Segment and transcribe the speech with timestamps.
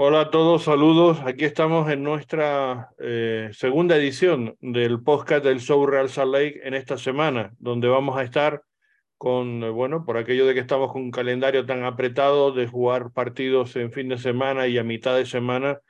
[0.00, 1.18] Hola a todos, saludos.
[1.24, 6.74] Aquí estamos en nuestra eh, segunda edición del podcast del Show Real Salt Lake en
[6.74, 8.62] esta semana, donde vamos a estar
[9.16, 13.10] con, eh, bueno, por aquello de que estamos con un calendario tan apretado de jugar
[13.10, 15.80] partidos en fin de semana y a mitad de semana,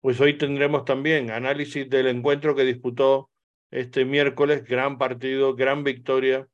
[0.00, 3.30] pues hoy tendremos también análisis del encuentro que disputó
[3.72, 6.46] este miércoles, gran partido, gran victoria,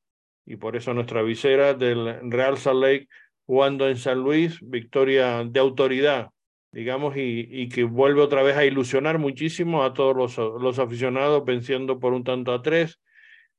[0.47, 3.07] y por eso nuestra visera del Real Salt Lake
[3.45, 6.33] jugando en San Luis, victoria de autoridad
[6.73, 11.45] digamos, y, y, que vuelve otra vez a ilusionar muchísimo a todos los, los aficionados,
[11.45, 12.99] venciendo por un tanto a tres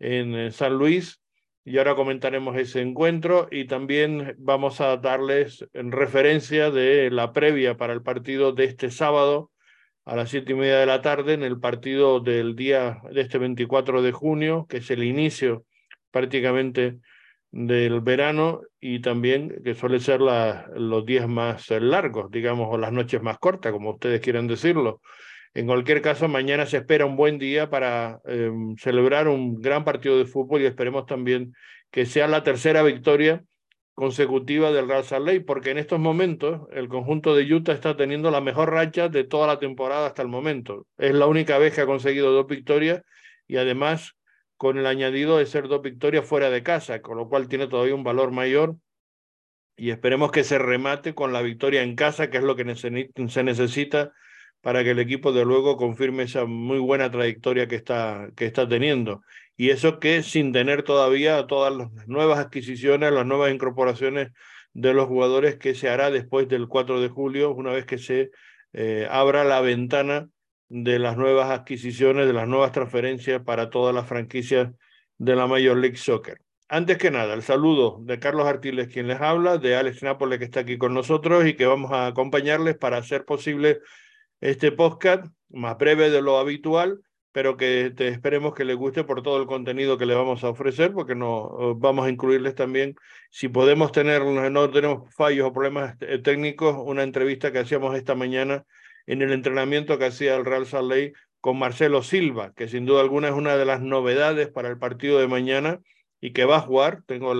[0.00, 1.20] en San Luis.
[1.64, 7.77] Y ahora comentaremos ese encuentro y también vamos a darles en referencia de la previa
[7.77, 9.51] para el partido de este sábado
[10.04, 13.38] a las siete y media de la tarde, en el partido del día de este
[13.38, 15.65] 24 de junio, que es el inicio
[16.10, 16.98] prácticamente
[17.55, 23.23] del verano y también que suele ser los días más largos, digamos, o las noches
[23.23, 25.01] más cortas, como ustedes quieran decirlo.
[25.55, 30.19] En cualquier caso, mañana se espera un buen día para eh, celebrar un gran partido
[30.19, 31.55] de fútbol y esperemos también
[31.93, 33.45] que sea la tercera victoria
[33.95, 38.33] consecutiva del Real Salt Lake, porque en estos momentos el conjunto de Utah está teniendo
[38.33, 40.89] la mejor racha de toda la temporada hasta el momento.
[40.99, 43.02] Es la única vez que ha conseguido dos victorias
[43.46, 44.16] y además
[44.57, 47.95] con el añadido de ser dos victorias fuera de casa, con lo cual tiene todavía
[47.95, 48.77] un valor mayor
[49.77, 53.43] y esperemos que se remate con la victoria en casa, que es lo que se
[53.43, 54.13] necesita
[54.65, 58.66] para que el equipo de luego confirme esa muy buena trayectoria que está, que está
[58.66, 59.23] teniendo.
[59.59, 64.33] Y eso que sin tener todavía todas las nuevas adquisiciones, las nuevas incorporaciones
[64.72, 68.31] de los jugadores que se hará después del 4 de julio, una vez que se
[68.72, 70.28] eh, abra la ventana
[70.69, 74.71] de las nuevas adquisiciones, de las nuevas transferencias para todas las franquicias
[75.19, 76.41] de la Major League Soccer.
[76.69, 80.47] Antes que nada, el saludo de Carlos Artiles, quien les habla, de Alex Nápoles, que
[80.47, 83.81] está aquí con nosotros y que vamos a acompañarles para hacer posible
[84.41, 87.00] este podcast más breve de lo habitual,
[87.32, 90.49] pero que te esperemos que les guste por todo el contenido que les vamos a
[90.49, 92.97] ofrecer, porque no vamos a incluirles también,
[93.31, 98.65] si podemos tener, no tenemos fallos o problemas técnicos, una entrevista que hacíamos esta mañana
[99.06, 103.03] en el entrenamiento que hacía el Real Salt Lake con Marcelo Silva, que sin duda
[103.03, 105.81] alguna es una de las novedades para el partido de mañana
[106.20, 107.03] y que va a jugar.
[107.06, 107.32] Tengo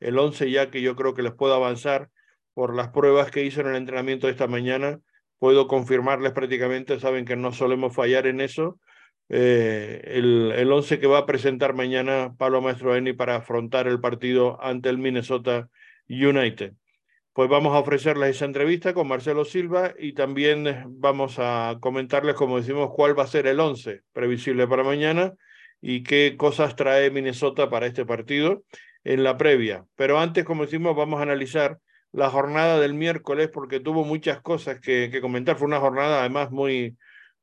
[0.00, 2.08] el 11 ya que yo creo que les puedo avanzar
[2.54, 5.00] por las pruebas que hizo en el entrenamiento de esta mañana.
[5.38, 8.78] Puedo confirmarles prácticamente, saben que no solemos fallar en eso.
[9.28, 14.00] Eh, el, el 11 que va a presentar mañana Pablo Maestro Eni para afrontar el
[14.00, 15.68] partido ante el Minnesota
[16.08, 16.74] United
[17.34, 22.36] pues vamos a ofrecerles esa entrevista con Marcelo Silva y también eh, vamos a comentarles,
[22.36, 25.34] como decimos, cuál va a ser el 11 previsible para mañana
[25.80, 28.62] y qué cosas trae Minnesota para este partido
[29.02, 29.84] en la previa.
[29.96, 31.80] Pero antes, como decimos, vamos a analizar
[32.12, 35.56] la jornada del miércoles porque tuvo muchas cosas que, comentar.
[35.56, 36.96] Fue una jornada además muy,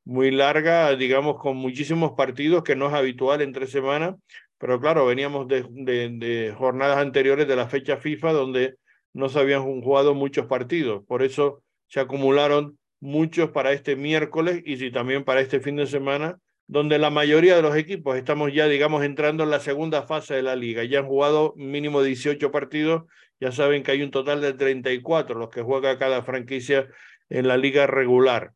[0.04, 4.14] muy larga, digamos, con muchísimos partidos que no es habitual en tres semanas.
[4.56, 8.76] Pero claro, veníamos de, de, de jornadas anteriores de la fecha FIFA donde
[9.12, 14.90] no se habían jugado muchos partidos, por eso se acumularon muchos para este miércoles y
[14.90, 19.04] también para este fin de semana, donde la mayoría de los equipos estamos ya, digamos,
[19.04, 20.84] entrando en la segunda fase de la liga.
[20.84, 23.04] Ya han jugado mínimo 18 partidos,
[23.40, 26.88] ya saben que hay un total de 34 los que juega cada franquicia
[27.28, 28.52] en la liga regular.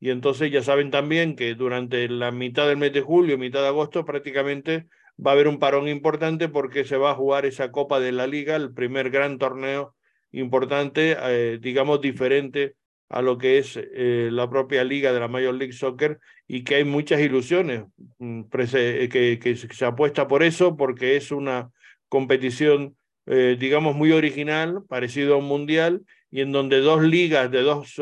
[0.00, 3.68] Y entonces ya saben también que durante la mitad del mes de julio, mitad de
[3.68, 4.86] agosto, prácticamente
[5.18, 8.28] va a haber un parón importante porque se va a jugar esa Copa de la
[8.28, 9.96] Liga, el primer gran torneo
[10.32, 12.74] importante, eh, digamos, diferente
[13.08, 16.76] a lo que es eh, la propia liga de la Major League Soccer y que
[16.76, 17.84] hay muchas ilusiones,
[18.18, 18.42] mm,
[18.74, 21.70] eh, que, se apuesta por eso porque es una
[22.08, 22.96] competición,
[23.26, 26.00] digamos, muy original, parecido a un mundial,
[26.30, 28.00] y en donde dos ligas de dos,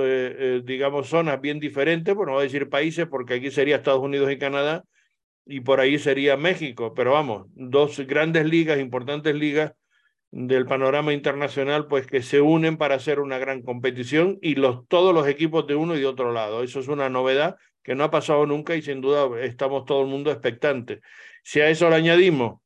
[0.64, 4.38] digamos, zonas bien diferentes, bueno, voy a decir países porque aquí sería Estados Unidos y
[4.38, 4.84] Canadá,
[5.44, 9.72] y por ahí sería México, pero vamos, dos grandes ligas, importantes ligas,
[10.36, 15.14] del panorama internacional, pues que se unen para hacer una gran competición y los, todos
[15.14, 16.62] los equipos de uno y de otro lado.
[16.62, 20.08] Eso es una novedad que no ha pasado nunca y sin duda estamos todo el
[20.08, 21.00] mundo expectante.
[21.42, 22.60] Si a eso le añadimos,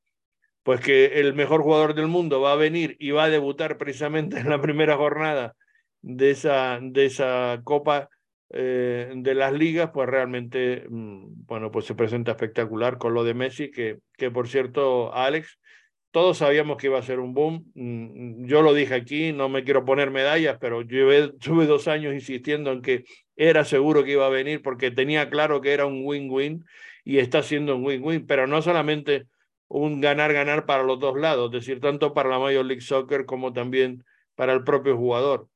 [0.65, 4.37] pues que el mejor jugador del mundo va a venir y va a debutar precisamente
[4.41, 5.55] en la primera jornada
[6.03, 8.09] de esa, de esa Copa
[8.53, 13.35] eh, de las ligas, pues realmente, mm, bueno, pues se presenta espectacular con lo de
[13.35, 15.61] Messi, que, que por cierto, Alex,
[16.11, 17.71] todos sabíamos que iba a ser un boom.
[17.75, 22.73] Mm, yo lo dije aquí, no me quiero poner medallas, pero tuve dos años insistiendo
[22.73, 23.05] en que
[23.37, 26.65] era seguro que iba a venir porque tenía claro que era un win-win
[27.05, 29.27] y está siendo un win-win, pero no solamente
[29.69, 33.53] un ganar-ganar para los dos lados, es decir, tanto para la Major League Soccer como
[33.53, 34.05] también
[34.35, 35.49] para el propio jugador.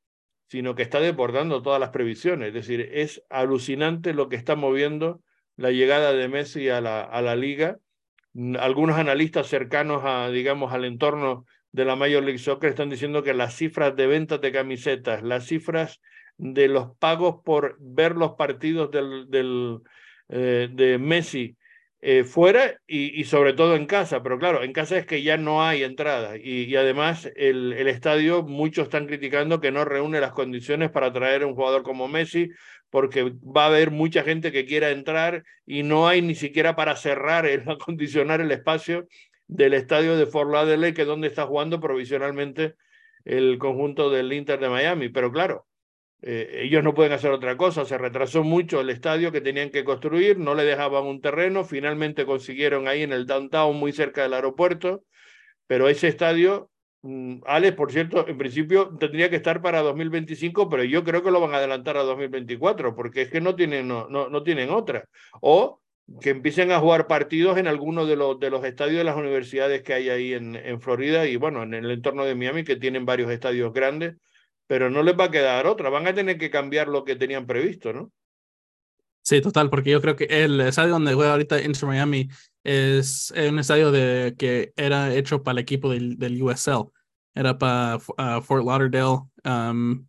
[0.47, 2.49] sino que está desbordando todas las previsiones.
[2.49, 5.21] Es decir, es alucinante lo que está moviendo
[5.57, 7.79] la llegada de Messi a la, a la liga.
[8.59, 13.33] Algunos analistas cercanos a, digamos, al entorno de la Major League Soccer están diciendo que
[13.33, 16.01] las cifras de ventas de camisetas, las cifras
[16.37, 19.79] de los pagos por ver los partidos del, del
[20.29, 21.57] eh, de Messi
[22.07, 25.37] eh, fuera y, y, sobre todo en casa, pero claro, en casa es que ya
[25.37, 30.19] no hay entrada y, y, además el, el estadio, muchos están criticando que no reúne
[30.19, 32.51] las condiciones para traer a un jugador como Messi,
[32.91, 36.95] porque va a haber mucha gente que quiera entrar y no hay ni siquiera para
[36.95, 39.07] cerrar, el acondicionar el espacio
[39.47, 42.75] del estadio de Fort Lauderdale, que es donde está jugando provisionalmente
[43.23, 45.09] el conjunto del Inter de Miami.
[45.09, 45.65] Pero claro,
[46.21, 49.83] eh, ellos no pueden hacer otra cosa, se retrasó mucho el estadio que tenían que
[49.83, 54.33] construir, no le dejaban un terreno, finalmente consiguieron ahí en el downtown, muy cerca del
[54.33, 55.03] aeropuerto,
[55.67, 56.69] pero ese estadio,
[57.01, 61.31] mm, Alex, por cierto, en principio tendría que estar para 2025, pero yo creo que
[61.31, 64.69] lo van a adelantar a 2024, porque es que no tienen, no, no, no tienen
[64.69, 65.05] otra.
[65.41, 65.81] O
[66.21, 69.81] que empiecen a jugar partidos en algunos de los, de los estadios de las universidades
[69.81, 73.05] que hay ahí en, en Florida y bueno, en el entorno de Miami, que tienen
[73.05, 74.15] varios estadios grandes
[74.67, 77.45] pero no les va a quedar otra, van a tener que cambiar lo que tenían
[77.45, 78.11] previsto, ¿no?
[79.21, 82.29] Sí, total, porque yo creo que el estadio donde juega ahorita Inter Miami
[82.63, 86.91] es un estadio de, que era hecho para el equipo del, del USL,
[87.33, 90.07] era para Fort Lauderdale, um,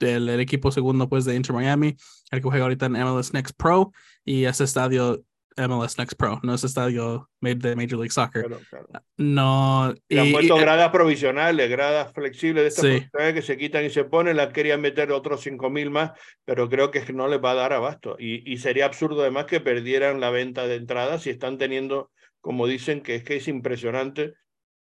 [0.00, 1.96] el equipo segundo pues de Inter Miami,
[2.30, 3.92] el que juega ahorita en MLS Next Pro,
[4.24, 5.22] y ese estadio
[5.58, 8.44] MLS Next Pro, no es estadio de Major League Soccer.
[8.44, 8.88] Claro, claro.
[9.16, 9.94] No.
[10.08, 13.34] Y, han puesto y, gradas provisionales, gradas flexibles de estas sí.
[13.34, 16.12] que se quitan y se ponen, las querían meter otros 5.000 más,
[16.44, 18.16] pero creo que no les va a dar abasto.
[18.18, 22.66] Y, y sería absurdo además que perdieran la venta de entradas si están teniendo, como
[22.66, 24.34] dicen, que es que es impresionante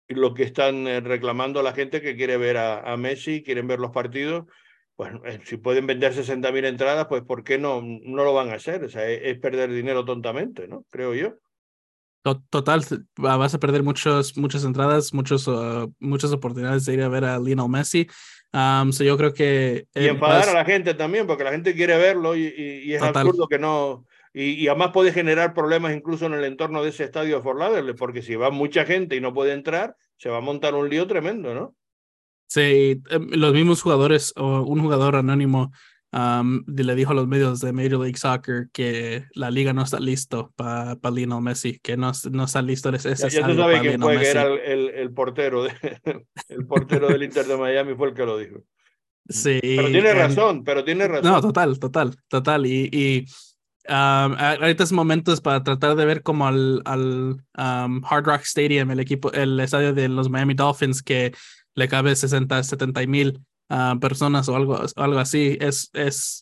[0.09, 3.79] lo que están eh, reclamando la gente que quiere ver a, a Messi, quieren ver
[3.79, 4.45] los partidos
[4.97, 8.55] bueno, eh, si pueden vender 60.000 entradas, pues ¿por qué no, no lo van a
[8.55, 8.83] hacer?
[8.83, 10.85] O sea, es, es perder dinero tontamente, ¿no?
[10.89, 11.35] Creo yo.
[12.49, 12.83] Total,
[13.15, 17.39] vas a perder muchos, muchas entradas, muchos, uh, muchas oportunidades de ir a ver a
[17.39, 18.07] Lionel Messi.
[18.51, 19.85] Um, so yo creo que...
[19.95, 20.47] Y enfadar vas...
[20.49, 23.27] a la gente también, porque la gente quiere verlo y, y, y es Total.
[23.27, 24.05] absurdo que no...
[24.33, 27.59] Y, y, además puede generar problemas incluso en el entorno de ese estadio de Fort
[27.59, 30.89] Lauderdale, porque si va mucha gente y no puede entrar, se va a montar un
[30.89, 31.75] lío tremendo, ¿no?
[32.47, 35.71] Sí, em, los mismos jugadores o un jugador anónimo
[36.13, 39.99] um, le dijo a los medios de Major League Soccer que la liga no está
[39.99, 43.81] listo para pa Lionel Messi, que no, no está listo ese Ya, ya tú sabes
[43.81, 45.71] quién fue, que era el, el, el portero, de,
[46.49, 48.63] el portero del Inter de Miami fue el que lo dijo.
[49.29, 49.59] Sí.
[49.61, 51.29] Pero tiene razón, pero tiene razón.
[51.29, 52.65] No, total, total, total.
[52.65, 53.25] Y, y
[53.89, 58.89] um, ahorita es momentos para tratar de ver como al, al um, Hard Rock Stadium,
[58.91, 61.33] el equipo, el estadio de los Miami Dolphins, que
[61.77, 63.39] le cabe 60, 70 mil
[63.69, 65.57] uh, personas o algo, algo así.
[65.62, 66.41] Es, es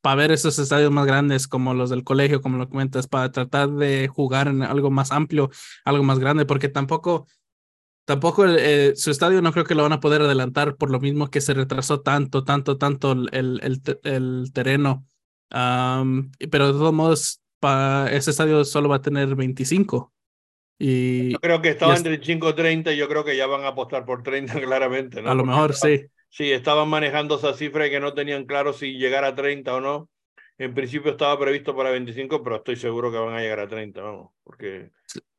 [0.00, 3.70] para ver esos estadios más grandes como los del colegio, como lo comentas, para tratar
[3.70, 5.50] de jugar en algo más amplio,
[5.84, 7.26] algo más grande, porque tampoco,
[8.04, 11.28] tampoco eh, su estadio no creo que lo van a poder adelantar por lo mismo
[11.28, 15.04] que se retrasó tanto, tanto, tanto el, el, el terreno.
[15.50, 17.42] Um, pero de todos modos,
[18.12, 20.12] ese estadio solo va a tener 25.
[20.78, 23.64] Y, yo creo que estaba entre 25 y 30 y yo creo que ya van
[23.64, 25.20] a apostar por 30 claramente.
[25.20, 25.30] ¿no?
[25.30, 26.06] A lo Porque mejor estaban, sí.
[26.30, 29.80] Sí, estaban manejando esa cifra y que no tenían claro si llegar a 30 o
[29.80, 30.08] no.
[30.58, 34.00] En principio estaba previsto para 25, pero estoy seguro que van a llegar a 30,
[34.02, 34.90] vamos, porque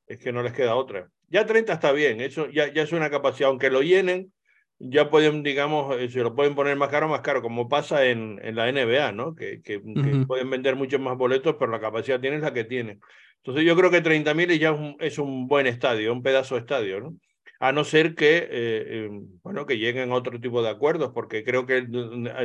[0.07, 1.09] es que no les queda otra.
[1.27, 4.31] Ya 30 está bien, eso ya, ya es una capacidad, aunque lo llenen,
[4.79, 8.39] ya pueden, digamos, eh, se lo pueden poner más caro, más caro, como pasa en,
[8.41, 9.35] en la NBA, ¿no?
[9.35, 10.21] Que, que, uh -huh.
[10.21, 12.99] que pueden vender muchos más boletos, pero la capacidad tienen la que tienen.
[13.37, 16.61] Entonces yo creo que 30.000 ya es un, es un, buen estadio, un pedazo de
[16.61, 17.15] estadio, ¿no?
[17.59, 19.09] A no ser que, eh, eh,
[19.43, 21.85] bueno, que lleguen a otro tipo de acuerdos, porque creo que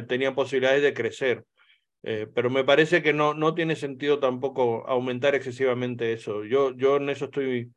[0.08, 1.44] tenían posibilidades de crecer.
[2.02, 6.44] Eh, pero me parece que no, no tiene sentido tampoco aumentar excesivamente eso.
[6.44, 7.70] Yo, yo en eso estoy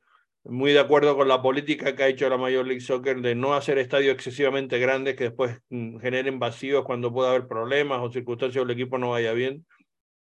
[0.49, 3.53] muy de acuerdo con la política que ha hecho la Major League Soccer de no
[3.53, 8.61] hacer estadios excesivamente grandes que después mm, generen vacíos cuando pueda haber problemas o circunstancias
[8.61, 9.65] o el equipo no vaya bien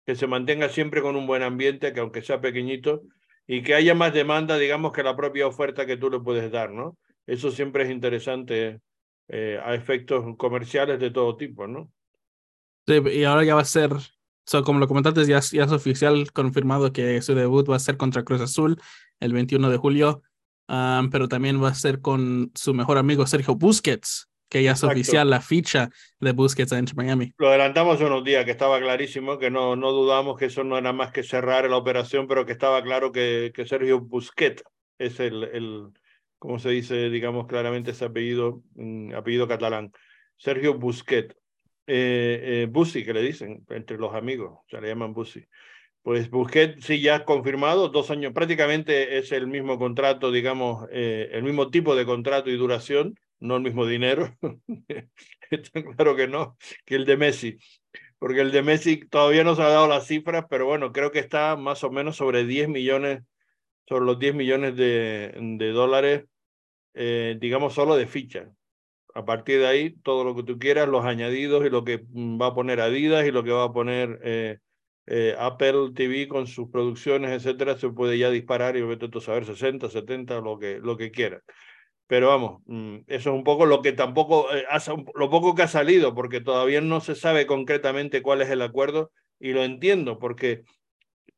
[0.07, 3.03] que se mantenga siempre con un buen ambiente, que aunque sea pequeñito,
[3.47, 6.71] y que haya más demanda, digamos, que la propia oferta que tú le puedes dar,
[6.71, 6.97] ¿no?
[7.27, 8.81] Eso siempre es interesante
[9.29, 11.91] eh, a efectos comerciales de todo tipo, ¿no?
[12.87, 13.91] Sí, y ahora ya va a ser,
[14.47, 17.97] so, como lo comentaste, ya, ya es oficial confirmado que su debut va a ser
[17.97, 18.81] contra Cruz Azul
[19.19, 20.23] el 21 de julio,
[20.69, 24.79] um, pero también va a ser con su mejor amigo Sergio Busquets, que ya es
[24.79, 24.95] Exacto.
[24.95, 27.35] oficial la ficha de Busquets a Inter Miami.
[27.39, 30.93] Lo adelantamos unos días, que estaba clarísimo, que no, no dudamos que eso no era
[30.93, 34.63] más que cerrar la operación, pero que estaba claro que, que Sergio Busquets
[34.99, 35.89] es el, el,
[36.39, 39.91] como se dice, digamos claramente ese apellido, um, apellido catalán.
[40.37, 41.35] Sergio Busquets
[41.87, 45.45] eh, Busi, que le dicen entre los amigos, se le llaman Busi.
[46.03, 51.71] Pues Busquets sí ya confirmado, dos años, prácticamente es el mismo contrato, digamos, el mismo
[51.71, 54.37] tipo de contrato y duración, no el mismo dinero,
[55.51, 57.59] está claro que no, que el de Messi,
[58.19, 61.19] porque el de Messi todavía no se ha dado las cifras, pero bueno, creo que
[61.19, 63.23] está más o menos sobre 10 millones,
[63.89, 66.25] sobre los 10 millones de, de dólares,
[66.95, 68.51] eh, digamos, solo de ficha.
[69.17, 72.39] A partir de ahí, todo lo que tú quieras, los añadidos y lo que mm,
[72.41, 74.59] va a poner Adidas y lo que va a poner eh,
[75.07, 79.47] eh, Apple TV con sus producciones, etcétera, se puede ya disparar y vete a saber
[79.47, 81.43] 60, 70, lo que, lo que quieras.
[82.07, 84.67] Pero vamos, mm, eso es un poco lo que tampoco, eh,
[85.15, 89.13] lo poco que ha salido, porque todavía no se sabe concretamente cuál es el acuerdo
[89.41, 90.63] y lo entiendo, porque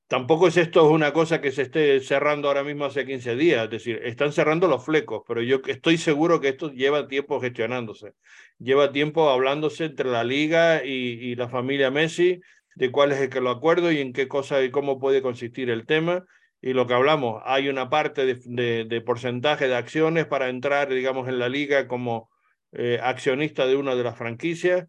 [0.08, 3.70] tampoco es esto una cosa que se esté cerrando ahora mismo hace 15 días, es
[3.70, 8.14] decir, están cerrando los flecos, pero yo estoy seguro que esto lleva tiempo gestionándose,
[8.58, 12.40] lleva tiempo hablándose entre la liga y, la familia Messi
[12.74, 16.24] de cuál es el acuerdo y en qué cosa y cómo puede consistir el tema
[16.60, 21.38] y lo que hablamos, hay una parte de, porcentaje de acciones para entrar, digamos, en
[21.38, 22.30] la liga como
[22.72, 24.86] eh, accionista de una de las franquicias.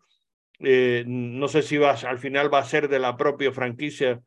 [0.62, 4.22] Eh, no sé si va, al final va a ser de la propia franquicia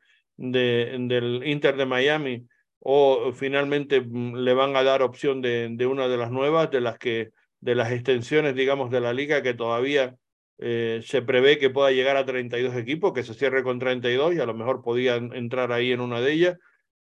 [0.50, 2.46] de, del Inter de Miami
[2.80, 6.80] o finalmente mm, le van a dar opción de, de, una de las nuevas, de
[6.80, 7.30] las que
[7.60, 10.16] de las extensiones, digamos, de la liga que todavía
[10.58, 14.40] eh, se prevé que pueda llegar a 32 equipos, que se cierre con 32 y
[14.40, 16.58] a lo mejor podían entrar ahí en una de ellas.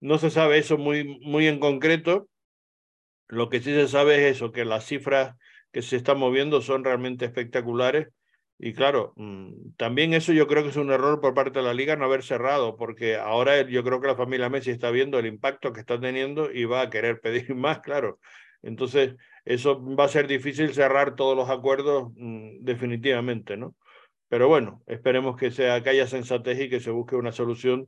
[0.01, 2.29] No se sabe eso muy, muy en concreto.
[3.29, 5.35] Lo que sí se sabe es eso, que las cifras
[5.73, 8.09] que se están moviendo son realmente espectaculares.
[8.59, 11.75] Y claro, mm, también eso yo creo que es un error por parte de la
[11.75, 15.27] liga no haber cerrado, porque ahora yo creo que la familia Messi está viendo el
[15.27, 18.21] impacto que está teniendo y va a querer pedir más, claro.
[18.63, 23.75] Entonces, eso va a ser difícil cerrar todos los acuerdos mm, definitivamente, ¿no?
[24.29, 27.87] Pero bueno, esperemos que, sea, que haya sensatez y que se busque una solución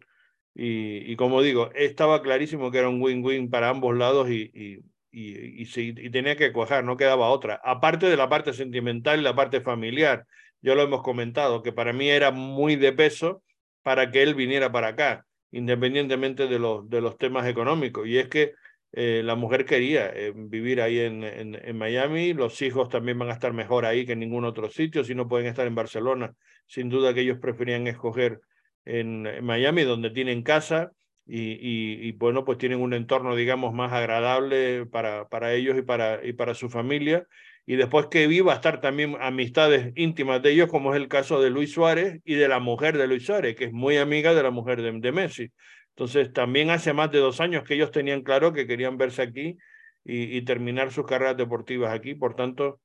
[0.55, 4.79] y, y, como digo, estaba clarísimo que era un win-win para ambos lados y, y,
[5.11, 7.61] y, y, tenía que cuajar, no quedaba otra.
[7.65, 10.27] Aparte de la parte sentimental y la parte familiar,
[10.67, 13.45] ya lo hemos comentado, que para mí era muy de peso
[13.83, 18.09] para que él viniera para acá, independientemente de los, de los temas económicos.
[18.09, 18.53] Y es que
[18.91, 23.29] eh, la mujer quería eh, vivir ahí en, en, en, Miami, los hijos también van
[23.29, 26.35] a estar mejor ahí que en ningún otro sitio, si no pueden estar en Barcelona,
[26.67, 28.41] sin duda que ellos preferían escoger
[28.85, 30.91] en, Miami, donde tienen casa
[31.27, 35.83] y, y, y, bueno, pues tienen un entorno, digamos, más agradable para, para ellos y
[35.83, 37.25] para, y para su familia.
[37.67, 41.51] Y después que viva estar también amistades íntimas de ellos, como es el caso de
[41.51, 44.51] Luis Suárez y de la mujer de Luis Suárez, que es muy amiga de la
[44.51, 45.53] mujer de, de Messi.
[45.91, 49.57] Entonces, también hace más de dos años que ellos tenían claro que querían verse aquí
[50.05, 52.15] y, y terminar sus carreras deportivas aquí.
[52.15, 52.81] Por tanto,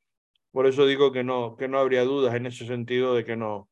[0.52, 3.70] por eso digo que no, que no habría dudas en ese sentido de que no,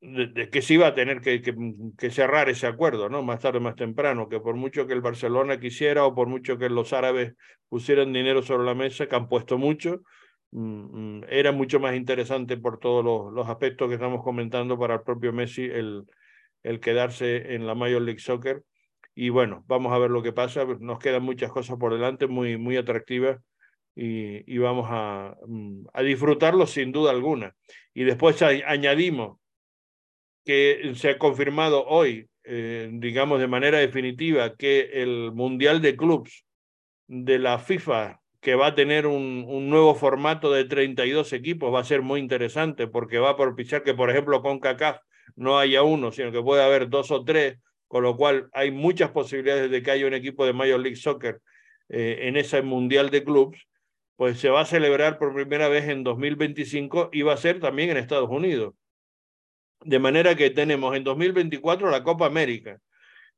[0.00, 1.54] de, que se iba a tener que, que,
[1.98, 3.22] que, cerrar ese acuerdo, ¿no?
[3.22, 6.68] Más tarde, más temprano, que por mucho que el Barcelona quisiera o por mucho que
[6.68, 7.34] los árabes
[7.68, 10.02] pusieran dinero sobre la mesa, que han puesto mucho,
[10.50, 15.32] era mucho más interesante por todos los, los, aspectos que estamos comentando para el propio
[15.32, 16.04] Messi el,
[16.62, 18.62] el quedarse en la Major League Soccer.
[19.14, 20.64] Y bueno, vamos a ver lo que pasa.
[20.64, 23.40] Nos quedan muchas cosas por delante, muy, muy atractivas.
[23.94, 27.54] Y, y vamos a, mm, a disfrutarlo sin duda alguna.
[27.92, 29.38] Y después añadimos
[30.44, 36.46] que se ha confirmado hoy, eh, digamos de manera definitiva, que el Mundial de Clubs
[37.06, 41.80] de la FIFA, que va a tener un, un, nuevo formato de 32 equipos, va
[41.80, 44.98] a ser muy interesante porque va a propiciar que, por ejemplo, con CACAF
[45.36, 49.10] no haya uno, sino que puede haber dos o tres, con lo cual hay muchas
[49.10, 51.40] posibilidades de que haya un equipo de Major League Soccer
[51.88, 53.66] eh, en ese Mundial de Clubs,
[54.16, 57.90] pues se va a celebrar por primera vez en 2025 y va a ser también
[57.90, 58.74] en Estados Unidos.
[59.84, 62.80] De manera que tenemos en 2024 la Copa América,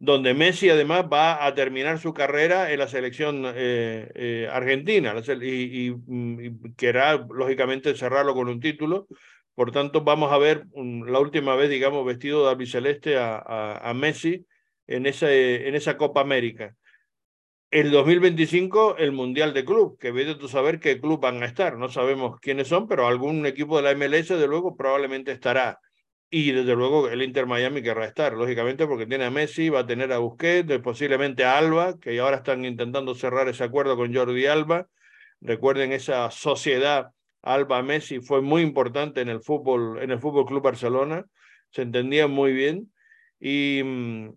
[0.00, 5.88] donde Messi además va a terminar su carrera en la selección eh, eh, argentina y,
[5.88, 9.06] y, y, querrá, lógicamente, cerrarlo con un título.
[9.54, 13.90] Por tanto, vamos a ver un, la última vez, digamos, vestido de albiceleste a, a,
[13.90, 14.46] a Messi
[14.86, 16.74] en, ese, en esa Copa América.
[17.70, 21.76] El 2025, el Mundial de Club, que vete tú saber qué club van a estar.
[21.76, 25.78] No sabemos quiénes son, pero algún equipo de la MLS, de luego, probablemente estará
[26.30, 29.86] y desde luego el Inter Miami querrá estar, lógicamente, porque tiene a Messi, va a
[29.86, 34.46] tener a Busquets, posiblemente a Alba, que ahora están intentando cerrar ese acuerdo con Jordi
[34.46, 34.86] Alba.
[35.40, 37.10] Recuerden esa sociedad
[37.42, 41.24] Alba-Messi fue muy importante en el fútbol, en el Fútbol Club Barcelona,
[41.70, 42.92] se entendía muy bien.
[43.40, 43.80] Y,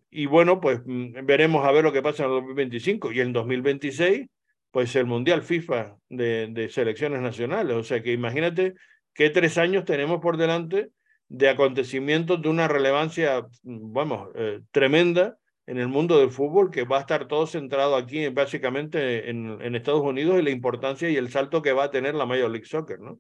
[0.09, 4.27] y bueno, pues veremos a ver lo que pasa en el 2025 y en 2026,
[4.71, 7.75] pues el Mundial FIFA de, de selecciones nacionales.
[7.75, 8.73] O sea que imagínate
[9.13, 10.89] qué tres años tenemos por delante
[11.29, 16.97] de acontecimientos de una relevancia, vamos, eh, tremenda en el mundo del fútbol, que va
[16.97, 21.61] a estar todo centrado aquí básicamente en, Estados Unidos y la importancia y el salto
[21.61, 23.19] que va a tener la Major League Soccer, ¿no?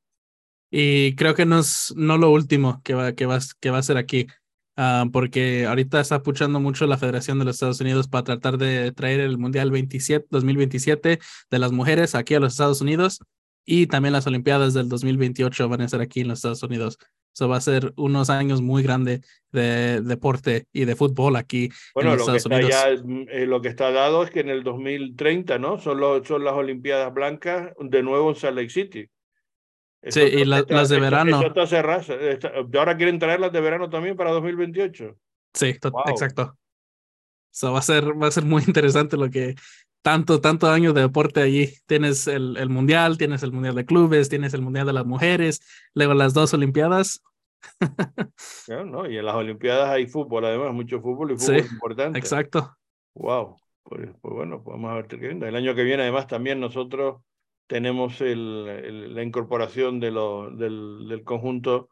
[0.69, 3.83] Y creo que no es no lo último que va, que va, que va a
[3.83, 4.27] ser aquí,
[4.75, 8.91] uh, porque ahorita está puchando mucho la Federación de los Estados Unidos para tratar de
[8.91, 11.19] traer el Mundial 27, 2027
[11.49, 13.19] de las mujeres aquí a los Estados Unidos
[13.65, 16.97] y también las Olimpiadas del 2028 van a ser aquí en los Estados Unidos.
[17.33, 19.21] Eso va a ser unos años muy grandes
[19.51, 23.27] de deporte y de fútbol aquí bueno, en los lo Estados que está Unidos.
[23.27, 25.79] Ya, eh, lo que está dado es que en el 2030, ¿no?
[25.79, 29.09] Son, los, son las Olimpiadas Blancas de nuevo en Salt Lake City.
[30.03, 31.37] sí, y la, está, las de verano.
[31.37, 32.19] Eso está cerrado.
[32.19, 35.17] Está, ahora quieren traer las de verano también para 2028.
[35.53, 36.03] Sí, wow.
[36.07, 36.55] exacto.
[37.49, 39.55] So va a ser va a ser muy interesante lo que
[40.03, 41.73] tanto, tanto años de deporte allí.
[41.87, 45.61] Tienes el, el, mundial, tienes el mundial de clubes, tienes el mundial de las mujeres,
[45.95, 47.23] luego las dos olimpiadas.
[48.67, 52.19] no, no, y en las olimpiadas hay fútbol, además, mucho fútbol y fútbol sí, importante.
[52.19, 52.77] Exacto.
[53.15, 53.55] Wow.
[53.83, 55.29] Pues, pues, bueno, vamos a ver qué.
[55.29, 57.21] El año que viene, además, también nosotros
[57.67, 61.89] tenemos el, el, la incorporación de lo, del, del conjunto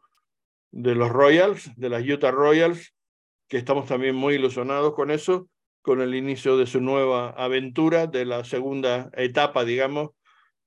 [0.70, 2.94] de los Royals, de las Utah Royals,
[3.48, 5.48] que estamos también muy ilusionados con eso
[5.82, 10.10] con el inicio de su nueva aventura, de la segunda etapa, digamos,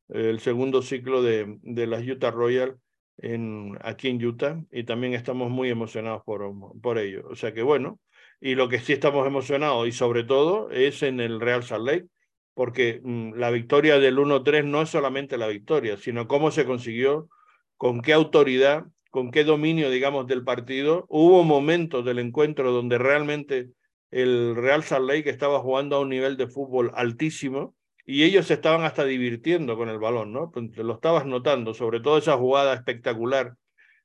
[0.10, 2.78] el segundo ciclo de, de las Utah Royal
[3.18, 7.28] en, aquí en Utah, y también estamos muy emocionados por, por ello.
[7.30, 8.00] O sea que bueno,
[8.42, 12.06] y lo que sí estamos emocionados, y sobre todo, es en el Real Salt Lake,
[12.54, 17.30] porque mmm, la victoria del 1-3 no es solamente la victoria, sino cómo se consiguió,
[17.78, 21.06] con qué autoridad, con qué dominio, digamos, del partido.
[21.10, 23.70] Hubo momentos del encuentro donde realmente
[24.16, 28.86] el Real Salt Lake estaba jugando a un nivel de fútbol altísimo y ellos estaban
[28.86, 30.54] hasta divirtiendo con el balón, ¿no?
[30.56, 33.56] Lo estabas notando, sobre todo esa jugada espectacular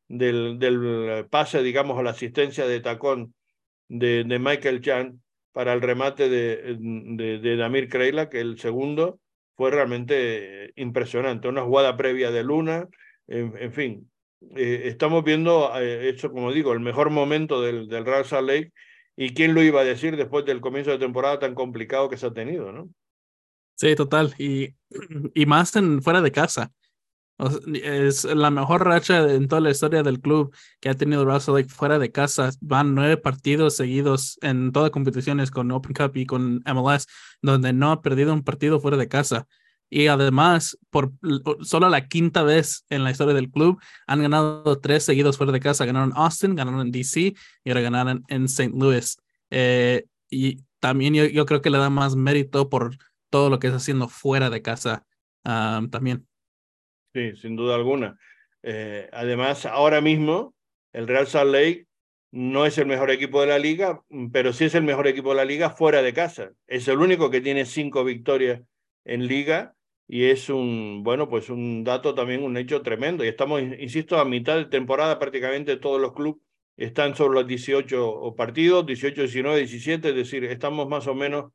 [0.09, 3.35] del, del pase, digamos, a la asistencia de tacón
[3.87, 9.21] de, Michael Chan para el remate de, de, de Damir Kreila, que el segundo
[9.55, 12.89] fue realmente impresionante, una jugada previa de Luna,
[13.29, 14.11] en, fin,
[14.57, 18.73] eh, estamos viendo, eh, eso como digo, el mejor momento del, del Real Salt Lake
[19.17, 22.27] ¿Y quién lo iba a decir después del comienzo de temporada tan complicado que se
[22.27, 22.89] ha tenido, no?
[23.77, 24.35] Sí, total.
[24.39, 24.75] Y,
[25.35, 26.73] y más fuera de casa.
[27.73, 31.71] Es la mejor racha en toda la historia del club que ha tenido Russell Lake
[31.71, 32.51] fuera de casa.
[32.61, 37.07] Van nueve partidos seguidos en todas competiciones con Open Cup y con MLS,
[37.41, 39.47] donde no ha perdido un partido fuera de casa.
[39.91, 41.13] Y además, por
[41.63, 45.59] solo la quinta vez en la historia del club, han ganado tres seguidos fuera de
[45.59, 45.85] casa.
[45.85, 48.73] Ganaron Austin, ganaron en DC y ahora ganaron en St.
[48.73, 49.19] Louis.
[49.51, 52.97] Eh, y también yo, creo que le da más mérito por
[53.31, 55.05] todo lo que está haciendo fuera de casa
[55.43, 56.27] también.
[57.13, 58.17] Sí, sin duda alguna.
[58.63, 60.55] Eh, además, ahora mismo,
[60.93, 61.87] el Real Salt Lake
[62.31, 65.37] no es el mejor equipo de la liga, pero sí es el mejor equipo de
[65.37, 66.53] la liga fuera de casa.
[66.69, 68.63] Es el único que tiene cinco victorias
[69.05, 69.75] en liga
[70.13, 73.25] y es un, bueno, pues un dato también, un hecho tremendo.
[73.25, 76.43] Y estamos, insisto, a mitad de temporada prácticamente todos los clubes
[76.77, 81.53] están sobre los 18 partidos, 18, 19, 17, es decir, estamos más o menos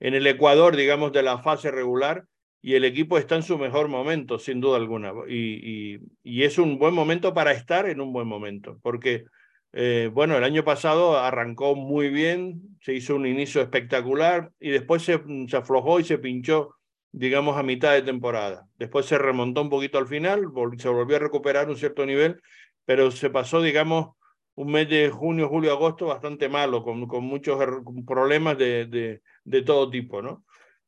[0.00, 2.24] en el ecuador, digamos, de la fase regular
[2.60, 5.12] y el equipo está en su mejor momento, sin duda alguna.
[5.28, 9.24] Y, y, y es un buen momento para estar en un buen momento, porque,
[9.72, 15.02] eh, bueno, el año pasado arrancó muy bien, se hizo un inicio espectacular y después
[15.04, 16.74] se, se aflojó y se pinchó
[17.16, 18.66] digamos, a mitad de temporada.
[18.76, 20.46] Después se remontó un poquito al final,
[20.78, 22.42] se volvió a recuperar un cierto nivel,
[22.84, 24.16] pero se pasó, digamos,
[24.56, 27.56] un mes de junio, julio, agosto bastante malo, con, con muchos
[28.04, 30.44] problemas de, de, de, todo tipo, ¿no?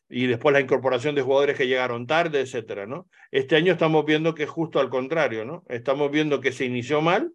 [0.08, 3.08] Y después la incorporación de jugadores que llegaron tarde, etcétera, ¿no?
[3.30, 5.64] Este año estamos viendo que es justo al contrario, ¿no?
[5.68, 7.32] Estamos viendo que se inició mal,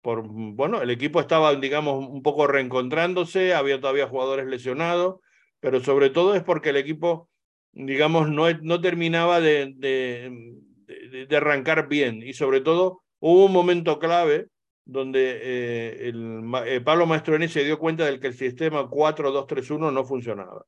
[0.00, 5.20] por, bueno, el equipo estaba, digamos, un poco reencontrándose, había todavía jugadores lesionados,
[5.60, 7.28] pero sobre todo es porque el equipo
[7.72, 10.56] digamos, no, no terminaba de, de,
[10.86, 12.22] de, de, arrancar bien.
[12.22, 14.48] Y sobre todo hubo un momento clave
[14.84, 17.06] donde eh, el, eh, Pablo
[17.48, 20.64] se dio cuenta de que el sistema 4-2-3-1 no funcionaba.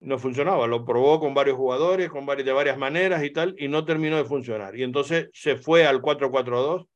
[0.00, 3.68] No funcionaba, lo probó con varios jugadores, con varios, de varias maneras y tal, y
[3.68, 4.76] no terminó de funcionar.
[4.76, 6.86] Y entonces se fue al 4-4-2,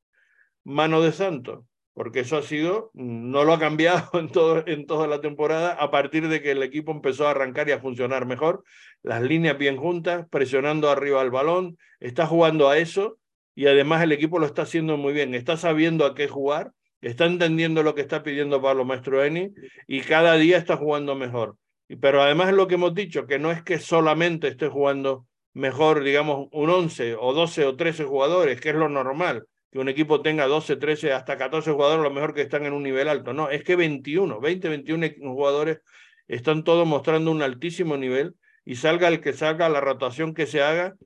[0.64, 5.06] mano de santo, porque eso ha sido, no lo ha cambiado en, todo, en toda
[5.06, 8.64] la temporada a partir de que el equipo empezó a arrancar y a funcionar mejor,
[9.02, 13.18] las líneas bien juntas, presionando arriba al balón, está jugando a eso
[13.54, 17.24] y además el equipo lo está haciendo muy bien, está sabiendo a qué jugar, está
[17.24, 19.54] entendiendo lo que está pidiendo Pablo Mastroeni
[19.86, 21.56] y cada día está jugando mejor.
[21.98, 26.48] Pero además lo que hemos dicho, que no es que solamente esté jugando mejor, digamos,
[26.52, 30.46] un 11 o 12 o 13 jugadores, que es lo normal, que un equipo tenga
[30.46, 33.32] 12, 13, hasta 14 jugadores, lo mejor que están en un nivel alto.
[33.32, 35.80] No, es que 21, 20, 21 jugadores
[36.28, 40.62] están todos mostrando un altísimo nivel y salga el que salga, la rotación que se
[40.62, 40.96] haga,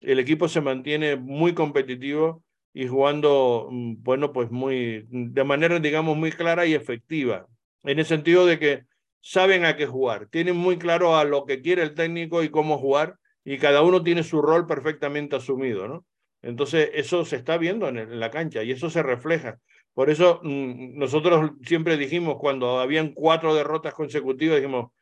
[0.00, 6.16] el equipo se mantiene muy competitivo y jugando, mm, bueno, pues muy, de manera, digamos,
[6.16, 7.46] muy clara y efectiva,
[7.84, 8.82] en el sentido de que
[9.20, 12.78] saben a qué jugar, tienen muy claro a lo que quiere el técnico y cómo
[12.78, 16.04] jugar, y cada uno tiene su rol perfectamente asumido, ¿no?
[16.46, 19.58] Entonces, eso se está viendo en, la cancha y eso se refleja.
[19.94, 24.92] Por eso mm, nosotros siempre dijimos, cuando habían cuatro derrotas consecutivas, dijimos,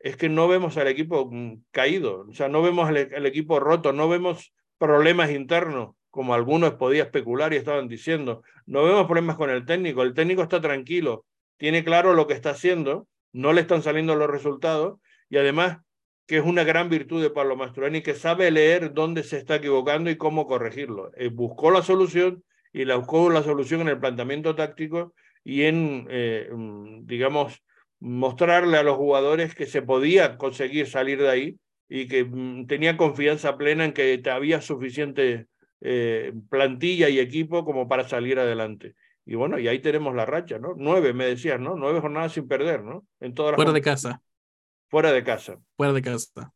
[0.00, 3.92] es que no vemos al equipo mm, caído, o sea, no vemos al, equipo roto,
[3.92, 8.42] no vemos problemas internos, como algunos podían especular y estaban diciendo.
[8.66, 11.26] No vemos problemas con el técnico, el técnico está tranquilo,
[11.58, 14.98] tiene claro lo que está haciendo, no le están saliendo los resultados
[15.30, 15.78] y además
[16.28, 20.10] que es una gran virtud de Pablo Mastroeni, que sabe leer dónde se está equivocando
[20.10, 21.10] y cómo corregirlo.
[21.16, 26.06] Eh, buscó la solución y la buscó la solución en el planteamiento táctico y en,
[26.10, 27.64] eh, mm, digamos,
[27.98, 31.56] mostrarle a los jugadores que se podía conseguir salir de ahí
[31.88, 35.46] y que mm, tenía confianza plena en que había suficiente
[35.80, 38.94] eh, plantilla y equipo como para salir adelante.
[39.24, 40.74] Y bueno, y ahí tenemos la racha, ¿no?
[40.76, 41.74] Nueve, me decías, ¿no?
[41.74, 43.06] Nueve jornadas sin perder, ¿no?
[43.18, 44.20] En todas Fuera de casa.
[44.88, 45.58] Fuera de casa.
[45.76, 46.52] Fuera de casa.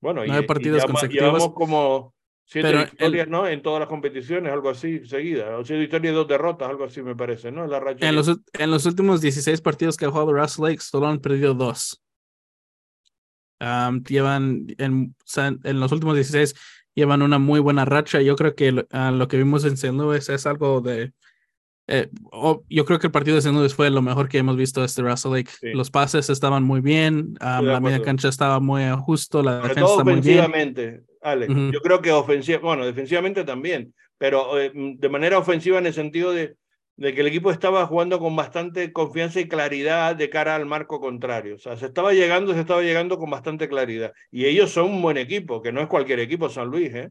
[0.00, 1.24] Bueno, Nueve y, partidos consecutivos.
[1.24, 2.16] Llevamos como
[2.48, 3.48] Siete victorias, ¿no?
[3.48, 5.58] En todas las competiciones, algo así, seguida.
[5.58, 7.66] O siete victorias y dos derrotas, algo así me parece, ¿no?
[7.66, 11.08] La racha en, los, en los últimos 16 partidos que ha jugado Russell Lake, solo
[11.08, 12.00] han perdido dos.
[13.58, 15.16] llevan, en,
[15.64, 16.54] en, los últimos 16,
[16.94, 18.22] llevan una muy buena racha.
[18.22, 19.92] Yo creo que lo, lo que vimos en St.
[19.92, 21.12] Louis es algo de...
[21.88, 22.08] Eh,
[22.68, 23.52] yo creo que el partido de.
[23.52, 25.50] Louis fue lo mejor que hemos visto este Russell Lake.
[25.62, 30.20] Los pases estaban muy bien, la media cancha estaba muy justo, la defensa está muy
[30.20, 31.04] bien.
[31.72, 36.32] Yo creo que ofensiva, bueno, defensivamente también, pero eh, de manera ofensiva en el sentido
[36.32, 36.56] de,
[36.96, 41.00] de, que el equipo estaba jugando con bastante confianza y claridad de cara al marco
[41.00, 41.56] contrario.
[41.56, 44.12] O sea, se estaba llegando, se estaba llegando con bastante claridad.
[44.30, 47.10] Y ellos son un buen equipo, que no es cualquier equipo San Luis, ¿eh?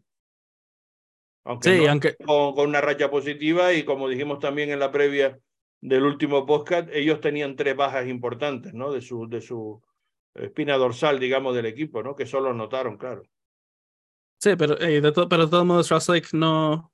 [1.45, 2.15] Aunque, sí, aunque...
[2.17, 5.39] Con, con, una racha positiva y como dijimos también en la previa
[5.79, 8.91] del último podcast, ellos tenían tres bajas importantes, ¿no?
[8.91, 9.81] De su, de su
[10.33, 12.15] espina dorsal, digamos, del equipo, ¿no?
[12.15, 13.23] Que solo notaron, claro.
[14.39, 16.91] Sí, pero, eh, de, pero de todos modos, Russell no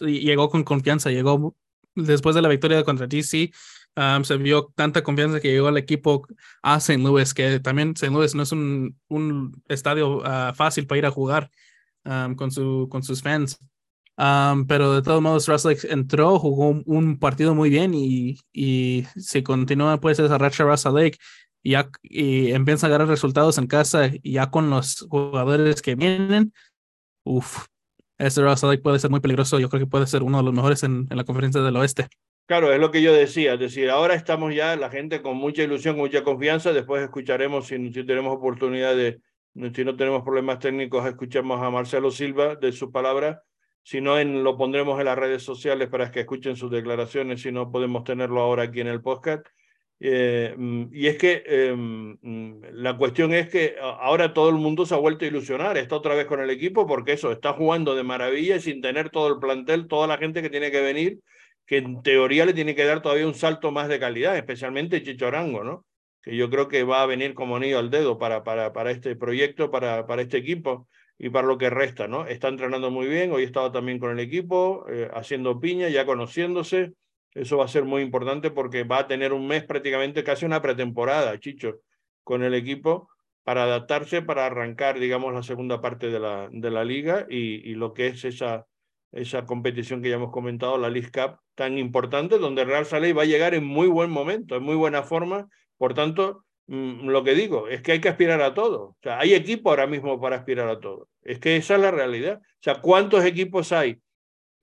[0.00, 1.56] llegó con confianza, llegó
[1.94, 3.50] después de la victoria contra DC,
[3.96, 6.26] um, se vio tanta confianza que llegó al equipo
[6.62, 7.02] a St.
[7.02, 8.12] Louis, que también St.
[8.12, 11.50] Louis no es un, un estadio uh, fácil para ir a jugar
[12.04, 13.58] um, con, su, con sus fans.
[14.18, 19.42] Um, pero de todos modos, Russell entró, jugó un, partido muy bien y, y si
[19.42, 21.18] continúa pues esa racha Lake
[21.62, 25.96] y, ya, y empieza a ganar resultados en casa y ya con los jugadores que
[25.96, 26.52] vienen,
[27.26, 27.66] Uf,
[28.18, 29.58] este Russell puede ser muy peligroso.
[29.58, 32.06] Yo creo que puede ser uno de los mejores en, en, la conferencia del oeste.
[32.46, 33.54] Claro, es lo que yo decía.
[33.54, 36.72] Es decir, ahora estamos ya la gente con mucha ilusión, con mucha confianza.
[36.72, 39.20] Después escucharemos, si, si tenemos oportunidad de,
[39.74, 43.42] si no tenemos problemas técnicos, escuchamos a Marcelo Silva de su palabra.
[43.86, 47.40] Si no, en, lo pondremos en las redes sociales para que escuchen sus declaraciones.
[47.42, 49.46] Si no, podemos tenerlo ahora aquí en el podcast.
[50.00, 54.86] Eh, mm, y es que em, mm, la cuestión es que ahora todo el mundo
[54.86, 57.94] se ha vuelto a ilusionar, está otra vez con el equipo porque eso, está jugando
[57.94, 61.20] de maravilla sin tener todo el plantel, toda la gente que tiene que venir,
[61.64, 65.62] que en teoría le tiene que dar todavía un salto más de calidad, especialmente Chichorango,
[65.62, 65.86] ¿no?
[66.22, 69.14] Que yo creo que va a venir como anillo al dedo para, para, para este
[69.14, 70.88] proyecto, para, para este equipo
[71.18, 72.26] y para lo que resta, ¿no?
[72.26, 76.92] Está entrenando muy bien, hoy estaba también con el equipo, eh, haciendo piña, ya conociéndose
[77.36, 80.62] eso va a ser muy importante porque va a tener un mes prácticamente casi una
[80.62, 81.80] pretemporada, Chicho,
[82.24, 83.10] con el equipo
[83.44, 87.92] para adaptarse, para arrancar, digamos, la segunda parte de la, de la liga y, lo
[87.92, 88.66] que es esa,
[89.12, 93.22] esa competición que ya hemos comentado, la League Cup, tan importante, donde Real Salé va
[93.22, 95.46] a llegar en muy buen momento, en muy buena forma.
[95.76, 98.82] Por tanto, lo que digo es que hay que aspirar a todo.
[98.82, 101.08] O sea, hay equipo ahora mismo para aspirar a todo.
[101.22, 102.40] Es que esa es la realidad.
[102.42, 104.00] O sea, ¿cuántos equipos hay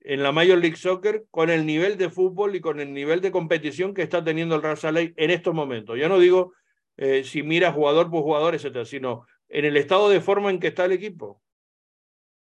[0.04, 3.32] en la Major League Soccer con el nivel de fútbol y con el nivel de
[3.32, 5.98] competición que está teniendo el Real Saleh en estos momentos.
[5.98, 6.52] Ya no digo
[6.98, 10.68] eh, si mira jugador por jugador, etcétera, sino en el estado de forma en que
[10.68, 11.42] está el equipo.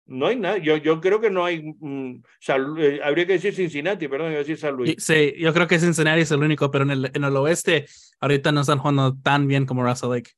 [0.10, 0.58] No hay nada.
[0.58, 1.62] Yo, yo creo que no hay.
[1.80, 2.24] Mm,
[2.80, 4.96] eh, habría que decir Cincinnati, perdón, iba a decir San Luis.
[4.98, 7.86] Sí, yo creo que Cincinnati es el único, pero en el, en el oeste
[8.20, 10.32] ahorita no están jugando tan bien como Russell Lake.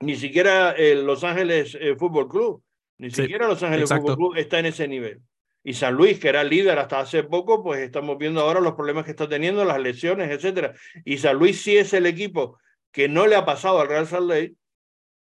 [0.00, 2.62] Ni siquiera el Los Ángeles eh, Fútbol Club.
[2.96, 5.20] Ni siquiera Los Ángeles Fútbol Club está en ese nivel.
[5.62, 9.04] Y San Luis, que era líder hasta hace poco, pues estamos viendo ahora los problemas
[9.04, 10.72] que está teniendo, las lesiones, etcétera.
[11.04, 12.58] Y San Luis sí es el equipo
[12.92, 14.54] que no le ha pasado al Real Salt Lake,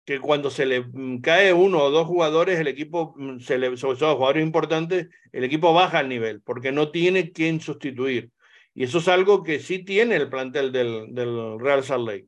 [0.05, 3.75] que cuando se le mm, cae uno o dos jugadores, el equipo, mm, se le,
[3.75, 8.31] sobre todo jugadores importantes, el equipo baja el nivel, porque no tiene quien sustituir.
[8.73, 12.27] Y eso es algo que sí tiene el plantel del, del Real Salt Lake,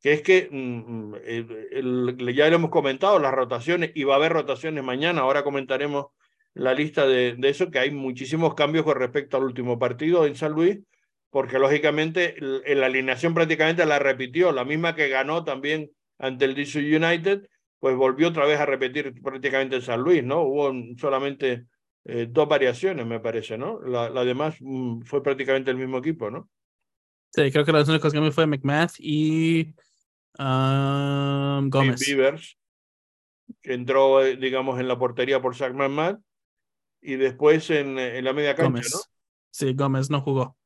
[0.00, 1.14] que es que mm,
[2.34, 6.06] ya lo hemos comentado, las rotaciones, y va a haber rotaciones mañana, ahora comentaremos
[6.54, 10.34] la lista de, de eso, que hay muchísimos cambios con respecto al último partido en
[10.34, 10.78] San Luis,
[11.30, 16.78] porque lógicamente la alineación prácticamente la repitió, la misma que ganó también ante el DC
[16.80, 20.42] United, pues volvió otra vez a repetir prácticamente en San Luis, ¿no?
[20.42, 21.66] Hubo solamente
[22.04, 23.80] eh, dos variaciones, me parece, ¿no?
[23.80, 26.48] La, la demás mm, fue prácticamente el mismo equipo, ¿no?
[27.30, 29.74] Sí, creo que las únicas que me fue McMath y
[30.38, 32.00] um, Gómez.
[32.00, 32.58] Beavers,
[33.60, 36.18] que entró, eh, digamos, en la portería por Zach McMath
[37.00, 38.90] y después en, en la media cancha, Gómez.
[38.92, 39.00] ¿no?
[39.50, 40.56] Sí, Gómez no jugó.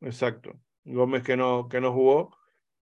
[0.00, 0.58] Exacto.
[0.84, 2.36] Gómez que no, que no jugó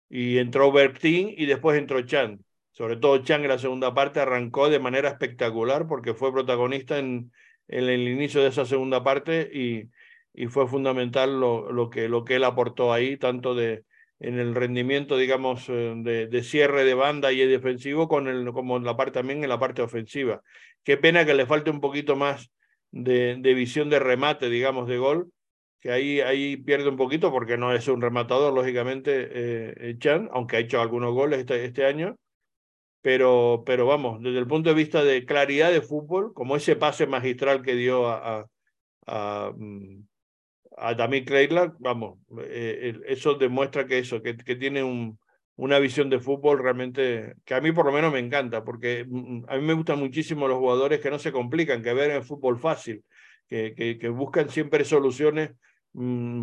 [0.08, 2.44] y entró Bertín y después entró Chan.
[2.72, 7.32] Sobre todo Chan en la segunda parte arrancó de manera espectacular porque fue protagonista en,
[7.68, 9.90] en el inicio de esa segunda parte y,
[10.32, 13.84] y fue fundamental lo, lo, que, lo que él aportó ahí, tanto de,
[14.20, 18.76] en el rendimiento, digamos, eh, de, de cierre de banda y defensivo, con el, como
[18.76, 20.42] en la parte, también en la parte ofensiva.
[20.84, 22.50] Qué pena que le falte un poquito más
[22.90, 25.32] de, de visión de remate, digamos, de gol,
[25.80, 30.56] que ahí, ahí pierde un poquito porque no es un rematador, lógicamente, eh, Chan, aunque
[30.56, 32.16] ha hecho algunos goles este, este año.
[33.00, 37.06] Pero, pero vamos, desde el punto de vista de claridad de fútbol, como ese pase
[37.06, 38.46] magistral que dio a, a,
[39.06, 40.04] a, mm,
[40.96, 41.24] Damir
[41.78, 45.18] vamos, eh, eso demuestra que eso, que, que tiene un,
[45.58, 49.44] una visión de fútbol realmente que a mí por lo menos me encanta, porque mm,
[49.48, 52.58] a mí me gustan muchísimo los jugadores que no se complican, que ven el fútbol
[52.58, 53.04] fácil,
[53.48, 55.50] que, que, buscan siempre soluciones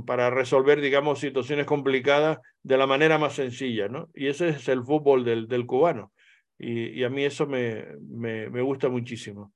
[0.05, 4.10] para resolver, digamos, situaciones complicadas de la manera más sencilla, ¿no?
[4.13, 6.12] Y ese es el fútbol del, del cubano.
[6.58, 9.53] Y, y, a mí eso me, me, me, gusta muchísimo.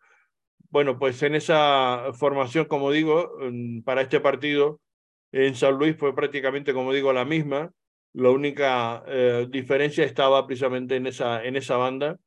[0.69, 3.32] Bueno, pues en esa formación, como digo,
[3.84, 4.82] para este partido
[5.32, 7.71] en San Luis fue prácticamente, como digo, la misma.
[8.13, 12.17] La única eh, diferencia estaba precisamente en esa, en esa banda.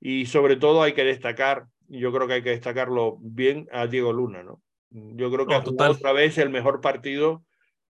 [0.00, 4.12] Y sobre todo hay que destacar, yo creo que hay que destacarlo bien, a Diego
[4.12, 4.60] Luna, ¿no?
[4.94, 7.44] Yo creo que No, ha jugado otra vez el mejor partido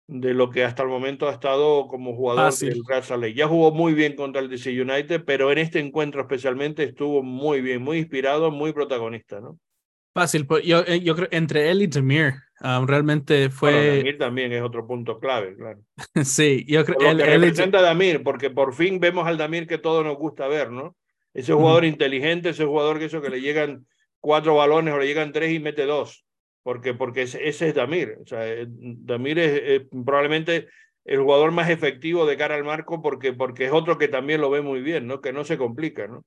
[0.08, 2.70] de lo que hasta el momento ha estado como jugador Fácil.
[2.70, 3.36] del Real Salt Lake.
[3.36, 7.62] Ya jugó muy bien contra el DC United, pero en este encuentro especialmente estuvo muy
[7.62, 9.60] bien, muy inspirado, muy protagonista, ¿no?
[10.14, 13.72] Fácil, pues, yo, eh, yo creo entre él y Demir, um, realmente fue.
[13.72, 15.80] Bueno, Damir también es otro punto clave, claro.
[16.26, 19.00] sí, yo creo Por lo él, que él y- representa a Damir, porque por fin
[19.00, 20.96] vemos al Damir que todos nos gusta ver, ¿no?
[21.36, 23.86] Ese jugador inteligente, ese jugador que eso que le llegan
[24.20, 26.26] cuatro balones o le llegan tres y mete dos,
[26.68, 28.18] porque, porque ese, ese es Damir.
[28.22, 30.68] O sea, eh, Damir es eh, probablemente
[31.06, 34.50] el jugador más efectivo de cara al marco porque, porque es otro que también lo
[34.50, 35.22] ve muy bien, ¿no?
[35.22, 36.26] Que no se complica, ¿no?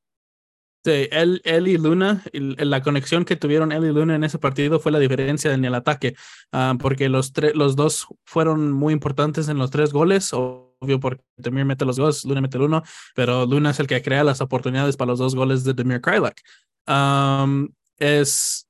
[0.82, 4.80] Sí, él, él y Luna, la conexión que tuvieron él y Luna en ese partido
[4.80, 6.14] fue la diferencia en el ataque,
[6.52, 11.66] ah, porque los, los dos fueron muy importantes en los tres goles, obvio porque Demir
[11.66, 12.82] mete los goles, Luna mete el uno,
[13.14, 16.40] pero Luna es el que crea las oportunidades para los dos goles de Demir Krylak.
[16.86, 18.69] Am, es,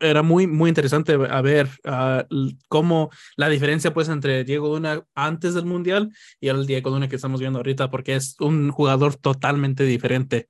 [0.00, 2.24] era muy, muy interesante a ver ah,
[2.68, 7.16] cómo la diferencia pues entre Diego Luna antes del Mundial y el Diego Luna que
[7.16, 10.48] estamos viendo ahorita, porque es un jugador totalmente diferente.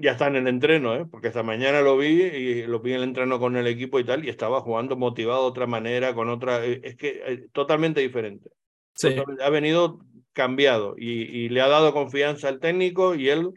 [0.00, 1.06] Ya está en el entreno, ¿eh?
[1.10, 4.04] Porque esta mañana lo vi y lo vi en el entreno con el equipo y
[4.04, 6.64] tal, y estaba jugando motivado de otra manera, con otra.
[6.64, 8.48] eh, Es que eh, totalmente diferente.
[8.94, 9.08] Sí.
[9.08, 9.98] Totalmente- ha venido
[10.32, 13.50] cambiado y, y le ha dado confianza al técnico y él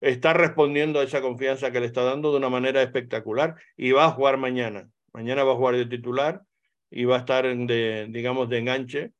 [0.00, 4.06] está respondiendo a esa confianza que le está dando de una manera espectacular y va
[4.06, 4.88] a jugar mañana.
[5.12, 6.42] Mañana va a jugar de titular
[6.90, 9.12] y va a estar en de, digamos, de enganche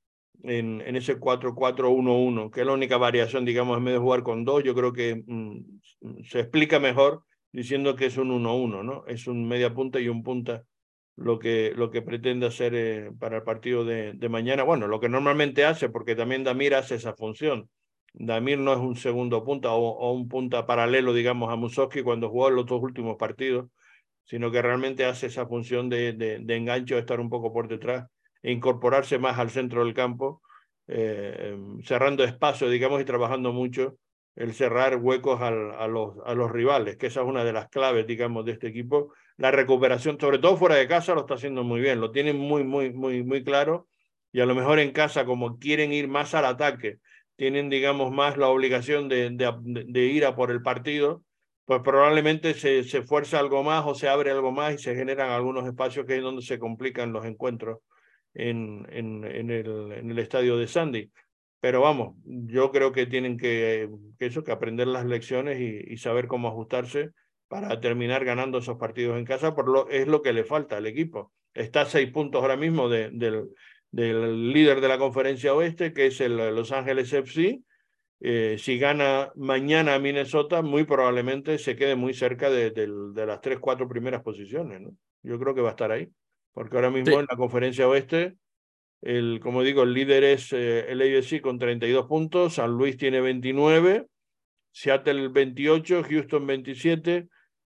[0.43, 4.62] en, ese 4-4-1-1, que es la única variación, digamos, en vez de jugar con dos,
[4.62, 9.05] yo creo que mm, se explica mejor diciendo que es un 1-1, ¿no?
[9.07, 10.65] Es un media punta y un punta
[11.17, 14.62] lo que, lo que pretende hacer eh, para el partido de, de, mañana.
[14.62, 17.71] Bueno, lo que normalmente hace, porque también Damir hace esa función.
[18.14, 22.51] Damir no es un segundo punta o, un punta paralelo, digamos, a Musowski cuando jugó
[22.51, 23.69] los dos últimos partidos,
[24.25, 27.69] sino que realmente hace esa función de, de, de enganche o estar un poco por
[27.69, 28.07] detrás
[28.42, 30.42] e incorporarse más al centro del campo,
[30.88, 33.99] eh, cerrando espacio, digamos, y trabajando mucho
[34.37, 38.07] el cerrar huecos a, los, a los rivales, que esa es una de las claves,
[38.07, 39.12] digamos, de este equipo.
[39.38, 42.62] La recuperación, sobre todo fuera de casa, lo está haciendo muy bien, lo tienen muy,
[42.62, 43.88] muy, muy, muy claro,
[44.33, 46.99] y a lo mejor en casa, como quieren ir más al ataque,
[47.37, 51.22] tienen, digamos, más la obligación de, de, de ir a por el partido,
[51.64, 55.31] pues probablemente se, se fuerza algo más o se abre algo más y se generan
[55.31, 57.81] algunos espacios que es donde se complican los encuentros
[58.35, 61.11] en, en, en, el, en estadio de Sandy
[61.61, 66.46] pero vamos, yo creo que tienen que, eso, que aprender las lecciones y, saber cómo
[66.46, 67.11] ajustarse
[67.49, 70.87] para terminar ganando esos partidos en casa, por lo, es lo que le falta al
[70.87, 71.33] equipo.
[71.55, 73.49] Está a seis puntos ahora mismo de, del,
[73.90, 77.61] del líder de la conferencia oeste, que es el Los Ángeles FC.
[78.20, 83.40] Eh, si gana mañana Minnesota, muy probablemente se quede muy cerca de, de, de, las
[83.40, 84.81] tres, cuatro primeras posiciones.
[84.81, 84.90] ¿no?
[85.22, 86.09] Yo creo que va a estar ahí,
[86.53, 87.18] porque ahora mismo sí.
[87.18, 88.37] en la conferencia oeste
[89.03, 93.20] el, como digo, el líder es eh, el AFC con 32 puntos, San Luis tiene
[93.20, 94.07] 29,
[94.72, 97.29] Seattle 28, Houston 27,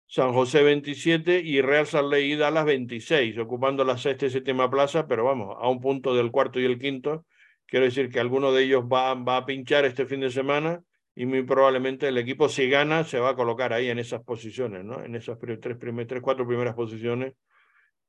[0.08, 5.08] San José 27 y Real Lake y Dallas 26, ocupando la sexta y séptima plaza,
[5.08, 7.26] pero vamos, a un punto del cuarto y el quinto.
[7.65, 10.82] Quiero decir que alguno de ellos va, va a pinchar este fin de semana
[11.15, 14.84] y muy probablemente el equipo, si gana, se va a colocar ahí en esas posiciones,
[14.84, 15.04] ¿no?
[15.04, 17.34] En esas tres, primer, tres cuatro primeras posiciones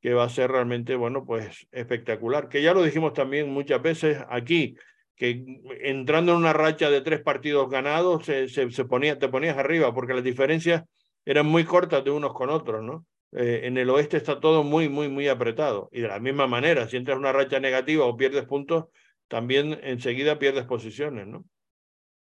[0.00, 2.48] que va a ser realmente, bueno, pues espectacular.
[2.48, 4.76] Que ya lo dijimos también muchas veces aquí,
[5.14, 5.44] que
[5.80, 9.94] entrando en una racha de tres partidos ganados, se, se, se ponía, te ponías arriba,
[9.94, 10.82] porque las diferencias
[11.26, 13.04] eran muy cortas de unos con otros, ¿no?
[13.32, 15.90] Eh, en el oeste está todo muy, muy, muy apretado.
[15.92, 18.86] Y de la misma manera, si entras en una racha negativa o pierdes puntos,
[19.28, 21.44] también enseguida pierdes posiciones, ¿no?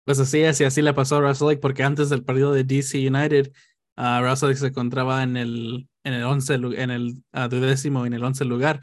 [0.05, 2.65] Pues así es, y así le pasó a Russell Lake, porque antes del partido de
[2.65, 3.53] DC United,
[3.97, 8.15] uh, Russell Lake se encontraba en el, en el 11, en el uh, duodécimo, en
[8.15, 8.81] el 11 lugar.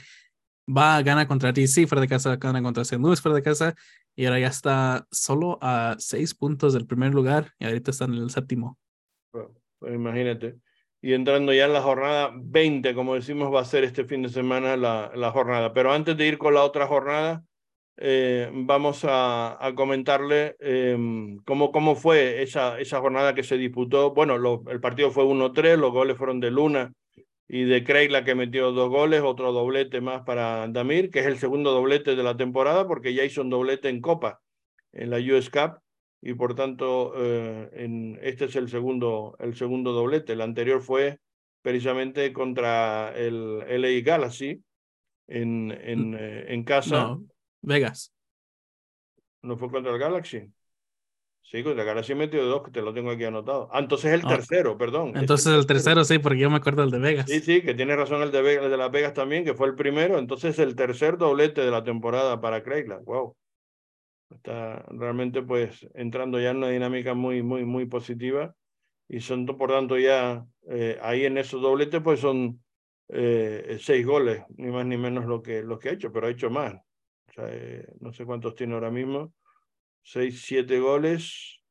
[0.68, 3.02] Va, gana contra DC fuera de casa, gana contra St.
[3.02, 3.76] Louis fuera de casa,
[4.16, 8.14] y ahora ya está solo a seis puntos del primer lugar, y ahorita está en
[8.14, 8.78] el séptimo.
[9.82, 10.58] Pues imagínate.
[11.02, 14.30] Y entrando ya en la jornada 20, como decimos, va a ser este fin de
[14.30, 15.74] semana la, la jornada.
[15.74, 17.44] Pero antes de ir con la otra jornada,
[17.98, 20.96] eh, vamos a, a comentarle eh,
[21.46, 24.14] cómo, cómo fue esa, esa jornada que se disputó.
[24.14, 24.36] Bueno,
[24.70, 26.94] el partido fue 1-3, los goles fueron de Luna
[27.48, 31.26] y de Craig, la que metió dos goles, otro doblete más para Damir, que es
[31.26, 34.42] el segundo doblete de la temporada, porque ya hizo un doblete en Copa,
[34.94, 35.81] en la US Cup,
[36.22, 40.34] y por tanto eh, en, este es el segundo, el segundo doblete.
[40.34, 41.20] El anterior fue
[41.62, 44.62] precisamente contra el LA Galaxy
[45.28, 47.04] en, en, en casa.
[47.04, 47.24] No.
[47.62, 48.14] Vegas.
[49.42, 50.48] ¿No fue contra el Galaxy?
[51.42, 53.68] Sí, contra el Galaxy metió dos, que te lo tengo aquí anotado.
[53.72, 54.78] Ah, entonces el tercero, oh.
[54.78, 55.14] perdón.
[55.18, 57.26] Entonces el, el tercero, sí, porque yo me acuerdo del de Vegas.
[57.28, 59.68] Sí, sí, que tiene razón el de, Vegas, el de Las Vegas también, que fue
[59.68, 60.20] el primero.
[60.20, 63.04] Entonces el tercer doblete de la temporada para Craigland.
[63.06, 63.36] Wow.
[64.36, 68.56] Está realmente pues entrando ya en una dinámica muy, muy, muy positiva.
[69.08, 72.64] Y son, por tanto, ya eh, ahí en esos dobletes pues son
[73.10, 76.32] eh, seis goles, ni más ni menos lo que, lo que ha hecho, pero ha
[76.32, 76.74] hecho más.
[76.74, 79.34] O sea, eh, no sé cuántos tiene ahora mismo.
[80.02, 81.62] Seis, siete goles.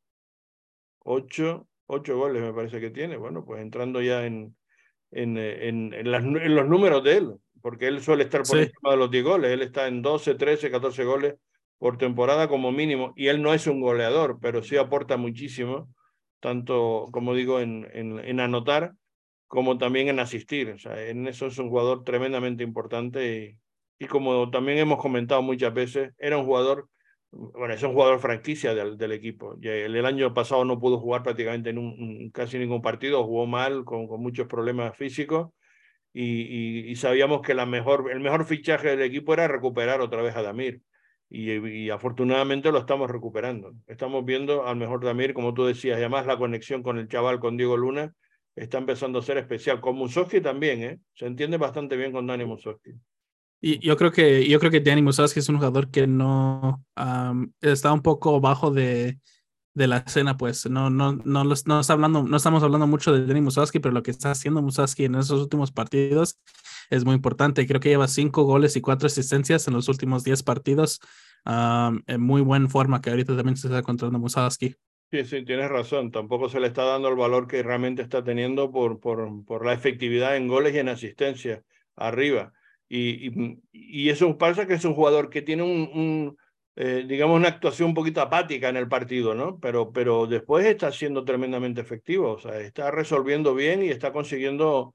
[0.99, 3.17] Ocho, ocho goles me parece que tiene.
[3.17, 4.55] Bueno, pues entrando ya en,
[5.11, 8.65] en, en, en, las, en los números de él, porque él suele estar por sí.
[8.65, 9.51] encima de los 10 goles.
[9.51, 11.35] Él está en 12, 13, 14 goles
[11.81, 13.15] por temporada como mínimo.
[13.17, 15.89] Y él no es un goleador, pero sí aporta muchísimo,
[16.39, 18.93] tanto, como digo, en, en, anotar
[19.49, 20.69] como también en asistir.
[20.71, 23.59] O sea, en eso es un jugador tremendamente importante
[23.99, 26.91] y, y como también hemos comentado muchas veces, era un jugador,
[27.31, 29.57] bueno, es un jugador franquicia del, del equipo.
[29.63, 33.85] El, el, año pasado no pudo jugar prácticamente en un, casi ningún partido, jugó mal,
[33.87, 35.49] con, con muchos problemas físicos,
[36.13, 40.23] y, y, y, sabíamos que la mejor, el mejor fichaje del equipo era recuperar otra
[40.23, 40.83] vez a Damir.
[41.31, 43.73] Y, y, afortunadamente lo estamos recuperando.
[43.87, 47.39] Estamos viendo al mejor Damir, como tú decías, y además la conexión con el chaval,
[47.39, 48.13] con Diego Luna,
[48.57, 49.81] está empezando a ser especial.
[49.81, 50.99] Con Musowski también, ¿eh?
[51.15, 52.91] Se entiende bastante bien con Dani Musowski.
[53.61, 57.53] Y yo creo que yo creo que Danny Musowski es un jugador que no um,
[57.61, 59.19] está un poco bajo de,
[59.75, 63.27] de la escena, pues no no no no está hablando no estamos hablando mucho de
[63.27, 66.39] Danny Musowski, pero lo que está haciendo Musowski en esos últimos partidos
[66.91, 67.67] es muy importante.
[67.67, 71.01] Creo que lleva cinco goles y cuatro asistencias en los últimos diez partidos.
[71.47, 74.75] Um, en muy buena forma que ahorita también se está encontrando Musowski.
[75.11, 76.11] Sí, sí, tienes razón.
[76.11, 79.73] Tampoco se le está dando el valor que realmente está teniendo por, por, por la
[79.73, 81.63] efectividad en goles y en asistencia
[81.97, 82.53] arriba.
[82.89, 86.37] Y, y, y, eso pasa que es un jugador que tiene un, un
[86.83, 89.59] eh, digamos, una actuación un poquito apática en el partido, ¿no?
[89.61, 94.95] Pero, pero después está siendo tremendamente efectivo, está resolviendo bien y está consiguiendo,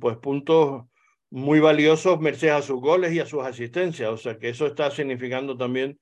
[0.00, 0.84] pues, puntos
[1.30, 4.92] muy valiosos merced a sus goles y a sus asistencias, o sea, que eso está
[4.92, 5.98] significando también,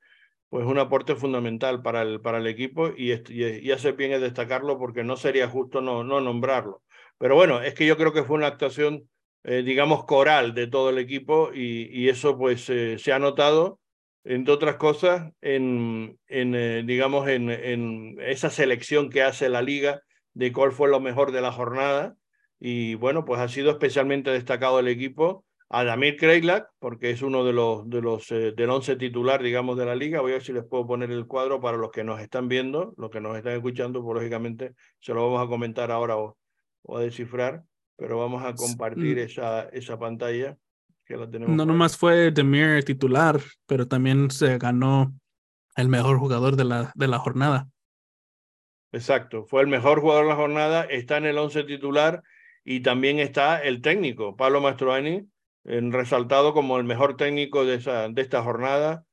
[0.50, 4.20] pues, un aporte fundamental para el, para el equipo y, y, y hace bien es
[4.20, 6.82] destacarlo porque no sería justo no, no nombrarlo.
[7.16, 9.09] Pero bueno, es que yo creo que fue una actuación
[9.44, 13.80] eh, digamos, coral de todo el equipo y, y eso pues eh, se ha notado,
[14.24, 20.02] entre otras cosas, en, en eh, digamos, en, en, esa selección que hace la liga
[20.34, 22.16] de cuál fue lo mejor de la jornada.
[22.60, 27.44] Y bueno, pues ha sido especialmente destacado el equipo a Damir Kreilak, porque es uno
[27.44, 30.20] de los, de los eh, del once titular, digamos, de la liga.
[30.20, 32.94] Voy a ver si les puedo poner el cuadro para los que nos están viendo,
[32.96, 36.36] los que nos están escuchando, pues lógicamente se lo vamos a comentar ahora o,
[36.82, 37.62] o a descifrar,
[37.96, 40.56] pero vamos a compartir esa, esa pantalla
[41.12, 41.54] que la tenemos.
[41.54, 45.12] No nomás fue Demir titular, pero también se ganó
[45.76, 47.68] el mejor jugador de la, de la jornada.
[48.92, 52.22] Exacto, fue el mejor jugador de la jornada, está en el once titular
[52.64, 55.26] y también está el técnico, Pablo Mastroani,
[55.64, 59.04] resaltado como el mejor técnico de, esa, de esta jornada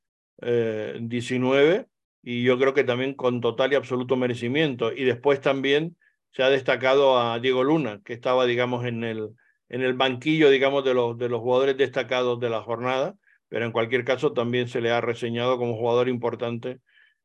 [0.42, 1.86] eh, 19
[2.22, 4.92] y yo creo que también con total y absoluto merecimiento.
[4.92, 5.96] Y después también
[6.32, 9.30] se ha destacado a Diego Luna, que estaba, digamos, en el,
[9.70, 13.14] en el banquillo, digamos, de los, de los jugadores destacados de la jornada,
[13.48, 16.80] pero en cualquier caso también se le ha reseñado como jugador importante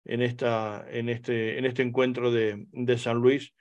[0.06, 3.54] en, esta, en, este, en este encuentro de, de San Luis,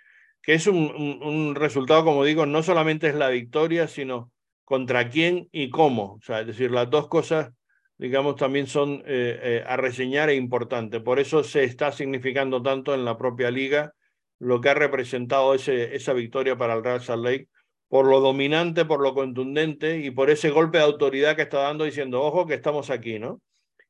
[0.43, 4.30] que es un, un, resultado, como digo, no solamente es la victoria, sino
[4.64, 6.14] contra quién y cómo.
[6.14, 7.51] O sea, es decir, las dos cosas,
[7.97, 11.01] digamos, también son eh, eh, a reseñar e importantes.
[11.01, 13.95] Por eso se está significando tanto en la propia liga
[14.39, 17.49] lo que ha representado ese, esa victoria para el Real Salt Lake,
[17.95, 21.84] por lo dominante, por lo contundente y por ese golpe de autoridad que está dando
[21.84, 23.40] diciendo, ojo que estamos aquí, ¿no?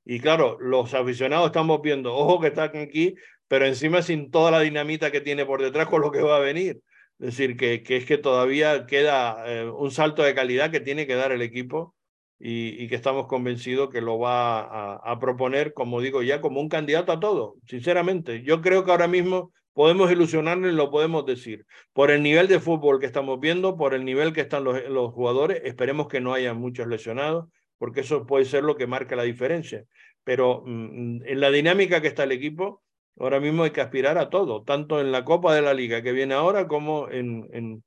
[0.05, 3.15] Y claro, los aficionados estamos viendo, ojo que están aquí,
[3.49, 6.41] pero encima sin toda la dinamita que tiene por detrás con lo que va a
[6.41, 6.83] venir.
[7.19, 11.07] Es decir, que, que es que todavía queda eh, un salto de calidad que tiene
[11.07, 11.95] que dar el equipo
[12.39, 17.11] y, que estamos convencidos que lo va a, proponer, como digo ya, como un candidato
[17.11, 18.43] a todo, sinceramente.
[18.43, 21.67] Yo creo que ahora mismo podemos ilusionarnos y lo podemos decir.
[21.93, 25.13] Por el nivel de fútbol que estamos viendo, por el nivel que están los, los
[25.13, 27.47] jugadores, esperemos que no haya muchos lesionados,
[27.77, 29.85] porque eso puede ser lo que marca la diferencia.
[30.25, 32.85] Pero mm, en la dinámica que está el equipo,
[33.19, 36.13] Ahora mismo hay que aspirar a todo, tanto en la Copa de la Liga que
[36.13, 37.85] viene ahora como en, en,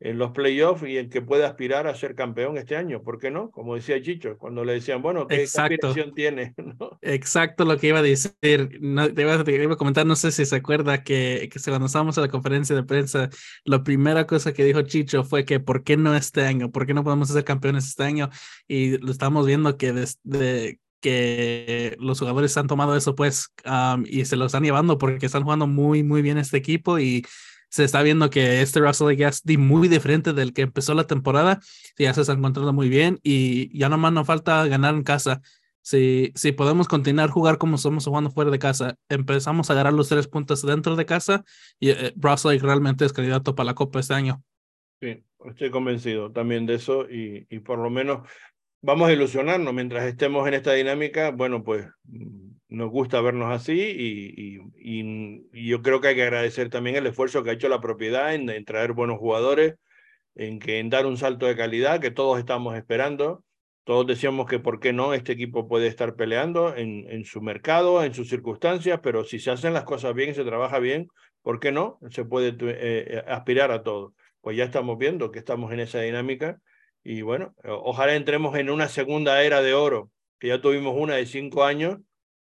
[0.00, 3.02] en los playoffs y en que puede aspirar a ser campeón este año.
[3.02, 3.50] ¿Por qué no?
[3.50, 6.54] Como decía Chicho, cuando le decían, bueno, ¿qué, aspiración tiene?
[6.56, 6.98] ¿No?
[7.02, 8.78] Exacto lo que iba a decir.
[8.80, 11.86] No, te, iba, te, iba, a comentar, no sé si se acuerda que, que cuando
[11.86, 13.28] estábamos en la conferencia de prensa,
[13.64, 16.70] la primera cosa que dijo Chicho fue que ¿por qué no este año?
[16.70, 18.30] ¿Por qué no podemos ser campeones este año?
[18.66, 24.26] Y lo estamos viendo que desde que los jugadores han tomado eso pues um, y
[24.26, 27.24] se lo están llevando porque están jugando muy muy bien este equipo y
[27.70, 31.60] se está viendo que este Russell ya es muy diferente del que empezó la temporada
[31.96, 35.40] ya se está encontrando muy bien y ya nomás nos falta ganar en casa
[35.82, 40.08] si, si podemos continuar jugar como somos jugando fuera de casa empezamos a agarrar los
[40.08, 41.44] tres puntos dentro de casa
[41.78, 44.42] y eh, Russell realmente es candidato para la Copa este año
[45.46, 48.28] estoy convencido también de eso y, y por lo menos
[48.82, 51.30] vamos a ilusionarnos mientras estemos en esta dinámica.
[51.30, 51.86] Bueno, pues
[52.70, 57.06] nos gusta vernos así y, y, y, yo creo que hay que agradecer también el
[57.06, 59.74] esfuerzo que ha hecho la propiedad en, en, traer buenos jugadores,
[60.36, 63.44] en, que, en dar un salto de calidad que todos estamos esperando.
[63.84, 68.04] Todos decíamos que por qué no, este equipo puede estar peleando en, en su mercado,
[68.04, 71.08] en sus circunstancias, pero si se hacen las cosas bien y se trabaja bien,
[71.42, 71.98] ¿por qué no?
[72.10, 74.14] Se puede eh, eh aspirar a todo.
[74.42, 76.60] Pues ya estamos viendo que estamos en esa dinámica
[77.02, 81.26] y bueno, ojalá entremos en una segunda era de oro, que ya tuvimos una de
[81.26, 81.98] cinco años,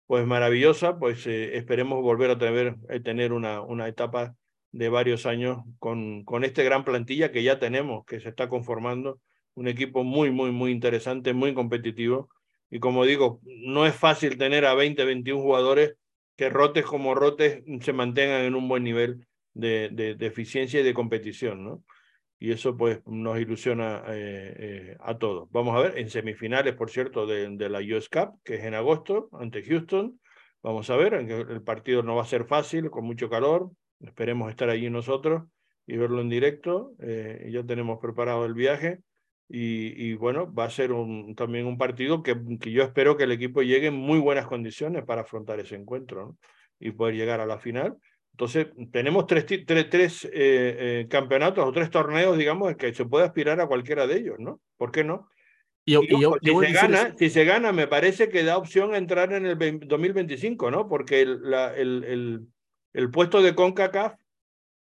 [0.07, 4.35] pues maravillosa, pues eh, esperemos volver a tener, una, una etapa
[4.71, 9.19] de varios años con, con este gran plantilla que ya tenemos, que se está conformando,
[9.55, 12.29] un equipo muy, muy, muy interesante, muy competitivo.
[12.69, 15.95] Y como digo, no es fácil tener a 20, 21 jugadores
[16.35, 20.83] que rotes como rotes se mantengan en un buen nivel de, de, de eficiencia y
[20.83, 21.83] de competición, ¿no?
[22.43, 25.49] Y eso pues nos ilusiona eh, eh, a todos.
[25.51, 28.73] Vamos a ver, en semifinales, por cierto, de, de, la US Cup, que es en
[28.73, 30.19] agosto, ante Houston.
[30.61, 33.71] Vamos a ver, el partido no va a ser fácil, con mucho calor.
[34.01, 35.43] Esperemos estar allí nosotros
[35.87, 36.91] y verlo en directo.
[36.99, 38.99] Eh, ya tenemos preparado el viaje.
[39.47, 40.91] Y, bueno, va a ser
[41.37, 45.05] también un partido que, que, yo espero que el equipo llegue en muy buenas condiciones
[45.05, 46.35] para afrontar ese encuentro
[46.77, 47.95] y poder llegar a la final
[48.33, 53.25] entonces, tenemos tres, tres, tres eh, eh, campeonatos o tres torneos, digamos, que se puede
[53.25, 54.59] aspirar a cualquiera de ellos, ¿no?
[54.75, 55.29] ¿Por qué no?
[55.85, 59.45] Y, si, se gana, si se gana, me parece que da opción a entrar en
[59.45, 60.87] el 2025, ¿no?
[60.87, 62.47] Porque el, la, el, el,
[62.93, 64.15] el puesto de CONCACAF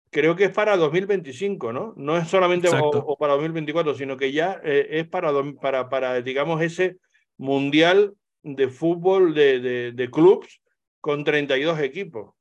[0.09, 1.93] creo que es para 2025, ¿no?
[1.95, 5.31] No es solamente o, o, para 2024, sino que ya eh, es para,
[5.61, 6.97] para, para, digamos, ese
[7.37, 10.61] mundial de fútbol de, de, de clubs
[10.99, 12.36] con 32 equipos.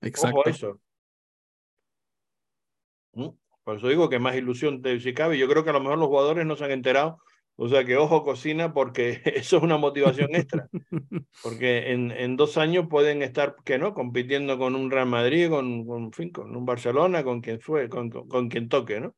[0.00, 0.40] Exacto.
[0.40, 0.80] Ojo eso.
[3.12, 3.28] ¿Mm?
[3.64, 5.38] Por eso digo que más ilusión de si cabe.
[5.38, 7.18] Yo creo que a lo mejor los jugadores no se han enterado.
[7.56, 10.68] O sea que ojo cocina porque eso es una motivación extra.
[11.42, 15.84] Porque en, en dos años pueden estar, que no, compitiendo con un Real Madrid, con,
[15.84, 19.14] con, fin, con un Barcelona, con quien fue, con, con, con quien toque, ¿no?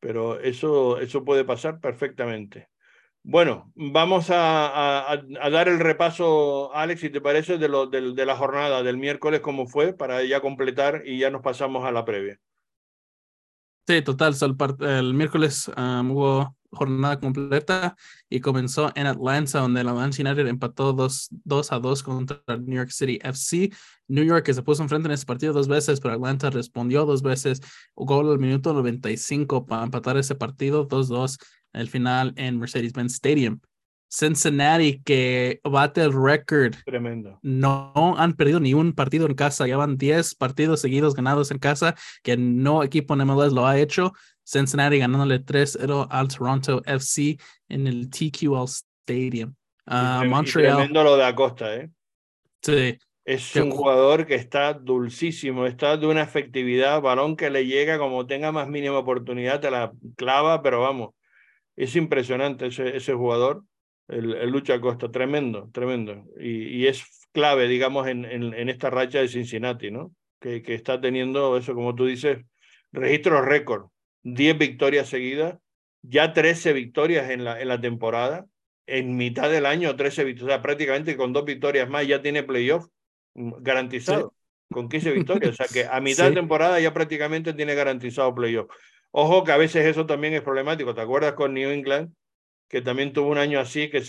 [0.00, 2.68] Pero eso, eso puede pasar perfectamente.
[3.26, 8.26] Bueno, vamos a, a, dar el repaso, Alex, si te parece, de, lo, de, de
[8.26, 12.04] la jornada del miércoles, cómo fue, para ya completar y ya nos pasamos a la
[12.04, 12.38] previa.
[13.86, 14.34] Sí, total.
[14.80, 17.96] el, miércoles hubo jornada completa
[18.28, 21.30] y comenzó en Atlanta, donde el Atlanta United empató 2,
[21.70, 23.70] a 2 contra New York City FC.
[24.08, 27.22] New York que se puso enfrente en ese partido dos veces, pero Atlanta respondió dos
[27.22, 27.60] veces.
[27.94, 31.38] Gol al minuto 95 para empatar ese partido 2-2
[31.74, 33.60] el final en Mercedes-Benz Stadium.
[34.08, 36.74] Cincinnati que bate el récord.
[36.84, 37.38] Tremendo.
[37.42, 39.66] No han perdido ni un partido en casa.
[39.66, 44.12] Llevan 10 partidos seguidos ganados en casa, que no equipo en MLS lo ha hecho.
[44.44, 49.54] Cincinnati ganándole 3-0 al Toronto FC en el TQL Stadium.
[49.86, 50.76] Uh, Montreal.
[50.76, 51.90] tremendo lo de Acosta, ¿eh?
[52.62, 52.96] Sí.
[53.24, 58.26] Es un jugador que está dulcísimo, está de una efectividad, balón que le llega como
[58.26, 61.14] tenga más mínima oportunidad, te la clava, pero vamos,
[61.76, 63.64] es impresionante ese, ese jugador,
[64.08, 66.24] el, el Lucha Costa, tremendo, tremendo.
[66.38, 70.14] Y, y es clave, digamos, en, en, en, esta racha de Cincinnati, ¿no?
[70.40, 72.38] Que, que está teniendo eso, como tú dices,
[72.92, 73.86] registros récord,
[74.22, 75.58] 10 victorias seguidas,
[76.02, 78.46] ya 13 victorias en la, en la temporada,
[78.86, 82.42] en mitad del año 13 victorias, o sea, prácticamente con dos victorias más ya tiene
[82.42, 82.86] playoff
[83.34, 84.30] mm, garantizado.
[84.30, 84.36] Sí.
[84.72, 86.30] Con 15 victorias, o sea que a mitad sí.
[86.30, 88.70] de temporada ya prácticamente tiene garantizado playoff.
[89.16, 90.92] Ojo que a veces eso también es problemático.
[90.92, 92.12] ¿Te acuerdas con New England?
[92.68, 94.02] Que también tuvo un año así, que,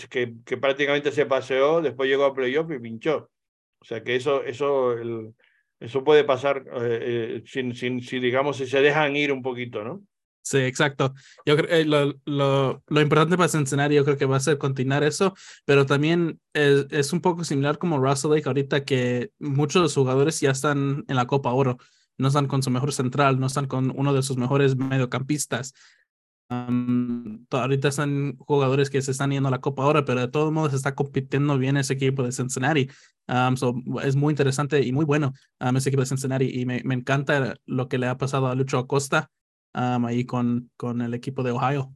[0.44, 3.30] que, prácticamente se paseó, después llegó a playoff y pinchó.
[3.78, 4.96] O sea que eso, eso,
[5.78, 9.84] eso puede pasar eh, eh, sin, sin, si, digamos, si se dejan ir un poquito,
[9.84, 10.02] ¿no?
[10.42, 11.14] Sí, exacto.
[11.44, 15.04] Yo eh, lo, lo, lo, importante para Cincinnati, yo creo que va a ser continuar
[15.04, 15.34] eso,
[15.64, 19.94] pero también es, es un poco similar como Russell Lake ahorita, que muchos de los
[19.94, 21.78] jugadores ya están en la Copa Oro
[22.18, 25.74] no están con su mejor central, no están con uno de sus mejores mediocampistas.
[26.48, 30.52] Um, ahorita están jugadores que se están yendo a la Copa ahora, pero de todos
[30.52, 32.88] modos está compitiendo bien ese equipo de Cincinnati.
[33.28, 36.80] Um, so es muy interesante y muy bueno um, ese equipo de Cincinnati y me,
[36.94, 39.30] encanta lo que le ha pasado a Lucho Acosta
[39.72, 41.92] ahí con, con el equipo de Ohio.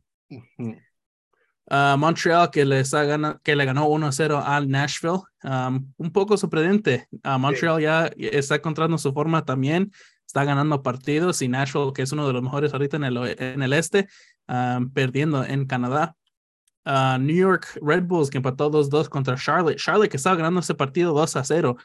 [1.70, 5.20] Uh, Montreal que, les ha ganado, que le ganó 1-0 al Nashville.
[5.44, 7.06] Um, un poco sorprendente.
[7.24, 7.82] Uh, Montreal sí.
[7.82, 9.92] ya está encontrando su forma también.
[10.26, 13.62] Está ganando partidos y Nashville, que es uno de los mejores ahorita en el, en
[13.62, 14.08] el este,
[14.48, 16.16] um, perdiendo en Canadá.
[16.84, 19.76] Uh, New York Red Bulls que empató 2-2 contra Charlotte.
[19.76, 21.76] Charlotte que estaba ganando ese partido 2-0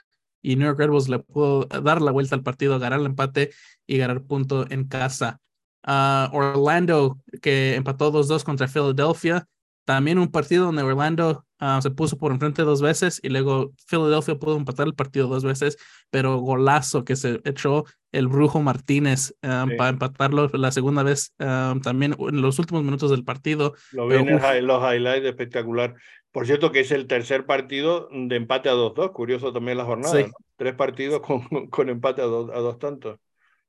[0.42, 3.52] y New York Red Bulls le pudo dar la vuelta al partido, ganar el empate
[3.86, 5.40] y ganar punto en casa.
[5.84, 9.48] Orlando que empató 2-2 contra Philadelphia.
[9.86, 14.36] También un partido donde Orlando uh, se puso por enfrente dos veces y luego Philadelphia
[14.36, 15.78] pudo empatar el partido dos veces,
[16.10, 19.76] pero golazo que se echó el Brujo Martínez um, sí.
[19.76, 23.76] para empatarlo la segunda vez um, también en los últimos minutos del partido.
[23.92, 25.96] Lo vi en los highlights espectacular.
[26.32, 30.16] Por cierto que es el tercer partido de empate a 2-2, curioso también la jornada.
[30.16, 30.24] Sí.
[30.24, 30.34] ¿no?
[30.58, 33.20] Tres partidos con, con empate a dos, a dos tantos.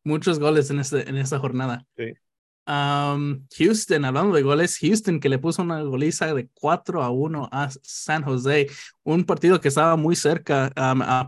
[0.03, 1.85] Muchos goles en, este, en esta jornada.
[1.97, 2.14] Sí.
[2.69, 7.49] Um, Houston, hablando de goles, Houston que le puso una goliza de 4 a 1
[7.53, 8.67] a San Jose,
[9.05, 10.73] un partido que estaba muy cerca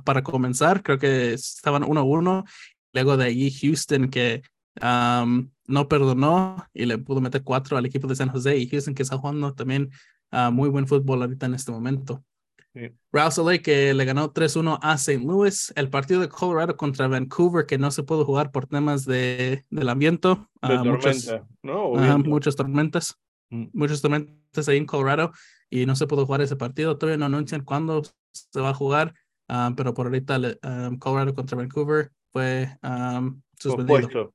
[0.05, 2.45] para comenzar, creo que estaban 1 a 1,
[2.93, 4.43] luego de allí Houston que
[4.83, 8.95] um, no perdonó y le pudo meter 4 al equipo de San Jose y Houston
[8.95, 9.91] que está jugando también
[10.33, 12.25] uh, muy buen fútbol ahorita en este momento.
[13.13, 15.25] Rouse Lake que le ganó 3-1 a St.
[15.25, 15.73] Louis.
[15.77, 19.89] El partido de Colorado contra Vancouver que no se pudo jugar por temas de, del
[19.89, 20.29] ambiente.
[20.63, 21.91] De uh, muchas, ¿no?
[21.91, 23.19] uh, muchas tormentas.
[23.51, 23.67] Mm.
[23.73, 25.33] Muchas tormentas ahí en Colorado
[25.71, 26.99] y no se pudo jugar ese partido.
[26.99, 28.03] Todavía no anuncian cuándo
[28.33, 29.15] se va a jugar,
[29.49, 34.33] uh, pero por ahorita um, Colorado contra Vancouver fue um, suspendido.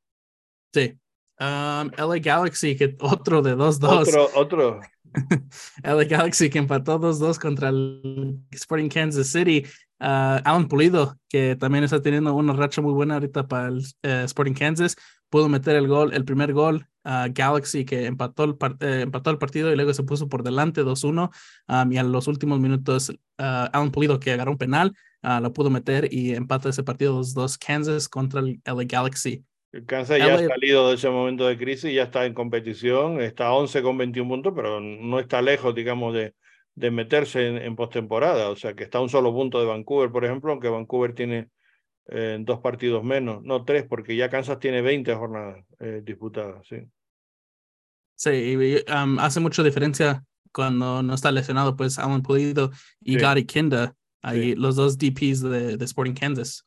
[0.73, 0.97] Sí.
[1.39, 4.07] Um, LA Galaxy, que otro de 2-2.
[4.07, 4.79] Otro, otro.
[5.83, 9.63] LA Galaxy que empató 2-2 contra el Sporting Kansas City.
[9.99, 14.25] Uh, Alan Pulido, que también está teniendo una racha muy buena ahorita para el uh,
[14.25, 14.97] Sporting Kansas,
[15.29, 16.85] pudo meter el gol, el primer gol.
[17.05, 20.83] Uh, Galaxy que empató el, eh, empató el partido y luego se puso por delante
[20.83, 21.31] 2-1.
[21.67, 26.07] Um, y a los últimos minutos, Alan Pulido, que agarró un penal, lo pudo meter
[26.13, 29.43] y empató ese partido 2-2 Kansas contra el LA Galaxy.
[29.73, 30.35] El Kansas ya LA...
[30.35, 34.29] ha salido de ese momento de crisis, ya está en competición, está 11 con 21
[34.29, 36.35] puntos, pero no está lejos, digamos, de,
[36.75, 38.49] de meterse en, en postemporada.
[38.49, 41.49] O sea, que está a un solo punto de Vancouver, por ejemplo, aunque Vancouver tiene
[42.07, 46.77] eh, dos partidos menos, no tres, porque ya Kansas tiene 20 jornadas eh, disputadas, sí.
[48.15, 52.71] Sí, y, um, hace mucha diferencia cuando no está lesionado, pues Alan Pulido
[53.01, 53.19] y sí.
[53.19, 54.55] Gary Kinda, ahí sí.
[54.55, 56.65] los dos DPs de, de Sporting Kansas.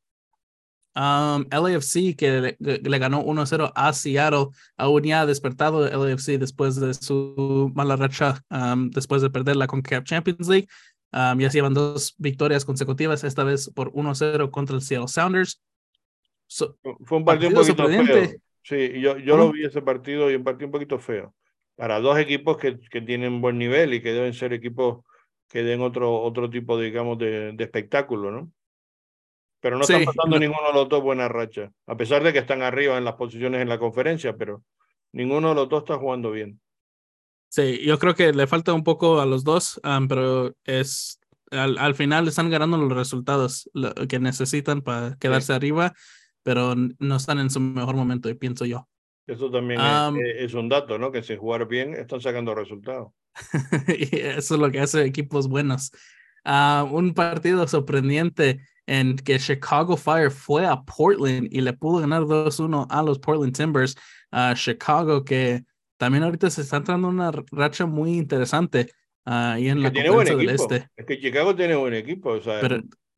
[0.97, 4.47] Um, LAFC que le, ganó 1-0 a Seattle,
[4.79, 10.05] aún ya despertado LAFC después de su mala racha, um, después de perder la CONCACAF
[10.05, 10.69] Champions League.
[11.13, 15.63] Um, ya se llevan dos victorias consecutivas, esta vez por 1-0 contra el Seattle Sounders.
[16.49, 18.29] Fue un partido, un poquito feo.
[18.63, 21.35] Sí, yo, yo lo vi ese partido y un partido un poquito feo.
[21.77, 25.05] Para dos equipos que, que tienen buen nivel y que deben ser equipos
[25.49, 28.51] que den otro, otro tipo, digamos, de, de espectáculo, ¿no?
[29.61, 32.63] Pero no están pasando ninguno de los dos buena racha, a pesar de que están
[32.63, 34.63] arriba en las posiciones en la conferencia, pero
[35.13, 36.61] ninguno de los dos está jugando bien.
[37.49, 41.95] Sí, yo creo que le falta un poco a los dos, pero es al, al,
[41.95, 43.71] final están ganando los resultados
[44.09, 45.95] que necesitan para quedarse arriba,
[46.43, 48.89] pero no están en su mejor momento, y pienso yo.
[49.27, 51.11] Eso también es, es, un dato, ¿no?
[51.11, 53.13] Que si jugar bien están sacando resultados.
[53.89, 55.91] y eso es lo que hace equipos buenos.
[56.45, 62.23] Uh, un partido sorprendente en que Chicago Fire fue a Portland y le pudo ganar
[62.23, 63.97] 2-1 a los Portland Timbers.
[64.31, 65.65] a Chicago que
[65.97, 68.91] también ahorita se está entrando una racha muy interesante
[69.27, 70.89] uh, ahí en la tiene buen del Este.
[70.97, 72.61] Es que Chicago tiene buen equipo, o sea,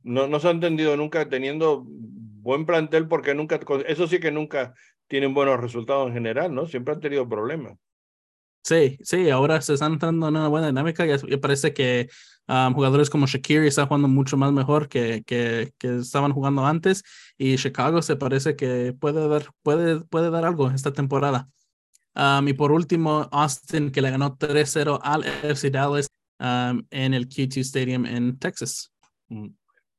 [0.03, 4.75] no, no se ha entendido nunca teniendo buen plantel porque nunca, eso sí que nunca
[5.09, 6.67] tienen buenos resultados en general, ¿no?
[6.67, 7.77] Siempre han tenido problemas.
[8.63, 12.09] Sí, sí, ahora se están entrando en una buena dinámica y parece que
[12.49, 17.03] jugadores como Shakiri están jugando mucho más mejor que, que, estaban jugando antes
[17.37, 21.49] y Chicago se parece que puede dar, puede, puede dar algo esta temporada.
[22.15, 26.09] Um, y por último, Austin que le ganó 3-0 al FC Dallas
[26.41, 28.93] um, en el Q2 Stadium en Texas.
[29.29, 29.49] Mm.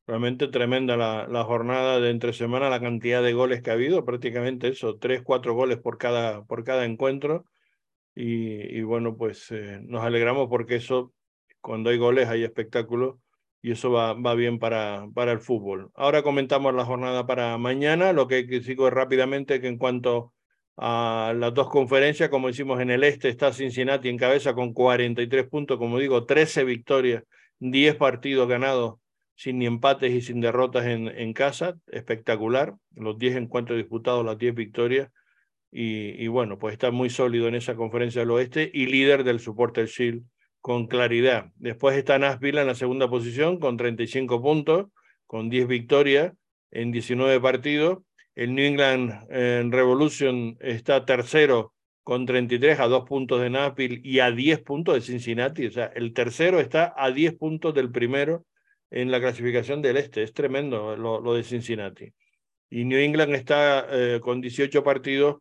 [0.05, 4.05] Realmente tremenda la, la, jornada de entre semana, la cantidad de goles que ha habido,
[4.05, 7.45] prácticamente eso, 3, 4 goles por cada, por cada encuentro
[8.21, 11.13] y, bueno, pues eh, nos alegramos porque eso,
[11.61, 13.19] cuando hay goles hay espectáculo
[13.61, 15.91] y eso va, va bien para, para el fútbol.
[15.95, 20.33] Ahora comentamos la jornada para mañana, lo que sigo rápidamente que en cuanto
[20.81, 25.47] a las dos conferencias, como hicimos en el este, está Cincinnati en cabeza con 43
[25.49, 27.23] puntos, como digo, 13 victorias,
[27.59, 28.95] 10 partidos ganados
[29.35, 34.53] sin ni empates y sin derrotas en, casa, espectacular, los 10 encuentros disputados, las 10
[34.53, 35.09] victorias,
[35.71, 39.85] y, bueno, pues está muy sólido en esa conferencia del oeste y líder del Supporter
[39.85, 40.23] Shield
[40.61, 41.51] con claridad.
[41.55, 44.87] Después está Nashville en la segunda posición con 35 puntos,
[45.25, 46.33] con 10 victorias
[46.71, 47.99] en 19 partidos.
[48.35, 54.19] El New England eh, Revolution está tercero con 33 a 2 puntos de Nashville y
[54.19, 55.67] a 10 puntos de Cincinnati.
[55.67, 58.45] O sea, el tercero está a 10 puntos del primero
[58.91, 60.23] en la clasificación del este.
[60.23, 62.11] Es tremendo lo, de Cincinnati.
[62.69, 65.37] Y New England está eh, con 18 partidos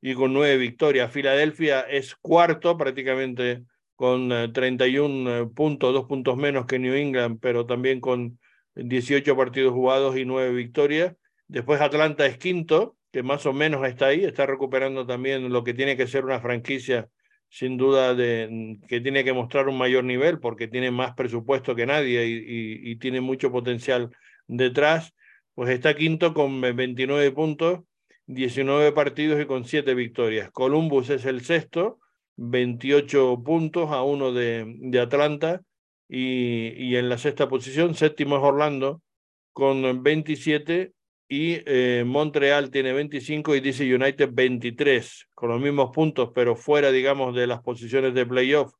[0.00, 1.12] y con nueve victorias.
[1.12, 3.64] Filadelfia es cuarto prácticamente
[3.98, 8.38] con 31 eh, eh, puntos, dos puntos menos que New England, pero también con
[8.76, 11.16] 18 partidos jugados y nueve victorias.
[11.48, 15.74] Después Atlanta es quinto, que más o menos está ahí, está recuperando también lo que
[15.74, 17.08] tiene que ser una franquicia
[17.48, 21.86] sin duda de que tiene que mostrar un mayor nivel porque tiene más presupuesto que
[21.86, 24.10] nadie y, y tiene mucho potencial
[24.46, 25.12] detrás.
[25.54, 27.80] Pues está quinto con 29 puntos
[28.26, 30.50] 19 partidos y con 7 victorias.
[30.52, 31.98] Columbus es el sexto,
[32.38, 35.62] 28 puntos a uno de, de Atlanta.
[36.08, 39.02] Y, y, en la sexta posición, séptimo es Orlando
[39.52, 40.92] con 27
[41.28, 46.90] y eh, Montreal tiene 25 y DC United 23, con los mismos puntos, pero fuera,
[46.90, 48.72] digamos, de las posiciones de playoff.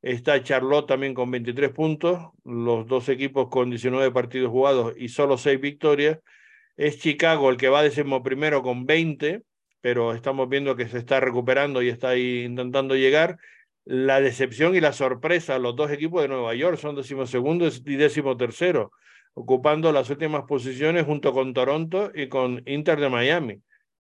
[0.00, 5.36] Está Charlotte también con 23 puntos, los dos equipos con 19 partidos jugados y solo
[5.36, 6.18] 6 victorias.
[6.76, 9.42] Es Chicago el que va decimos primero con 20,
[9.80, 13.38] pero estamos viendo que se está recuperando y está intentando llegar.
[13.84, 18.92] La decepción y la sorpresa, los dos equipos de Nueva York son decimosegundo y decimotercero,
[19.34, 23.54] ocupando las últimas posiciones junto con Toronto y con Inter de Miami.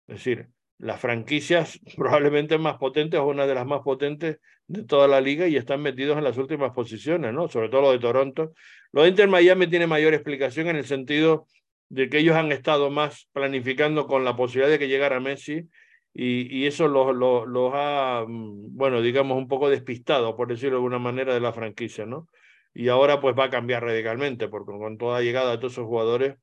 [0.07, 5.07] Es decir, las franquicias probablemente más potentes o una de las más potentes de toda
[5.07, 7.47] la liga y están metidos en las últimas posiciones, ¿no?
[7.47, 8.53] Sobre todo lo de Toronto.
[8.91, 11.47] Lo de Inter Miami tiene mayor explicación en el sentido
[11.89, 15.69] de que ellos han estado más planificando con la posibilidad de que llegara Messi
[16.13, 20.77] y, y eso los, los, ha, mm, bueno, digamos, un poco despistado, por decirlo de
[20.77, 22.27] alguna manera, de la franquicia, ¿no?
[22.73, 26.35] Y ahora pues va a cambiar radicalmente, porque con toda llegada de todos esos jugadores,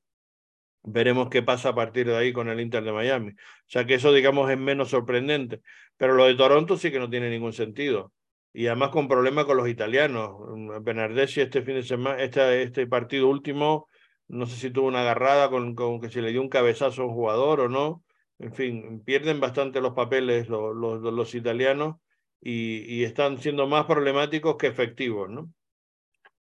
[0.83, 3.31] veremos qué pasa a partir de ahí con el Inter de Miami.
[3.31, 3.35] O
[3.67, 5.61] sea que eso, digamos, es menos sorprendente.
[5.97, 8.11] Pero lo de Toronto sí que no tiene ningún sentido.
[8.53, 10.31] Y además con problemas con los italianos.
[10.81, 13.87] Bernardeschi este fin de semana, este, este partido último
[14.31, 17.05] no sé si tuvo una agarrada con, con que se le dio un cabezazo a
[17.05, 18.03] un jugador o no.
[18.39, 21.97] En fin, pierden bastante los papeles los, los, los italianos
[22.39, 25.53] y, y, están siendo más problemáticos que efectivos, ¿no?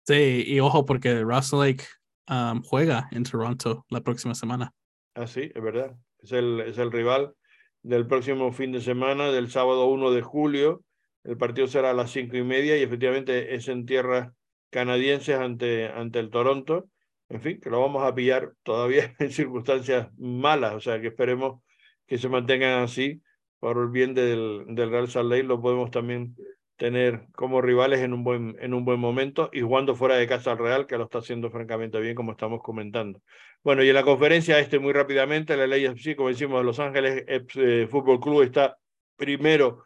[0.02, 1.84] Sí, y ojo porque Russell Lake
[2.28, 4.72] um, juega en Toronto la próxima semana.
[5.14, 5.94] Ah, sí, es verdad.
[6.18, 7.34] Es el, es el rival
[7.82, 10.82] del próximo fin de semana, del sábado 1 de julio.
[11.22, 14.32] El partido será a las cinco y media y efectivamente es en tierras
[14.70, 16.88] canadienses ante, ante el Toronto.
[17.34, 21.62] En fin, que lo vamos a pillar todavía en circunstancias malas, o sea que esperemos
[22.06, 23.22] que se mantengan así
[23.58, 25.32] por el bien del, del Real Salt.
[25.44, 26.36] Lo podemos también
[26.76, 30.52] tener como rivales en un buen, en un buen momento y jugando fuera de casa
[30.52, 33.20] al Real, que lo está haciendo francamente bien, como estamos comentando.
[33.64, 37.24] Bueno, y en la conferencia, este muy rápidamente, la ley sí, como decimos, Los Ángeles
[37.26, 38.78] eh, Fútbol Club está
[39.16, 39.82] primero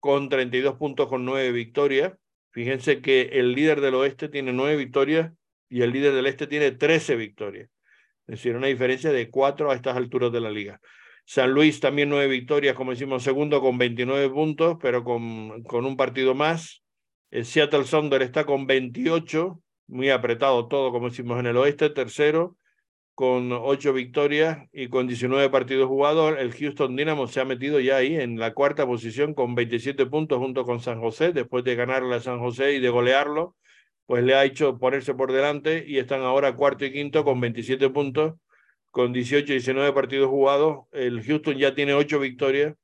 [0.00, 2.14] con 32 puntos con 9 victorias.
[2.52, 5.30] Fíjense que el líder del oeste tiene 9 victorias
[5.68, 7.68] y el líder del este tiene 13 victorias.
[8.26, 10.80] Es decir, una diferencia de 4 a estas alturas de la liga.
[11.28, 15.96] San Luis también nueve victorias, como decimos, segundo con 29 puntos, pero con, con un
[15.96, 16.84] partido más.
[17.32, 22.56] El Seattle Sounder está con 28, muy apretado todo, como decimos en el oeste, tercero,
[23.16, 26.36] con ocho victorias y con 19 partidos jugados.
[26.38, 30.38] El Houston Dynamo se ha metido ya ahí en la cuarta posición con 27 puntos
[30.38, 33.56] junto con San José, después de ganarle a San José y de golearlo,
[34.06, 37.90] pues le ha hecho ponerse por delante y están ahora cuarto y quinto con 27
[37.90, 38.34] puntos
[38.90, 40.86] con 18 y 19 partidos jugados.
[40.92, 42.74] El Houston ya tiene 8 victorias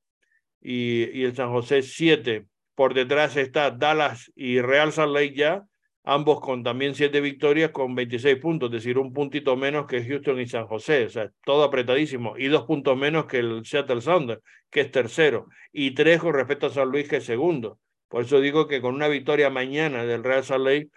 [0.61, 2.47] y, y el San José 7.
[2.75, 5.65] Por detrás está Dallas y Real Salt Lake ya,
[6.05, 10.41] ambos con también 7 victorias con 26 puntos, es decir, un puntito menos que Houston
[10.41, 14.43] y San José, o sea, todo apretadísimo, y dos puntos menos que el Seattle Sounders,
[14.71, 17.79] que es tercero, y tres con respecto a San Luis, que es segundo.
[18.09, 20.89] Por eso digo que con una victoria mañana del Real Salt Lake,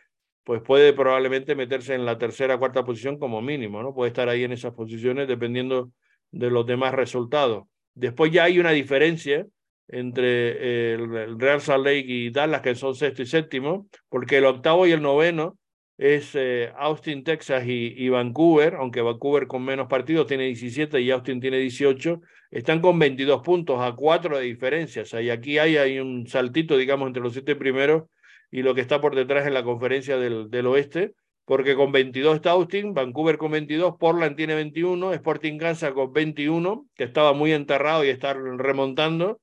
[0.45, 3.95] pues puede probablemente meterse en la tercera cuarta posición como mínimo, ¿no?
[3.95, 5.91] Puede estar ahí en esas posiciones dependiendo
[6.31, 7.65] de los demás resultados.
[7.95, 9.47] Después ya hay una diferencia
[9.87, 14.85] entre el Real Salt Lake y Dallas, que son sexto y séptimo, porque el octavo
[14.85, 15.57] y el noveno
[15.97, 21.41] es eh, Austin, Texas y, Vancouver, aunque Vancouver con menos partidos tiene 17 y Austin
[21.41, 22.21] tiene 18,
[22.51, 25.01] están con 22 puntos a 4 de diferencia.
[25.01, 28.03] O sea, y aquí hay, hay un saltito, digamos, entre los siete primeros
[28.51, 31.13] y lo que está por detrás en la conferencia del, del oeste,
[31.45, 36.87] porque con 22 está Austin, Vancouver con 22, Portland tiene 21, Sporting Kansas con 21,
[36.95, 39.41] que estaba muy enterrado y está remontando.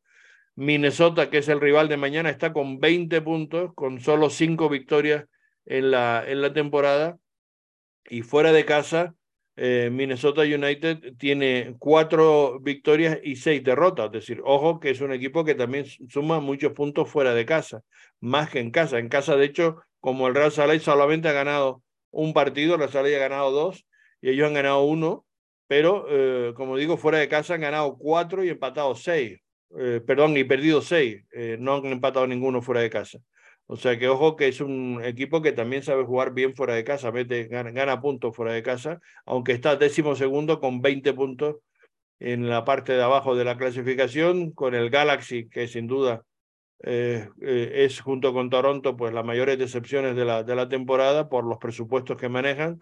[0.54, 5.24] Minnesota, que es el rival de mañana, está con 20 puntos, con solo 5 victorias
[5.64, 7.18] en la, en la temporada.
[8.10, 9.14] Y fuera de casa,
[9.56, 14.06] eh, Minnesota United tiene cuatro victorias y seis derrotas.
[14.06, 17.82] Es decir, ojo que es un equipo que también suma muchos puntos fuera de casa,
[18.20, 18.98] más que en casa.
[18.98, 22.92] En casa, de hecho, como el Real Salai solamente ha ganado un partido, el Real
[22.92, 23.86] Salai ha ganado dos
[24.20, 25.26] y ellos han ganado uno,
[25.66, 29.38] pero eh, como digo, fuera de casa han ganado cuatro y empatado seis.
[29.78, 31.22] Eh, perdón, y perdido seis.
[31.58, 33.18] no han empatado ninguno fuera de casa.
[33.72, 36.84] O sea que ojo que es un equipo que también sabe jugar bien fuera de
[36.84, 41.56] casa, mete, gana, puntos fuera de casa, aunque está décimo segundo con 20 puntos
[42.18, 46.22] en la parte de abajo de la clasificación, con el Galaxy, que sin duda
[46.82, 51.30] eh, eh, es junto con Toronto, pues las mayores decepciones de la, de la temporada
[51.30, 52.78] por los presupuestos que manejan,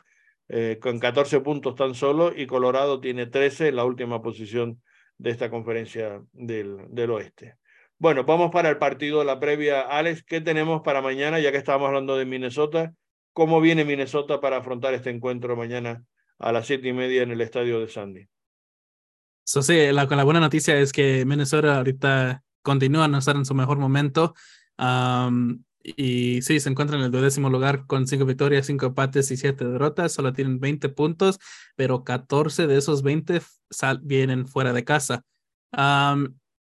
[0.49, 4.83] eh, con 14 puntos tan solo, y Colorado tiene 13 en la última posición
[5.19, 7.60] de esta conferencia del, del oeste.
[8.01, 9.83] Bueno, vamos para el partido la previa.
[9.83, 11.39] Alex, ¿qué tenemos para mañana?
[11.39, 12.95] Ya que estábamos hablando de Minnesota,
[13.35, 16.03] ¿cómo viene Minnesota para afrontar este encuentro mañana
[16.39, 18.27] a las siete y media en el estadio de Sandy?
[19.45, 23.55] So, sí, la, la buena noticia es que Minnesota ahorita continúa a estar en su
[23.55, 24.35] mejor momento.
[25.85, 29.67] y sí, se encuentra en el duodécimo lugar con cinco victorias, cinco empates y siete
[29.67, 30.13] derrotas.
[30.13, 31.39] Solo tienen 20 puntos,
[31.77, 33.43] pero 14 de esos 20
[34.01, 35.23] vienen fuera de casa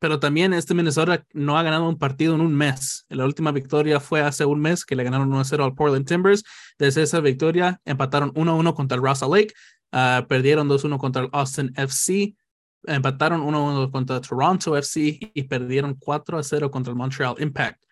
[0.05, 3.07] pero también este Minnesota no ha ganado un partido en un mes.
[3.09, 6.43] La última victoria fue hace un mes que le ganaron 1-0 al Portland Timbers.
[6.77, 9.55] Desde esa victoria empataron 1-1 contra el Russell Lake,
[9.91, 12.35] ah, perdieron 2-1 contra el Austin FC,
[12.83, 17.83] empataron 1-1 contra Toronto FC y perdieron 4-0 contra el Montreal Impact.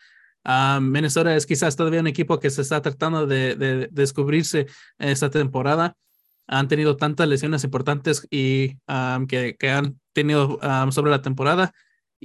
[0.44, 4.68] Ah, Minnesota es quizás todavía un equipo que se está tratando de, descubrirse
[5.00, 5.98] esta temporada
[6.46, 10.60] han tenido tantas lesiones importantes y ah, que, que, han tenido
[10.92, 11.74] sobre la temporada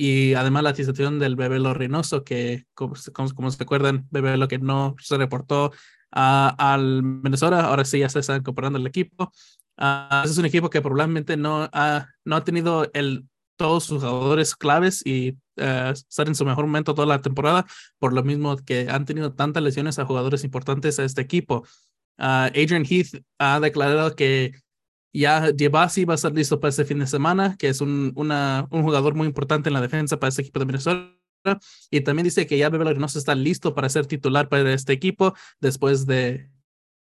[0.00, 2.94] y además la situación del bebé lo Reynoso, que como,
[3.34, 5.72] como, se acuerdan, bebé lo que no se reportó
[6.12, 9.32] al Minnesota, ahora sí ya se está incorporando al equipo.
[9.76, 14.54] Uh, es un equipo que probablemente no ha, no ha tenido el, todos sus jugadores
[14.54, 17.66] claves y uh, estar en su mejor momento toda la temporada,
[17.98, 21.64] por lo mismo que han tenido tantas lesiones a jugadores importantes a este equipo.
[22.18, 24.52] Uh, Adrian Heath ha declarado que
[25.12, 28.82] ya Diabasi va a estar listo para este fin de semana, que es un, un
[28.82, 31.14] jugador muy importante en la defensa para este equipo de Minnesota.
[31.90, 35.34] Y también dice que ya Bebe Reynoso está listo para ser titular para este equipo
[35.60, 36.50] después de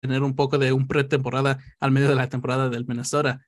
[0.01, 3.47] tener un poco de un pretemporada al medio de la temporada del Minnesota.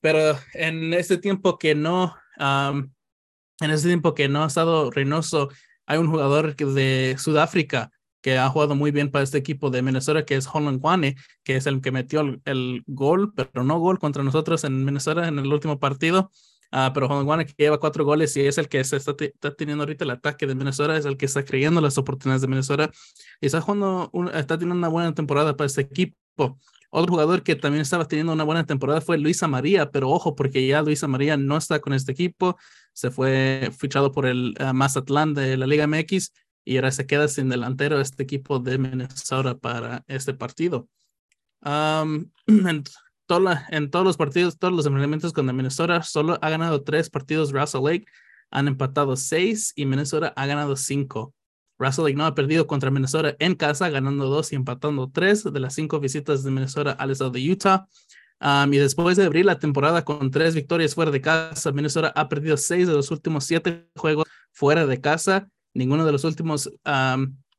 [0.00, 5.50] pero en este tiempo que no, en este tiempo que no ha estado Reynoso,
[5.86, 7.91] hay un jugador de Sudáfrica
[8.22, 11.56] que ha jugado muy bien para este equipo de Minnesota, que es Holland Guane, que
[11.56, 15.52] es el que metió el, gol, pero no gol contra nosotros en Minnesota en el
[15.52, 16.30] último partido.
[16.72, 19.82] Uh, pero Holland Guane que lleva cuatro goles y es el que está, está, teniendo
[19.82, 22.90] ahorita el ataque de Minnesota, es el que está creyendo las oportunidades de Minnesota
[23.42, 26.16] y está jugando, está teniendo una buena temporada para este equipo.
[26.90, 30.66] Otro jugador que también estaba teniendo una buena temporada fue Luisa María, pero ojo, porque
[30.66, 32.56] ya Luisa María no está con este equipo,
[32.94, 36.32] se fue fichado por el uh, Mazatlán de la Liga MX
[36.64, 40.88] y ahora se queda sin delantero este equipo de Minnesota para este partido.
[41.64, 47.52] en, en, todos los partidos, todos los enfrentamientos con Minnesota, solo ha ganado tres partidos
[47.52, 48.04] Russell Lake,
[48.50, 51.34] han empatado seis y Minnesota ha ganado cinco.
[51.78, 55.60] Russell Lake no ha perdido contra Minnesota en casa, ganando dos y empatando tres de
[55.60, 57.86] las cinco visitas de Minnesota al estado de Utah.
[58.70, 62.56] y después de abrir la temporada con tres victorias fuera de casa, Minnesota ha perdido
[62.56, 66.70] seis de los últimos siete juegos fuera de casa Ninguno de los últimos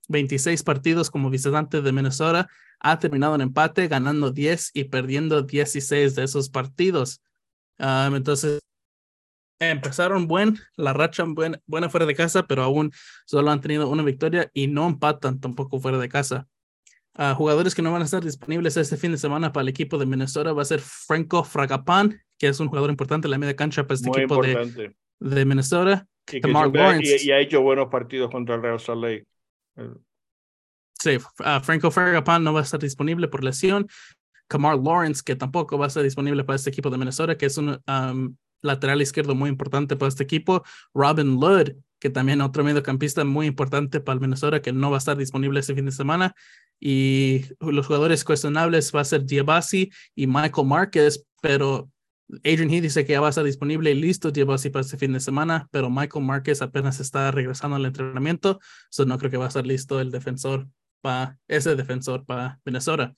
[0.09, 2.49] 26 partidos como visitante de Minnesota
[2.79, 7.21] ha terminado en empate, ganando 10 y perdiendo 16 de esos partidos.
[7.77, 8.59] entonces,
[9.59, 12.91] empezaron buen, la racha buena, buena fuera de casa, pero aún
[13.25, 16.47] solo han tenido una victoria y no empatan tampoco fuera de casa.
[17.15, 19.99] Uh, jugadores que no van a estar disponibles este fin de semana para el equipo
[19.99, 23.55] de Minnesota va a ser Franco Fragapan, que es un jugador importante en la media
[23.55, 26.07] cancha para este equipo de, de Minnesota.
[26.31, 29.25] Y, y, ha hecho buenos partidos contra el Real Salt Lake.
[30.99, 33.87] Sí, uh, Franco Fergapan no va a estar disponible por lesión.
[34.47, 37.57] Kamar Lawrence, que tampoco va a estar disponible para este equipo de Minnesota, que es
[37.57, 40.63] un um, lateral izquierdo muy importante para este equipo.
[40.93, 44.99] Robin Ludd, que también otro mediocampista muy importante para el Minnesota, que no va a
[44.99, 46.35] estar disponible este fin de semana.
[46.79, 51.89] Y los jugadores cuestionables va a ser Diabasi y Michael Marquez, pero
[52.43, 54.97] Adrian Heath dice que ya va a estar disponible y listo, lleva así para este
[54.97, 58.59] fin de semana, pero Michael Márquez apenas está regresando al entrenamiento,
[58.89, 60.67] so no creo que va a estar listo el defensor
[61.01, 63.13] para ese defensor para Minnesota.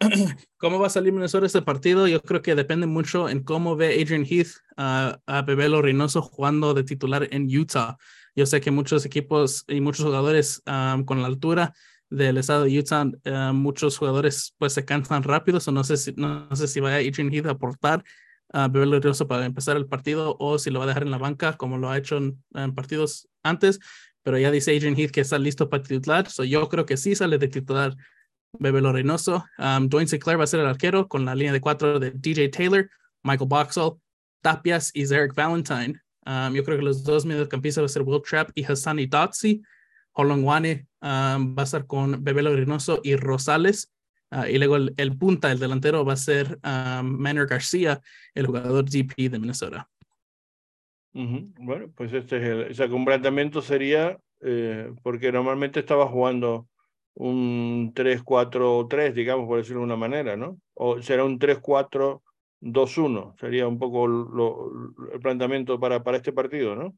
[0.56, 2.08] ¿Cómo va a salir Minnesota este partido?
[2.08, 6.84] Yo creo que depende mucho en cómo ve Adrian Heath a Bebelo Reynoso jugando de
[6.84, 7.98] titular en Utah.
[8.34, 11.74] Yo sé que muchos equipos y muchos jugadores con la altura
[12.10, 16.12] del estado de Utah, eh, muchos jugadores pues se cansan rápido, o no sé si,
[16.16, 18.04] no, sé si va a Adrian Heath a aportar
[18.52, 21.18] a Beverly Reynoso para empezar el partido o si lo va a dejar en la
[21.18, 23.78] banca como lo ha hecho en, partidos antes,
[24.22, 27.14] pero ya dice Adrian Heath que está listo para titular, so yo creo que sí
[27.14, 27.96] sale de titular
[28.58, 29.44] Bebelo Reynoso.
[29.58, 32.48] Um, Dwayne Sinclair va a ser el arquero con la línea de cuatro de DJ
[32.48, 32.90] Taylor,
[33.22, 34.00] Michael Boxall,
[34.42, 36.00] Tapias y Zarek Valentine.
[36.26, 39.62] Um, yo creo que los dos mediocampistas va a ser Will Trapp y Hassani Dotzi.
[40.12, 43.92] Holonguane um, va a estar con Bebelo Reynoso y Rosales.
[44.32, 48.00] Uh, y luego el, punta, el delantero, va a ser um, Manor García,
[48.34, 49.88] el jugador GP de Minnesota.
[51.12, 56.68] Bueno, pues este es el, ese completamiento sería eh, porque normalmente estaba jugando
[57.14, 60.58] un 3-4-3, digamos, por decirlo de una manera, ¿no?
[60.74, 66.94] O será un 3-4-2-1, sería un poco el planteamiento para, para este partido, ¿no?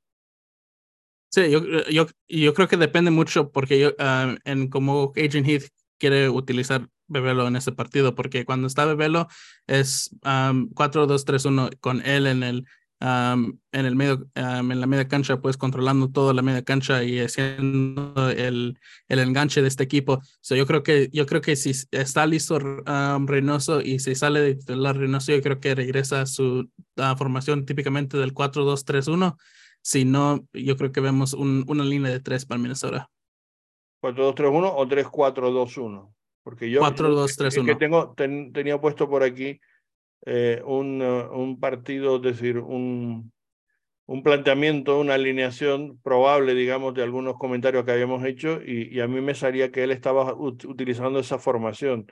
[1.34, 5.68] Sí, yo, yo, yo creo que depende mucho porque yo, ah, en cómo Agent Heath
[5.98, 9.28] quiere utilizar Bebelo en ese partido, porque cuando está Bebelo
[9.66, 12.66] es 4-2-3-1 con él en el,
[13.00, 18.30] en el medio, en la media cancha, pues controlando toda la media cancha y haciendo
[18.36, 18.78] el,
[19.08, 20.20] el enganche de este equipo.
[20.42, 24.76] So, yo creo que yo creo que si está listo Reynoso y si sale de
[24.76, 26.68] la Reynoso, yo creo que regresa a su
[27.16, 29.36] formación típicamente del 4-2-3-1
[29.82, 33.10] si no, yo creo que vemos un, una línea de tres para Minnesota.
[34.02, 36.12] 4-2-3-1 o 3-4-2-1.
[36.42, 37.66] Porque yo 4-2-3-1.
[37.66, 39.60] que tengo, tenía puesto por aquí
[40.26, 43.32] eh, un, uh, un, partido, es decir, un,
[44.06, 49.08] un planteamiento, una alineación probable, digamos, de algunos comentarios que habíamos hecho y, y a
[49.08, 52.06] mí me salía que él estaba utilizando esa formación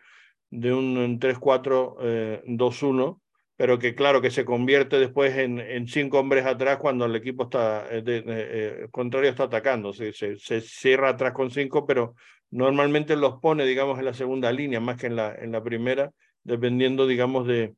[0.50, 3.20] de un 3-4-2-1
[3.60, 7.42] pero que claro que se convierte después en, en cinco hombres atrás cuando el equipo
[7.42, 12.14] está eh, eh, contrario está atacando, se, se, se, cierra atrás con cinco, pero
[12.50, 16.10] normalmente los pone, digamos, en la segunda línea más que en la, en la primera,
[16.42, 17.74] dependiendo, digamos, de,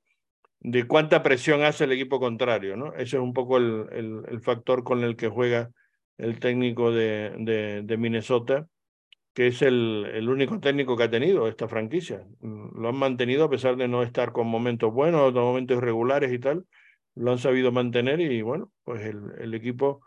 [0.61, 2.95] de cuánta presión hace el equipo contrario, ¿no?
[2.95, 5.73] Ese es un poco el, el, el factor con el que juega
[6.17, 8.69] el técnico de, de, de Minnesota
[9.35, 12.27] que es el, el, único técnico que ha tenido esta franquicia.
[12.41, 16.67] Lo han mantenido a pesar de no estar con momentos buenos, momentos irregulares y tal.
[17.15, 20.03] Lo han sabido mantener y bueno, pues el, el equipo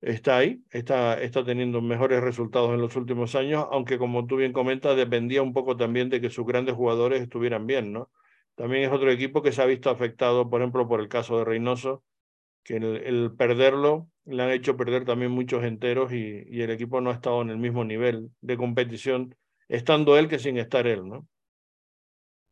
[0.00, 4.52] está ahí, está, está teniendo mejores resultados en los últimos años, aunque como tú bien
[4.52, 8.10] comentas, dependía un poco también de que sus grandes jugadores estuvieran bien, ¿no?
[8.60, 11.44] también es otro equipo que se ha visto afectado, por ejemplo, por el caso de
[11.46, 12.04] Reynoso,
[12.64, 17.10] que el, perderlo le han hecho perder también muchos enteros y, y, el equipo no
[17.10, 19.34] ha estado en el mismo nivel de competición,
[19.68, 21.26] estando él que sin estar él, ¿no?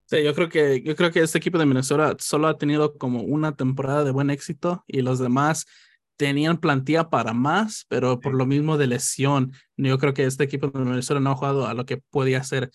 [0.07, 3.21] Sí, yo creo que yo creo que este equipo de Minnesota solo ha tenido como
[3.23, 5.67] una temporada de buen éxito y los demás
[6.17, 10.69] tenían plantilla para más, pero por lo mismo de lesión, yo creo que este equipo
[10.69, 12.71] de Minnesota no ha jugado a lo que podía ser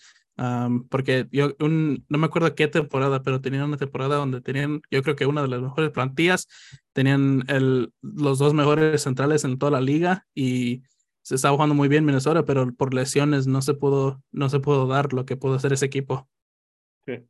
[0.90, 5.02] porque yo un, no me acuerdo qué temporada, pero tenían una temporada donde tenían, yo
[5.02, 6.48] creo que una de las mejores plantillas,
[6.92, 10.82] tenían el, los dos mejores centrales en toda la liga y
[11.22, 14.86] se estaba jugando muy bien Minnesota, pero por lesiones no se pudo, no se pudo
[14.86, 16.28] dar lo que pudo hacer ese equipo.
[17.06, 17.20] Sí.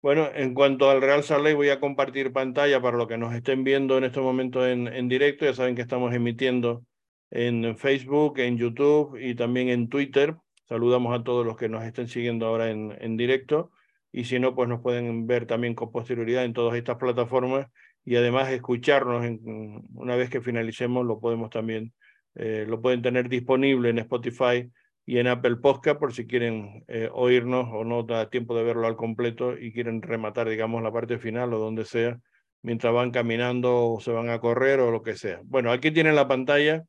[0.00, 3.34] Bueno, en cuanto al Real Salt Lake, voy a compartir pantalla para los que nos
[3.34, 5.44] estén viendo en este momento en, en directo.
[5.44, 6.84] Ya saben que estamos emitiendo
[7.30, 10.36] en Facebook, en YouTube y también en Twitter.
[10.68, 13.70] Saludamos a todos los que nos estén siguiendo ahora en, en directo.
[14.12, 17.68] Y si no, pues nos pueden ver también con posterioridad en todas estas plataformas.
[18.04, 21.92] Y además escucharnos en, una vez que finalicemos, lo podemos también,
[22.34, 24.70] eh, lo pueden tener disponible en Spotify
[25.04, 28.86] y en Apple Podcast por si quieren eh, oírnos o no da tiempo de verlo
[28.86, 32.18] al completo y quieren rematar, digamos, la parte final o donde sea,
[32.62, 35.40] mientras van caminando o se van a correr o lo que sea.
[35.44, 36.84] Bueno, aquí tienen la pantalla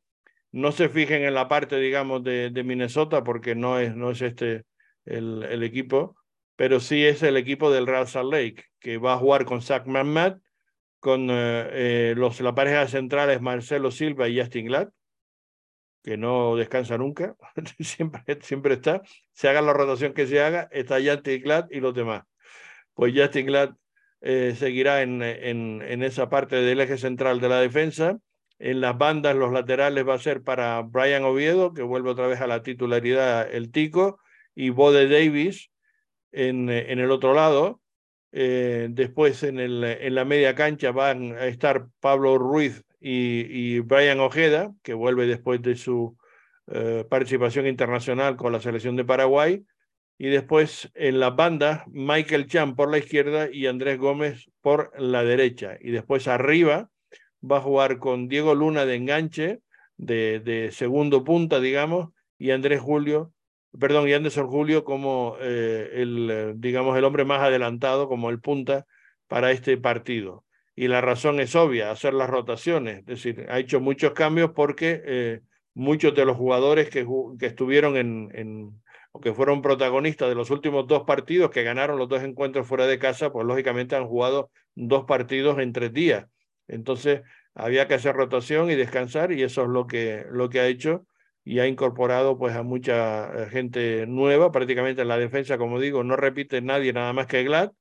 [0.51, 4.21] no se fijen en la parte, digamos, de, de Minnesota, porque no es, no es
[4.21, 4.65] este
[5.05, 6.15] el, el, equipo,
[6.55, 9.85] pero sí es el equipo del Real Salt Lake, que va a jugar con Zach
[9.85, 10.39] Matt,
[10.99, 14.89] con eh, eh, los, la pareja central Marcelo Silva y Justin Glad,
[16.03, 17.35] que no descansa nunca,
[17.79, 19.01] siempre, siempre está.
[19.33, 22.23] Se haga la rotación que se haga, está Justin Glad y los demás.
[22.93, 23.75] Pues Justin Glad
[24.21, 28.19] eh, seguirá en, en, en esa parte del eje central de la defensa
[28.59, 32.41] en las bandas, los laterales va a ser para Brian Oviedo, que vuelve otra vez
[32.41, 34.19] a la titularidad el Tico,
[34.53, 35.71] y Bode Davis
[36.31, 37.81] en, en el otro lado.
[38.31, 43.79] Eh, después en, el, en la media cancha van a estar Pablo Ruiz y, y
[43.79, 46.17] Brian Ojeda, que vuelve después de su
[46.67, 49.63] eh, participación internacional con la selección de Paraguay.
[50.17, 55.23] Y después en la banda, Michael Chan por la izquierda y Andrés Gómez por la
[55.23, 55.77] derecha.
[55.79, 56.89] Y después arriba,
[57.43, 59.59] va a jugar con Diego Luna de enganche,
[59.97, 63.33] de, de segundo punta, digamos, y Andrés Julio,
[63.77, 68.39] perdón, y Anderson Julio como eh, el, eh, digamos, el hombre más adelantado, como el
[68.39, 68.85] punta
[69.27, 70.45] para este partido.
[70.75, 75.01] Y la razón es obvia, hacer las rotaciones, es decir, ha hecho muchos cambios porque
[75.05, 75.41] eh,
[75.73, 77.05] muchos de los jugadores que,
[77.37, 78.81] que estuvieron en, en,
[79.11, 82.87] o que fueron protagonistas de los últimos dos partidos, que ganaron los dos encuentros fuera
[82.87, 86.27] de casa, pues lógicamente han jugado dos partidos en tres días
[86.69, 87.21] entonces
[87.53, 91.05] había que hacer rotación y descansar y eso es lo que, lo que ha hecho
[91.43, 96.03] y ha incorporado pues a mucha eh, gente nueva, prácticamente en la defensa, como digo,
[96.03, 97.71] no repite nadie nada más que Glad,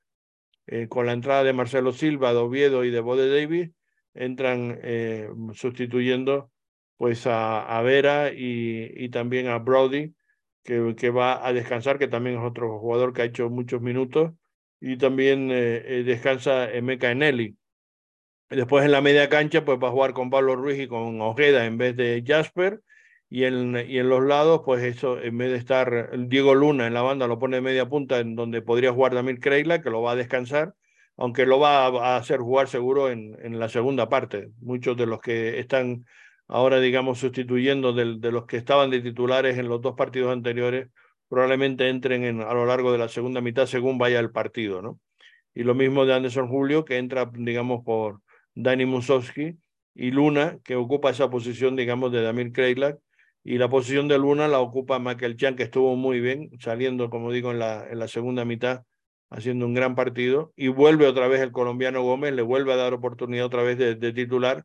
[0.66, 3.70] eh, con la entrada de Marcelo Silva, de Oviedo y de Bode Davis,
[4.14, 6.51] entran eh, sustituyendo
[6.97, 10.14] pues a, Vera y, y, también a Brody,
[10.64, 14.32] que, que, va a descansar, que también es otro jugador que ha hecho muchos minutos,
[14.80, 17.57] y también descansa Emeka Eneli.
[18.51, 21.66] Después en la media cancha pues va a jugar con Pablo Ruiz y con Ojeda
[21.66, 22.82] en vez de Jasper.
[23.30, 26.94] Y en, y en los lados, pues eso, en vez de estar Diego Luna en
[26.94, 30.01] la banda, lo pone de media punta, en donde podría jugar Damir Kreila, que lo
[30.01, 30.74] va a descansar,
[31.18, 34.51] aunque lo va a, hacer jugar seguro en, en la segunda parte.
[34.61, 36.07] Muchos de los que están
[36.46, 40.88] ahora, digamos, sustituyendo de, de los que estaban de titulares en los dos partidos anteriores,
[41.28, 44.99] probablemente entren en, a lo largo de la segunda mitad según vaya el partido, ¿no?
[45.55, 48.22] Y lo mismo de Anderson Julio, que entra, digamos, por,
[48.61, 49.56] Dani Musowski
[49.94, 52.98] y Luna, que ocupa esa posición, digamos, de Damir Kreilak,
[53.44, 57.30] y la posición de Luna la ocupa Michael Chan, que estuvo muy bien, saliendo, como
[57.30, 58.82] digo, en la, en la segunda mitad,
[59.30, 62.94] haciendo un gran partido, y vuelve otra vez el colombiano Gómez, le vuelve a dar
[62.94, 64.64] oportunidad otra vez de, de titular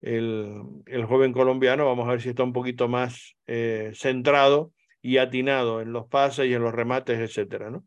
[0.00, 4.72] el, el, joven colombiano, vamos a ver si está un poquito más eh, centrado
[5.02, 7.84] y atinado en los pases y en los remates, etcétera, ¿no?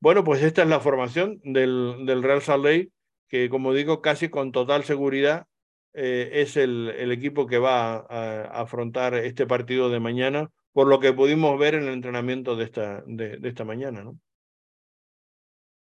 [0.00, 2.90] Bueno, pues esta es la formación del, del Real Salt Lake
[3.28, 5.46] que como digo, casi con total seguridad
[5.94, 10.86] eh, es el, el, equipo que va a, a, afrontar este partido de mañana, por
[10.86, 14.18] lo que pudimos ver en el entrenamiento de esta, de, de esta mañana, ¿no?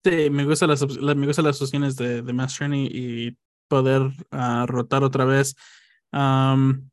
[0.04, 5.04] Sí, me gustan las, me gustan las opciones de, de Mastrani y poder uh, rotar
[5.04, 5.56] otra vez.
[6.12, 6.90] Um,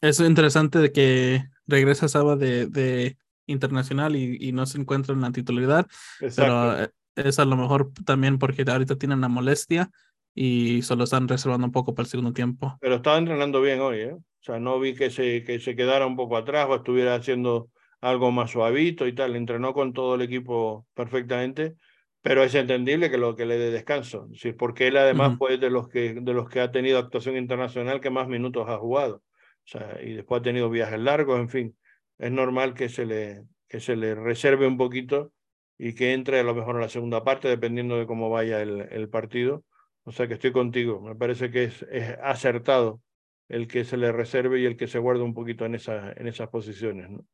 [0.00, 3.16] es interesante de que regresa Saba de, de
[3.46, 5.86] internacional y, y, no se encuentra en la titularidad,
[6.20, 6.42] Exacto.
[6.42, 9.90] pero eh, es a lo mejor también porque ahorita tienen la molestia
[10.34, 12.80] y solo están reservando un poco para el segundo tiempo.
[12.80, 14.12] Pero estaba entrenando bien hoy, ¿eh?
[14.14, 17.70] O sea, no vi que se, que se quedara un poco atrás o estuviera haciendo
[18.00, 19.36] algo más suavito y tal.
[19.36, 21.76] Entrenó con todo el equipo perfectamente.
[22.20, 24.52] pero es entendible que lo que le dé descanso, ¿sí?
[24.52, 25.38] porque él además Ujú.
[25.38, 28.78] fue de los, que, de los que ha tenido actuación internacional que más minutos ha
[28.78, 29.22] jugado, o
[29.66, 31.76] sea, y después ha tenido viajes largos, en fin,
[32.18, 35.33] es normal que se le, que se le reserve un poquito
[35.78, 38.82] y que entre a lo mejor en la segunda parte, dependiendo de cómo vaya el,
[38.90, 39.64] el partido.
[40.04, 43.00] O sea que estoy contigo, me parece que es, es acertado
[43.48, 46.26] el que se le reserve y el que se guarde un poquito en, esa, en
[46.26, 47.10] esas posiciones.
[47.10, 47.26] ¿no?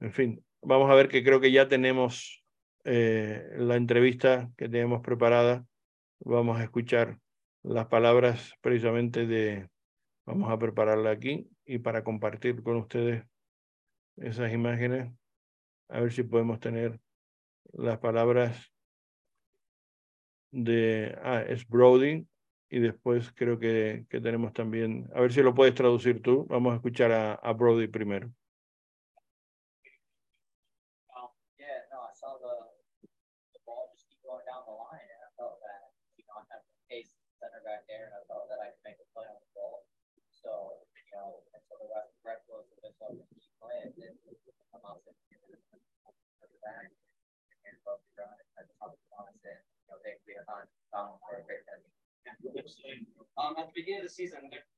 [0.00, 2.44] En fin, vamos a ver que creo que ya tenemos
[2.84, 5.64] eh, la entrevista que tenemos preparada.
[6.20, 7.18] Vamos a escuchar
[7.62, 9.68] las palabras precisamente de,
[10.26, 13.24] vamos a prepararla aquí y para compartir con ustedes
[14.16, 15.12] esas imágenes,
[15.88, 17.00] a ver si podemos tener
[17.76, 18.72] las palabras
[20.50, 22.26] de, ah, es Brody,
[22.68, 26.72] y después creo que, que tenemos también, a ver si lo puedes traducir tú, vamos
[26.72, 28.32] a escuchar a, a Brody primero.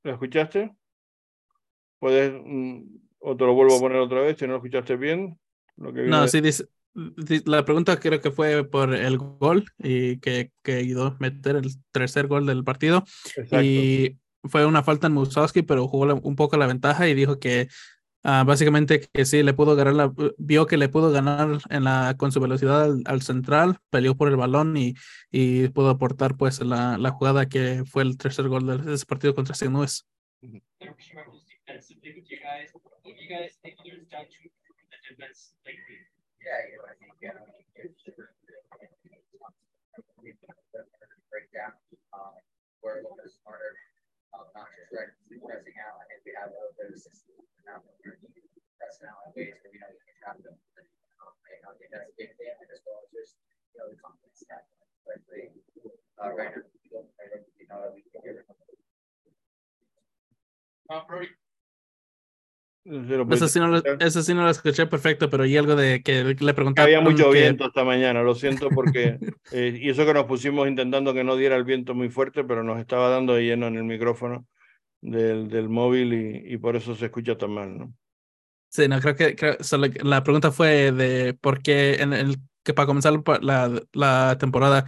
[0.03, 0.75] ¿Lo escuchaste?
[1.99, 2.83] ¿Puedes, mm,
[3.21, 5.39] o te lo vuelvo a poner otra vez si no lo escuchaste bien?
[5.77, 10.19] Lo que No, sí, dice, di- la pregunta creo que fue por el gol y
[10.21, 13.05] que, que ayudó a meter el tercer gol del partido.
[13.37, 13.63] Exacto.
[13.63, 17.69] Y fue una falta en Musowski, pero jugó un poco la ventaja y dijo que
[18.27, 22.15] ah, básicamente que sí, le pudo ganar, la, vio que le pudo ganar en la,
[22.19, 24.95] con su velocidad al, al central, peleó por el balón y,
[25.31, 29.35] y pudo aportar pues la, la jugada que fue el tercer gol de ese partido
[29.35, 29.55] contra.
[29.69, 30.05] Louis.
[35.19, 35.87] defensively,
[44.37, 45.97] you guys, you guys think there's done to improve the defense lately?
[45.97, 45.97] Yeah, you know, I think, yeah.
[45.97, 46.07] Break down, um, we're a little bit smarter, um, not just right, pressing out, I
[46.07, 47.81] think we have a little bit of system now.
[48.77, 50.57] Pressing out in ways where we know we can trap them.
[51.21, 53.41] Um, I know, I think that's a big thing, as well as just,
[53.73, 54.69] you know, the confidence that,
[55.09, 55.51] but they,
[56.21, 58.47] uh, right now, we don't, I don't, you know, we can get it.
[60.87, 61.33] Uh, Brody,
[62.87, 65.57] ¿Se lo puedes Eso sí, no lo, eso sí no lo escuché perfecto, pero y
[65.57, 66.87] algo de que le preguntaba.
[66.87, 69.19] Había mucho viento esta mañana, lo siento porque,
[69.51, 72.63] eh, y eso que nos pusimos intentando que no diera el viento muy fuerte, pero
[72.63, 74.47] nos estaba dando de lleno en el micrófono
[75.01, 77.93] del, del móvil y, y por eso se escucha tan mal, ¿no?
[78.69, 82.37] Sí, no, creo que creo- solo que la pregunta fue de por qué en el
[82.63, 84.85] que para comenzar la, la temporada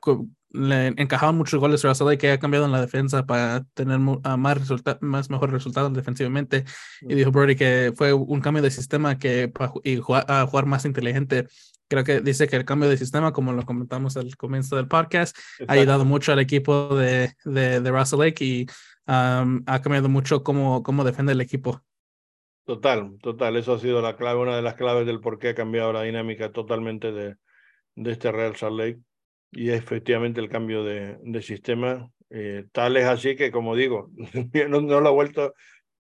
[0.00, 0.26] co-
[0.56, 3.98] le encajaban muchos goles a Russell y que ha cambiado en la defensa para tener
[3.98, 6.64] más resulta- más mejores resultados defensivamente.
[7.02, 9.52] Y dijo Brody que fue un cambio de sistema que
[9.84, 11.46] y jugar, a jugar más inteligente.
[11.88, 15.36] Creo que dice que el cambio de sistema, como lo comentamos al comienzo del podcast,
[15.68, 18.66] ha ayudado mucho al equipo de, de, de Russell Lake y
[19.06, 21.80] ha cambiado mucho cómo, cómo defiende el equipo.
[22.64, 25.54] Total, total, eso ha sido la clave, una de las claves del por qué ha
[25.54, 27.36] cambiado la dinámica totalmente de,
[27.94, 28.98] de este Real Salt Lake
[29.56, 32.10] y efectivamente el cambio de, de sistema.
[32.28, 34.10] eh, tal es así que, como digo,
[34.68, 35.54] no, no lo ha vuelto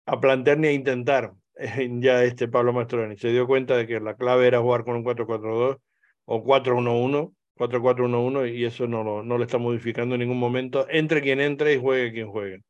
[0.06, 3.16] a plantear ni a intentar eh, ya este Pablo Mastroeni.
[3.16, 5.78] Se dio cuenta de que la clave era jugar con un 4-4-2
[6.26, 11.22] o 4-1-1, 4-4-1-1 y eso no lo, no lo está modificando en ningún momento, entre
[11.22, 12.62] quien entre y juegue quien juegue.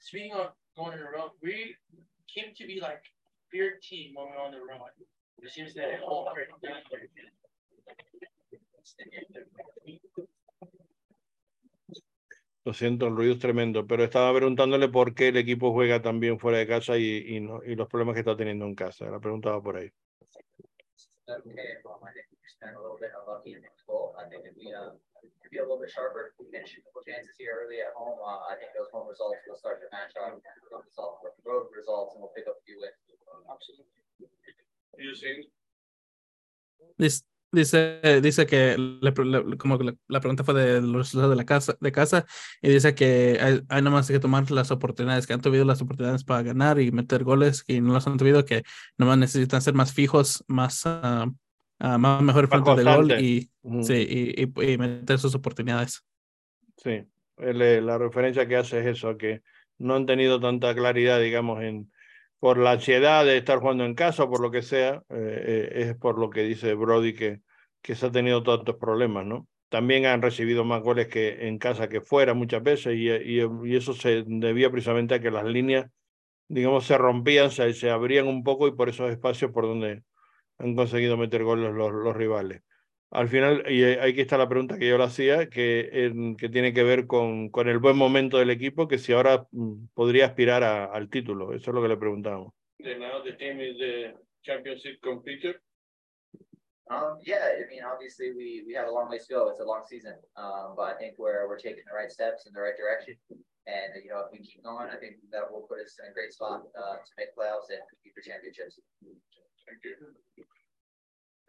[0.00, 1.74] Speaking of going on the road, we
[2.32, 3.02] came to be like
[3.50, 4.92] feared team when we were on the road.
[5.42, 6.28] It seems that all.
[12.64, 16.18] Lo siento, el ruido es tremendo, pero estaba preguntándole por qué el equipo juega tan
[16.18, 19.08] bien fuera de casa y, y, no, y los problemas que está teniendo en casa.
[19.08, 19.88] La pregunta va por ahí.
[37.52, 37.56] Uh.
[37.56, 37.58] Uh.
[37.58, 41.36] Dice, dice, que le pre- le- como la, la pregunta fue de los resultados de
[41.36, 42.26] la casa, de casa
[42.60, 46.24] y dice que hay, hay nomás que tomar las oportunidades, que han tenido las oportunidades
[46.24, 48.62] para ganar y meter goles y no las han tenido, que
[48.98, 51.26] nomás necesitan ser más fijos, más, ah,
[51.78, 53.50] más mejor frente de gol y,
[53.82, 56.04] sí, y, y- y meter sus oportunidades.
[56.76, 57.02] Sí,
[57.38, 59.42] eh, la referencia que hace es eso, que
[59.78, 61.90] no han tenido tanta claridad, digamos, en
[62.38, 65.70] por la ansiedad de estar jugando en casa o por lo que sea, eh, eh,
[65.74, 67.40] es por lo que dice Brody que,
[67.82, 69.48] que se ha tenido tantos problemas, ¿no?
[69.68, 73.94] También han recibido más goles que en casa que fuera muchas veces y, y, eso
[73.94, 75.90] se debía precisamente a que las líneas,
[76.48, 80.02] digamos, se rompían, se, se abrían un poco y por esos espacios por donde,
[80.58, 82.62] han conseguido meter goles los rivales.
[83.10, 86.74] Al final, y aquí está la pregunta que yo le hacía, que, en, que tiene
[86.74, 90.64] que ver con, con el buen momento del equipo, que si ahora mm, podría aspirar
[90.64, 91.54] a, al título.
[91.54, 92.52] Eso es lo que le preguntamos.
[92.80, 94.14] now the team is the
[94.44, 95.60] championship competitor.
[96.88, 99.48] Um, yeah, I mean, obviously we, we have a long ways to go.
[99.50, 100.14] It's a long season.
[100.36, 103.16] Um, but I think we're, we're taking the right steps in the right direction.
[103.66, 106.14] And, you know, if we keep going, I think that will put us in a
[106.14, 108.78] great spot uh, to make playoffs and compete for championships.
[109.02, 110.46] Thank you.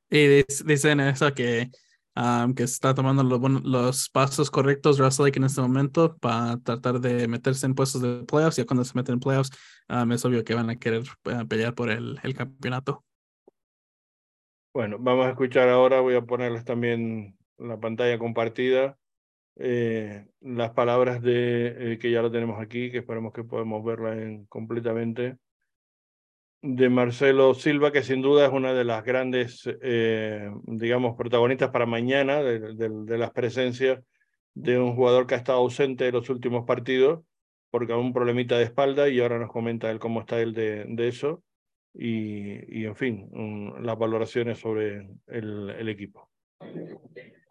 [0.10, 1.70] Y dicen eso que,
[2.16, 7.00] um, que está tomando los, los pasos correctos Russell Lake en este momento para tratar
[7.00, 8.58] de meterse en puestos de playoffs.
[8.58, 9.52] Ya cuando se meten en playoffs,
[9.90, 13.04] um, es obvio que van a querer uh, pelear por el, el campeonato.
[14.74, 18.98] Bueno, vamos a escuchar ahora, voy a ponerles también la pantalla compartida
[19.60, 24.14] eh, las palabras de eh, que ya lo tenemos aquí, que esperemos que podamos verla
[24.14, 25.38] en, completamente,
[26.62, 31.86] de Marcelo Silva, que sin duda es una de las grandes, eh, digamos, protagonistas para
[31.86, 34.04] mañana, de, de, de, las presencias
[34.54, 37.24] de un jugador que ha estado ausente en los últimos partidos,
[37.70, 41.08] porque un problemita de espalda, y ahora nos comenta él cómo está él de, de
[41.08, 41.44] eso
[41.98, 43.30] y, y en fin,
[43.84, 46.30] las valoraciones sobre el, el, equipo.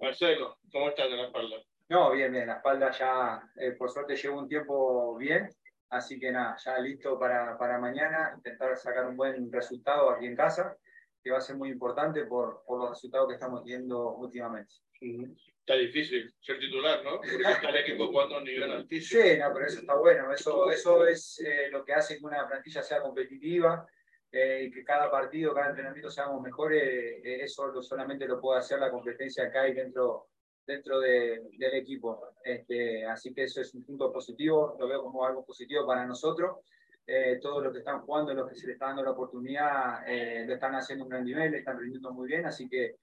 [0.01, 1.57] Marcelo, ¿cómo estás de la espalda?
[1.89, 5.49] No, bien, bien, la espalda ya, eh, por suerte llevo un tiempo bien,
[5.91, 10.37] así que nada, ya listo para, para mañana, intentar sacar un buen resultado aquí en
[10.37, 10.77] casa,
[11.23, 14.75] que va a ser muy importante por, por los resultados que estamos teniendo últimamente.
[15.01, 17.17] Está difícil ser titular, ¿no?
[17.17, 19.23] Porque está el equipo jugando a un nivel altísimo.
[19.23, 22.47] Sí, no, pero eso está bueno, eso, eso es eh, lo que hace que una
[22.47, 23.87] plantilla sea competitiva,
[24.31, 28.79] eh, y que cada partido, cada entrenamiento seamos mejores, eh, eso solamente lo puede hacer
[28.79, 30.29] la competencia que hay dentro,
[30.67, 32.33] dentro de, del equipo.
[32.43, 36.59] Este, así que eso es un punto positivo, lo veo como algo positivo para nosotros.
[37.07, 40.45] Eh, todos los que están jugando, los que se les está dando la oportunidad, eh,
[40.47, 42.97] lo están haciendo a un gran nivel, están rindiendo muy bien, así que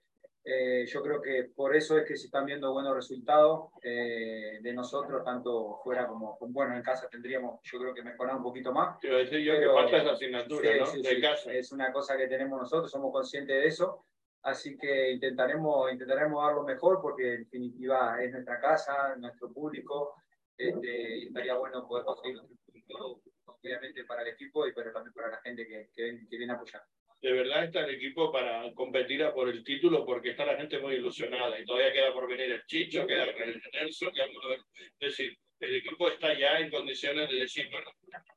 [0.45, 4.73] eh, yo creo que por eso es que se están viendo buenos resultados eh, de
[4.73, 8.99] nosotros, tanto fuera como, bueno, en casa tendríamos, yo creo que mejorar un poquito más.
[8.99, 10.85] Te iba a decir yo pero, que falta esa asignatura, sí, ¿no?
[10.85, 11.53] Sí, sí, casa.
[11.53, 14.03] Es una cosa que tenemos nosotros, somos conscientes de eso,
[14.44, 20.15] así que intentaremos, intentaremos dar lo mejor porque en definitiva es nuestra casa, nuestro público,
[20.57, 25.14] este, y estaría bueno poder conseguir un público, obviamente para el equipo y pero también
[25.14, 26.84] para la gente que, que, que viene a apoyar
[27.24, 30.95] de verdad está el equipo para competir por el título porque está la gente muy
[30.95, 34.52] ilusionada y todavía queda por venir el Chicho, queda por venir el Nelson, queda por.
[34.52, 37.90] Es decir, el equipo está ya en condiciones de decir, bueno,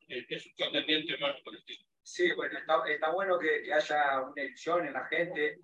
[0.07, 1.89] es un contendiente más por el título.
[2.01, 5.57] Sí, bueno, está, está bueno que, que, haya una ilusión en la gente,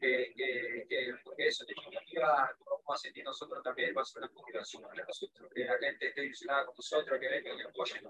[0.00, 4.22] que, que, que porque eso, de definitiva, vamos a sentir nosotros también, va a ser
[4.22, 8.08] una motivación para nosotros, que la gente esté ilusionada con nosotros, que venga y apoyen.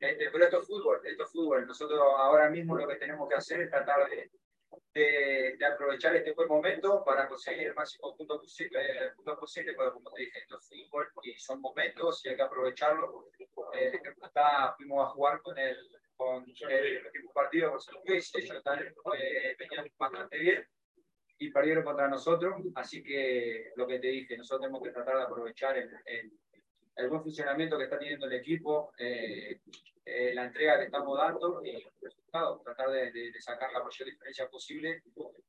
[0.00, 1.66] Este, pero esto es fútbol, esto es fútbol.
[1.66, 4.30] Nosotros ahora mismo lo que tenemos que hacer es tratar de,
[4.94, 9.74] de, de aprovechar este buen momento para conseguir el máximo punto posible, el punto posible
[9.74, 13.28] porque como te dije, esto es fútbol y son momentos y hay que aprovecharlo.
[13.74, 15.76] Eh, está, fuimos a jugar con el,
[16.16, 18.62] con el último partido con San Luis, ellos
[19.18, 20.66] eh, venían bastante bien
[21.38, 25.22] y perdieron contra nosotros, así que lo que te dije, nosotros tenemos que tratar de
[25.22, 26.32] aprovechar el, el,
[26.96, 29.60] el buen funcionamiento que está teniendo el equipo, eh,
[30.04, 33.84] eh, la entrega que estamos dando y el resultado, tratar de, de, de sacar la
[33.84, 35.02] mayor diferencia posible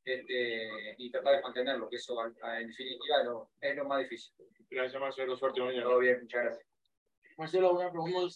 [0.03, 4.33] este, y tratar de mantenerlo, que eso en definitiva lo, es lo más difícil.
[4.69, 5.83] Gracias Marcelo, suerte mañana.
[5.83, 6.67] Todo bien, muchas gracias.
[7.37, 8.35] Marcelo, una pregunta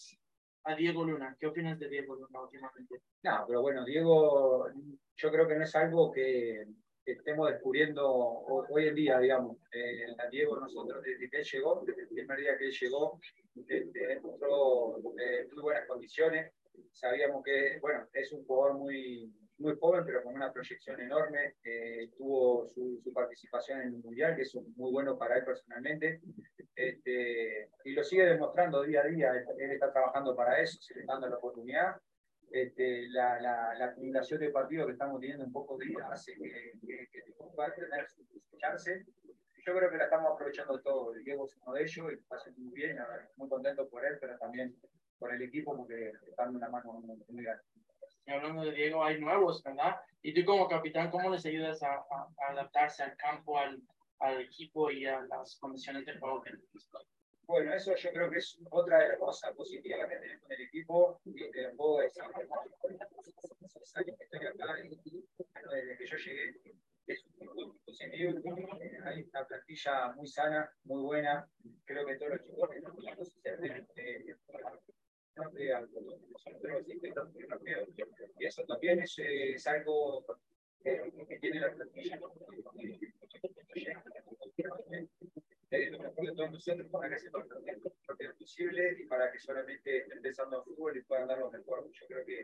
[0.63, 1.35] a Diego Luna.
[1.37, 3.01] ¿Qué opinas de Diego Luna últimamente?
[3.23, 4.69] No, pero bueno, Diego,
[5.17, 9.57] yo creo que no es algo que, que estemos descubriendo hoy en día, digamos.
[9.71, 13.19] Eh, a Diego nosotros desde que él llegó, desde el primer día que él llegó,
[13.55, 16.53] demostró eh, muy buenas condiciones.
[16.91, 21.55] Sabíamos que, bueno, es un jugador muy, muy joven, pero con una proyección enorme.
[21.63, 26.21] Eh, tuvo su, su, participación en el Mundial, que es muy bueno para él personalmente.
[26.75, 29.31] Este, y lo sigue demostrando día a día.
[29.31, 31.95] Él, él está trabajando para eso, se le está dando la oportunidad.
[32.53, 36.73] Este, la, la, la, acumulación de partidos que estamos teniendo en pocos días hace que,
[36.85, 38.23] que, que tener su
[38.59, 39.03] chance.
[39.65, 41.13] Yo creo que la estamos aprovechando todo.
[41.13, 42.99] Diego es uno de ellos y está haciendo muy bien.
[43.37, 44.75] Muy contento por él, pero también
[45.17, 47.63] por el equipo porque está dando una mano muy, grande.
[48.27, 49.95] Hablando de Diego, hay nuevos, ¿verdad?
[50.21, 53.81] Y tú como capitán, ¿cómo les ayudas a, a, a adaptarse al campo, al,
[54.19, 56.51] al, equipo y a las condiciones de juego que
[57.45, 60.61] bueno, eso yo creo que es otra de las cosas positivas que tenemos en el
[60.61, 62.23] equipo y te lo puedo decir.
[62.23, 64.75] años que estoy acá,
[65.71, 66.55] desde que yo llegué,
[67.07, 68.39] es un positivo.
[69.03, 71.47] Hay una plantilla muy sana, muy buena.
[71.85, 72.69] Creo que todos los chicos
[78.39, 80.25] y eso también es, es algo
[80.83, 82.19] que tiene la plantilla.
[85.73, 89.39] Eh, lo mejor de todos nosotros para que se lo mejor posible y para que
[89.39, 91.89] solamente estén pensando en fútbol y puedan dar lo mejor.
[91.91, 92.41] Yo creo que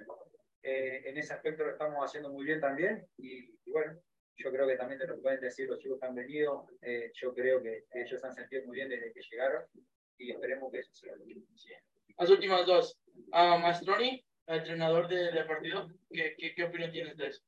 [0.63, 3.99] eh, en ese aspecto lo estamos haciendo muy bien también y, y bueno,
[4.39, 6.67] yo creo que también te lo pueden decir los chicos que han venido.
[6.81, 9.63] Eh, yo creo que, que ellos han sentido muy bien desde que llegaron
[10.17, 11.15] y esperemos que eso siga.
[12.17, 12.97] Las últimas dos.
[13.31, 17.43] A Mastroni, entrenador del de partido, ¿qué, qué, ¿qué, opinión tienes de eso?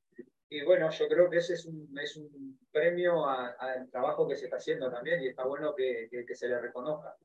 [0.49, 2.29] Y bueno, yo creo que ese es un, es un
[2.71, 6.47] premio al trabajo que se está haciendo también y está bueno que, que, que se
[6.47, 7.15] le reconozca.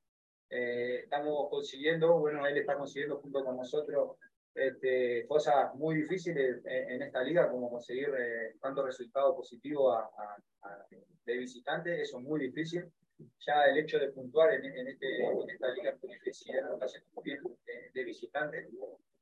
[0.50, 4.16] Eh, estamos consiguiendo, bueno, él está consiguiendo junto con nosotros
[4.54, 10.02] este, cosas muy difíciles en, en, esta liga, como conseguir eh, tanto resultado positivo a,
[10.02, 10.36] a,
[10.68, 10.86] a,
[11.24, 12.90] de visitante, eso es muy difícil
[13.46, 17.24] ya el hecho de puntuar en, en, este, en esta liga universidad está haciendo muy
[17.24, 18.68] bien de, de visitante.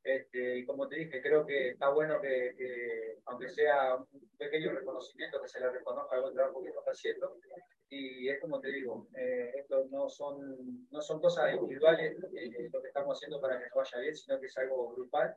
[0.05, 4.73] Este, y como te dije, creo que está bueno que, que, aunque sea un pequeño
[4.73, 7.39] reconocimiento, que se le reconozca buen trabajo que está haciendo.
[7.89, 12.83] Y es como te digo, eh, esto no son, no son cosas individuales eh, lo
[12.83, 15.35] que estamos haciendo para que nos vaya bien, sino que es algo grupal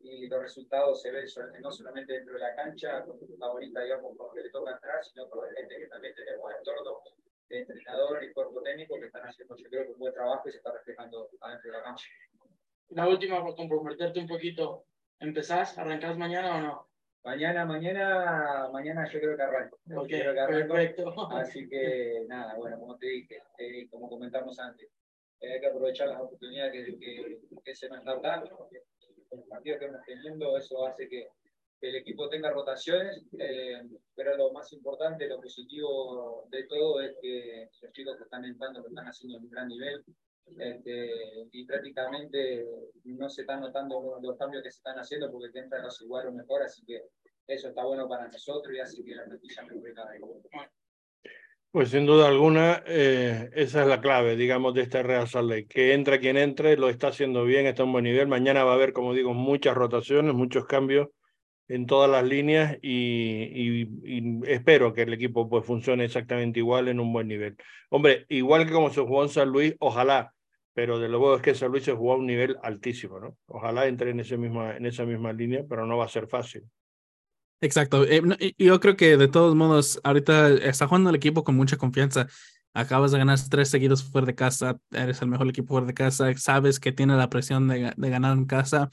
[0.00, 1.26] y los resultados se ven
[1.60, 5.04] no solamente dentro de la cancha, con la bonita, digamos, con que le toca entrar,
[5.04, 7.00] sino con la gente que también tenemos en torno
[7.48, 10.58] de entrenador y cuerpo técnico que están haciendo, yo creo un buen trabajo y se
[10.58, 12.08] está reflejando adentro de la cancha.
[12.90, 14.86] La última, por comprometerte un poquito,
[15.18, 15.76] ¿empezás?
[15.78, 16.88] ¿Arrancás mañana o no?
[17.24, 19.78] Mañana, mañana, mañana yo creo que arranco.
[19.96, 20.74] Ok, creo que arranco.
[20.74, 21.30] perfecto.
[21.32, 24.88] Así que nada, bueno, como te dije, eh, como comentamos antes,
[25.40, 28.68] eh, hay que aprovechar las oportunidades que, que, que se nos están dando.
[29.32, 31.26] Los partidos que hemos teniendo, eso hace que,
[31.80, 33.82] que el equipo tenga rotaciones, eh,
[34.14, 38.80] pero lo más importante, lo positivo de todo es que los chicos que están entrando
[38.80, 40.04] lo están haciendo en un gran nivel
[40.58, 41.10] este,
[41.52, 42.64] y prácticamente
[43.04, 46.28] no se están notando los cambios que se están haciendo porque que entran los igual
[46.28, 47.02] o mejor, así que
[47.46, 50.12] eso está bueno para nosotros y hace que la plantilla mejore cada.
[51.70, 55.68] Pues sin duda alguna, eh, esa es la clave, digamos, de este Real Salt.
[55.68, 58.28] Que entre quien entre, lo está haciendo bien, está un buen nivel.
[58.28, 61.08] Mañana va a haber, como digo, muchas rotaciones, muchos cambios
[61.68, 66.88] en todas las líneas y, y, y, espero que el equipo pues funcione exactamente igual
[66.88, 67.56] en un buen nivel.
[67.90, 70.32] Hombre, igual que como se jugó en San Luis, ojalá,
[70.76, 73.38] pero de luego es que San Luis se jugó a un nivel altísimo, ¿no?
[73.46, 76.64] Ojalá entre en, ese misma, en esa misma línea, pero no va a ser fácil.
[77.62, 78.04] Exacto.
[78.04, 78.20] Eh,
[78.58, 82.26] yo creo que de todos modos, ahorita está jugando el equipo con mucha confianza.
[82.74, 86.34] Acabas de ganar tres seguidos fuera de casa, eres el mejor equipo fuera de casa,
[86.34, 88.90] sabes que tiene la presión de, ganar en casa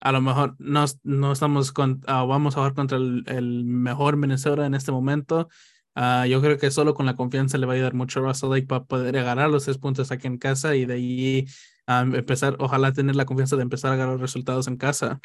[0.00, 4.66] a lo mejor no, no estamos uh, vamos a jugar contra el, el, mejor Minnesota
[4.66, 5.48] en este momento.
[5.96, 8.50] Uh, yo creo que solo con la confianza le va a ayudar mucho a Russell
[8.50, 11.46] Lake para poder agarrar los tres puntos aquí en casa y de ahí
[11.86, 15.20] um, empezar, ojalá tener la confianza de empezar a agarrar resultados en casa.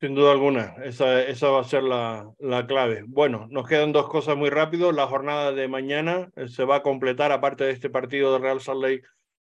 [0.00, 3.02] Sin duda alguna, esa, esa va a ser la, la clave.
[3.06, 4.92] Bueno, nos quedan dos cosas muy rápido.
[4.92, 8.60] La jornada de mañana eh, se va a completar, aparte de este partido de Real
[8.60, 9.02] Salt Lake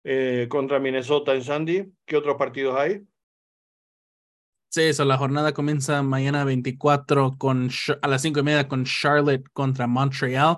[0.05, 1.91] eh, contra Minnesota en Sandy.
[2.05, 3.01] ¿Qué otros partidos hay?
[4.69, 7.69] Sí, eso, la jornada comienza mañana 24 con,
[8.01, 10.57] a las 5 y media con Charlotte contra Montreal.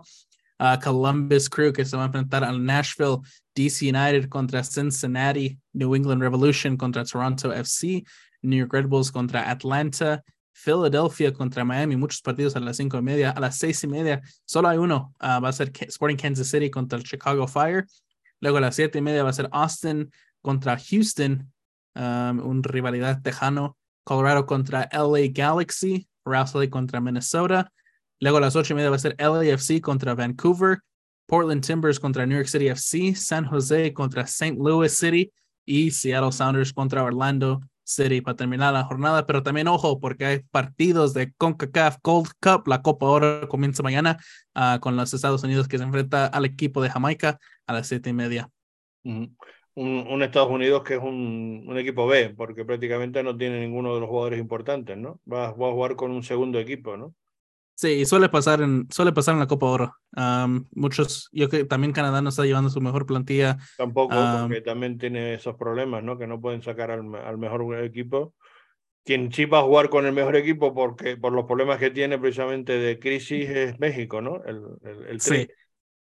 [0.61, 3.19] Uh, Columbus Crew que se va a enfrentar al Nashville,
[3.55, 8.03] DC United contra Cincinnati, New England Revolution contra Toronto FC,
[8.41, 10.21] New York Red Bulls contra Atlanta,
[10.51, 13.31] Philadelphia contra Miami, muchos partidos a las 5 y media.
[13.31, 16.69] A las 6 y media solo hay uno, uh, va a ser Sporting Kansas City
[16.69, 17.85] contra el Chicago Fire.
[18.41, 20.11] Luego a las 7 y media va a ser Austin
[20.41, 21.53] contra Houston,
[21.95, 23.77] um, un rivalidad tejano.
[24.09, 27.71] Colorado contra LA Galaxy, Rouse contra Minnesota.
[28.19, 30.79] Luego a las ocho y media va a ser LAFC contra Vancouver,
[31.27, 34.57] Portland Timbers contra New York City FC, San Jose contra St.
[34.57, 35.31] Louis City
[35.63, 39.27] y Seattle Sounders contra Orlando City para terminar la jornada.
[39.27, 42.67] Pero también ojo, porque hay partidos de CONCACAF Gold Cup.
[42.67, 44.17] La Copa Oro comienza mañana
[44.55, 47.37] uh, con los Estados Unidos que se enfrenta al equipo de Jamaica
[47.67, 48.49] a las siete y media.
[49.79, 53.93] Un, un, Estados Unidos que es un, un, equipo B, porque prácticamente no tiene ninguno
[53.93, 55.21] de los jugadores importantes, ¿no?
[55.31, 57.15] Va, a jugar con un segundo equipo, ¿no?
[57.75, 59.95] Sí, suele pasar en, suele pasar en la Copa Oro.
[60.17, 63.57] Um, muchos, yo que también Canadá no está llevando su mejor plantilla.
[63.77, 66.17] Tampoco, um, porque también tiene esos problemas, ¿no?
[66.17, 68.35] Que no pueden sacar al, al mejor equipo.
[69.05, 72.19] Quien sí va a jugar con el mejor equipo porque por los problemas que tiene
[72.19, 74.43] precisamente de crisis es México, ¿no?
[74.43, 75.47] El, el, el sí.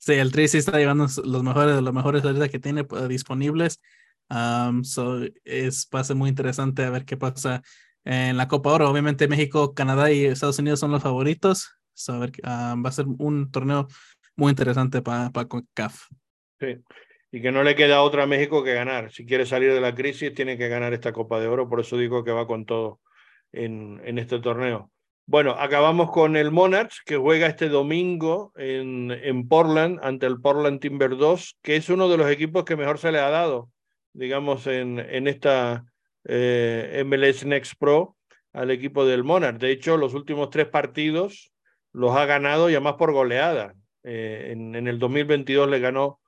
[0.01, 3.07] Sí, el Tri sí está llevando los mejores de los mejores ahorita que tiene uh,
[3.07, 3.83] disponibles.
[4.31, 7.63] Um, so es, va a ser muy interesante a ver qué pasa
[8.05, 8.89] en la Copa Oro.
[8.89, 11.77] Obviamente México, Canadá y Estados Unidos son los favoritos.
[11.93, 13.89] So, a ver, um, va a ser un torneo
[14.37, 16.07] muy interesante para pa CAF.
[16.59, 16.79] Sí,
[17.31, 19.13] y que no le queda otra a México que ganar.
[19.13, 21.69] Si quiere salir de la crisis, tiene que ganar esta Copa de Oro.
[21.69, 23.01] Por eso digo que va con todo
[23.53, 24.91] en, en este torneo.
[25.27, 30.81] Bueno, acabamos con el Monarchs, que juega este domingo en, en Portland ante el Portland
[30.81, 33.71] Timber 2, que es uno de los equipos que mejor se le ha dado,
[34.13, 35.85] digamos, en, en esta
[36.25, 38.17] eh, MLS Next Pro
[38.53, 39.59] al equipo del Monarch.
[39.59, 41.53] De hecho, los últimos tres partidos
[41.93, 43.75] los ha ganado ya más por goleada.
[44.03, 46.21] Eh, en, en, el 2022 le ganó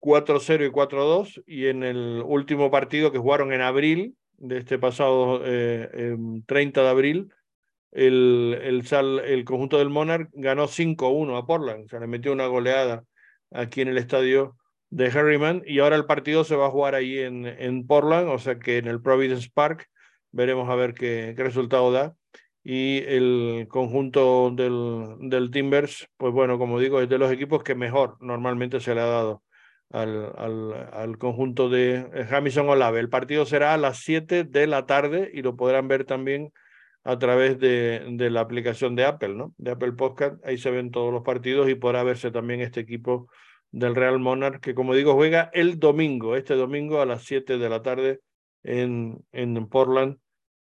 [0.00, 5.42] 4-0 y 4-2 y en el último partido que jugaron en abril, de este pasado
[5.44, 6.16] eh,
[6.46, 7.28] 30 de abril,
[7.92, 13.04] el, el, el conjunto del Monarch ganó 5-1 a Portland, se le metió una goleada
[13.50, 14.56] aquí en el estadio
[14.90, 18.38] de Harriman y ahora el partido se va a jugar ahí en, en Portland, o
[18.38, 19.88] sea que en el Providence Park
[20.32, 22.14] veremos a ver qué, resultado da.
[22.64, 27.74] Y el conjunto del, del, Timbers, pues bueno, como digo, es de los equipos que
[27.74, 29.42] mejor normalmente se le ha dado
[29.90, 30.32] al,
[30.92, 33.00] al, conjunto de Jamison Olave.
[33.00, 36.52] El partido será a las 7 de la tarde y lo podrán ver también
[37.04, 39.54] a través de, de, la aplicación de Apple, ¿no?
[39.56, 40.44] De Apple Podcast.
[40.44, 43.28] Ahí se ven todos los partidos y podrá verse también este equipo
[43.70, 47.68] del Real Monarch, que como digo, juega el domingo, este domingo a las 7 de
[47.68, 48.20] la tarde
[48.62, 50.18] en, en Portland,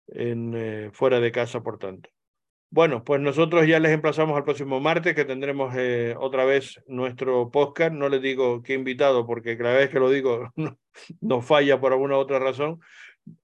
[0.08, 2.10] en, eh, fuera de casa, por tanto.
[2.70, 7.50] Bueno, pues nosotros ya les emplazamos al próximo martes, que tendremos eh, otra vez nuestro
[7.50, 7.94] podcast.
[7.94, 10.78] No les digo qué invitado, porque cada vez que lo digo no,
[11.22, 12.80] no falla por alguna otra razón.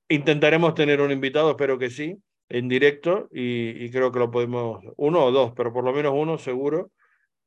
[0.09, 2.17] Intentaremos tener un invitado, espero que sí
[2.49, 6.37] en directo y, creo que lo podemos, uno o dos, pero por lo menos uno
[6.37, 6.91] seguro,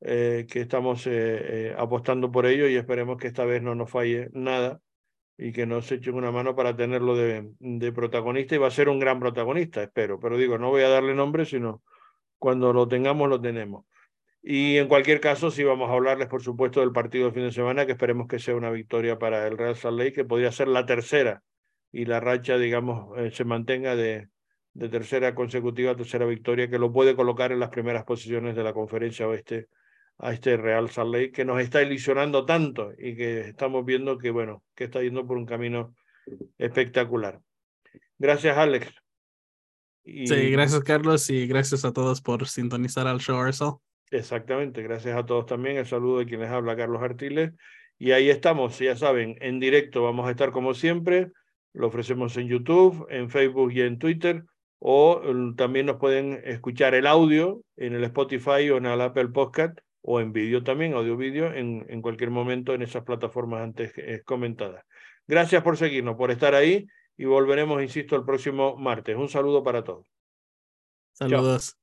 [0.01, 1.11] eh, que estamos eh,
[1.69, 4.79] eh, apostando por ello y esperemos que esta vez no nos falle nada
[5.37, 8.89] y que nos echen una mano para tenerlo de, de, protagonista y va a ser
[8.89, 11.83] un gran protagonista, espero, pero digo, no voy a darle nombre, sino
[12.37, 13.85] cuando lo tengamos, lo tenemos.
[14.43, 17.51] Y en cualquier caso, sí vamos a hablarles, por supuesto, del partido de fin de
[17.51, 20.85] semana, que esperemos que sea una victoria para el Real Salt que podría ser la
[20.85, 21.43] tercera
[21.91, 24.29] y la racha, digamos, se mantenga de,
[24.77, 28.73] de tercera consecutiva, tercera victoria, que lo puede colocar en las primeras posiciones de la
[28.73, 29.69] conferencia oeste
[30.19, 34.29] a este Real Salt Lake, que nos está ilusionando tanto y que estamos viendo que,
[34.29, 35.95] bueno, que está yendo por un camino
[36.59, 37.39] espectacular.
[38.19, 38.93] Gracias, Alex.
[40.03, 40.27] Y...
[40.27, 43.73] Sí, gracias, Carlos, y gracias a todos por sintonizar al show Arcel.
[44.11, 45.77] Exactamente, gracias a todos también.
[45.77, 47.51] El saludo de quien les habla, Carlos Artiles.
[47.97, 51.31] Y ahí estamos, ya saben, en directo vamos a estar como siempre.
[51.73, 54.43] Lo ofrecemos en YouTube, en Facebook y en Twitter
[54.79, 55.21] o
[55.55, 60.21] también nos pueden escuchar el audio en el Spotify o en el Apple Podcast o
[60.21, 64.85] en vídeo también, audio-vídeo, en, en cualquier momento en esas plataformas antes eh, comentadas.
[65.27, 66.87] Gracias por seguirnos, por estar ahí
[67.17, 69.17] y volveremos, insisto, el próximo martes.
[69.17, 70.07] Un saludo para todos.
[71.13, 71.77] Saludos.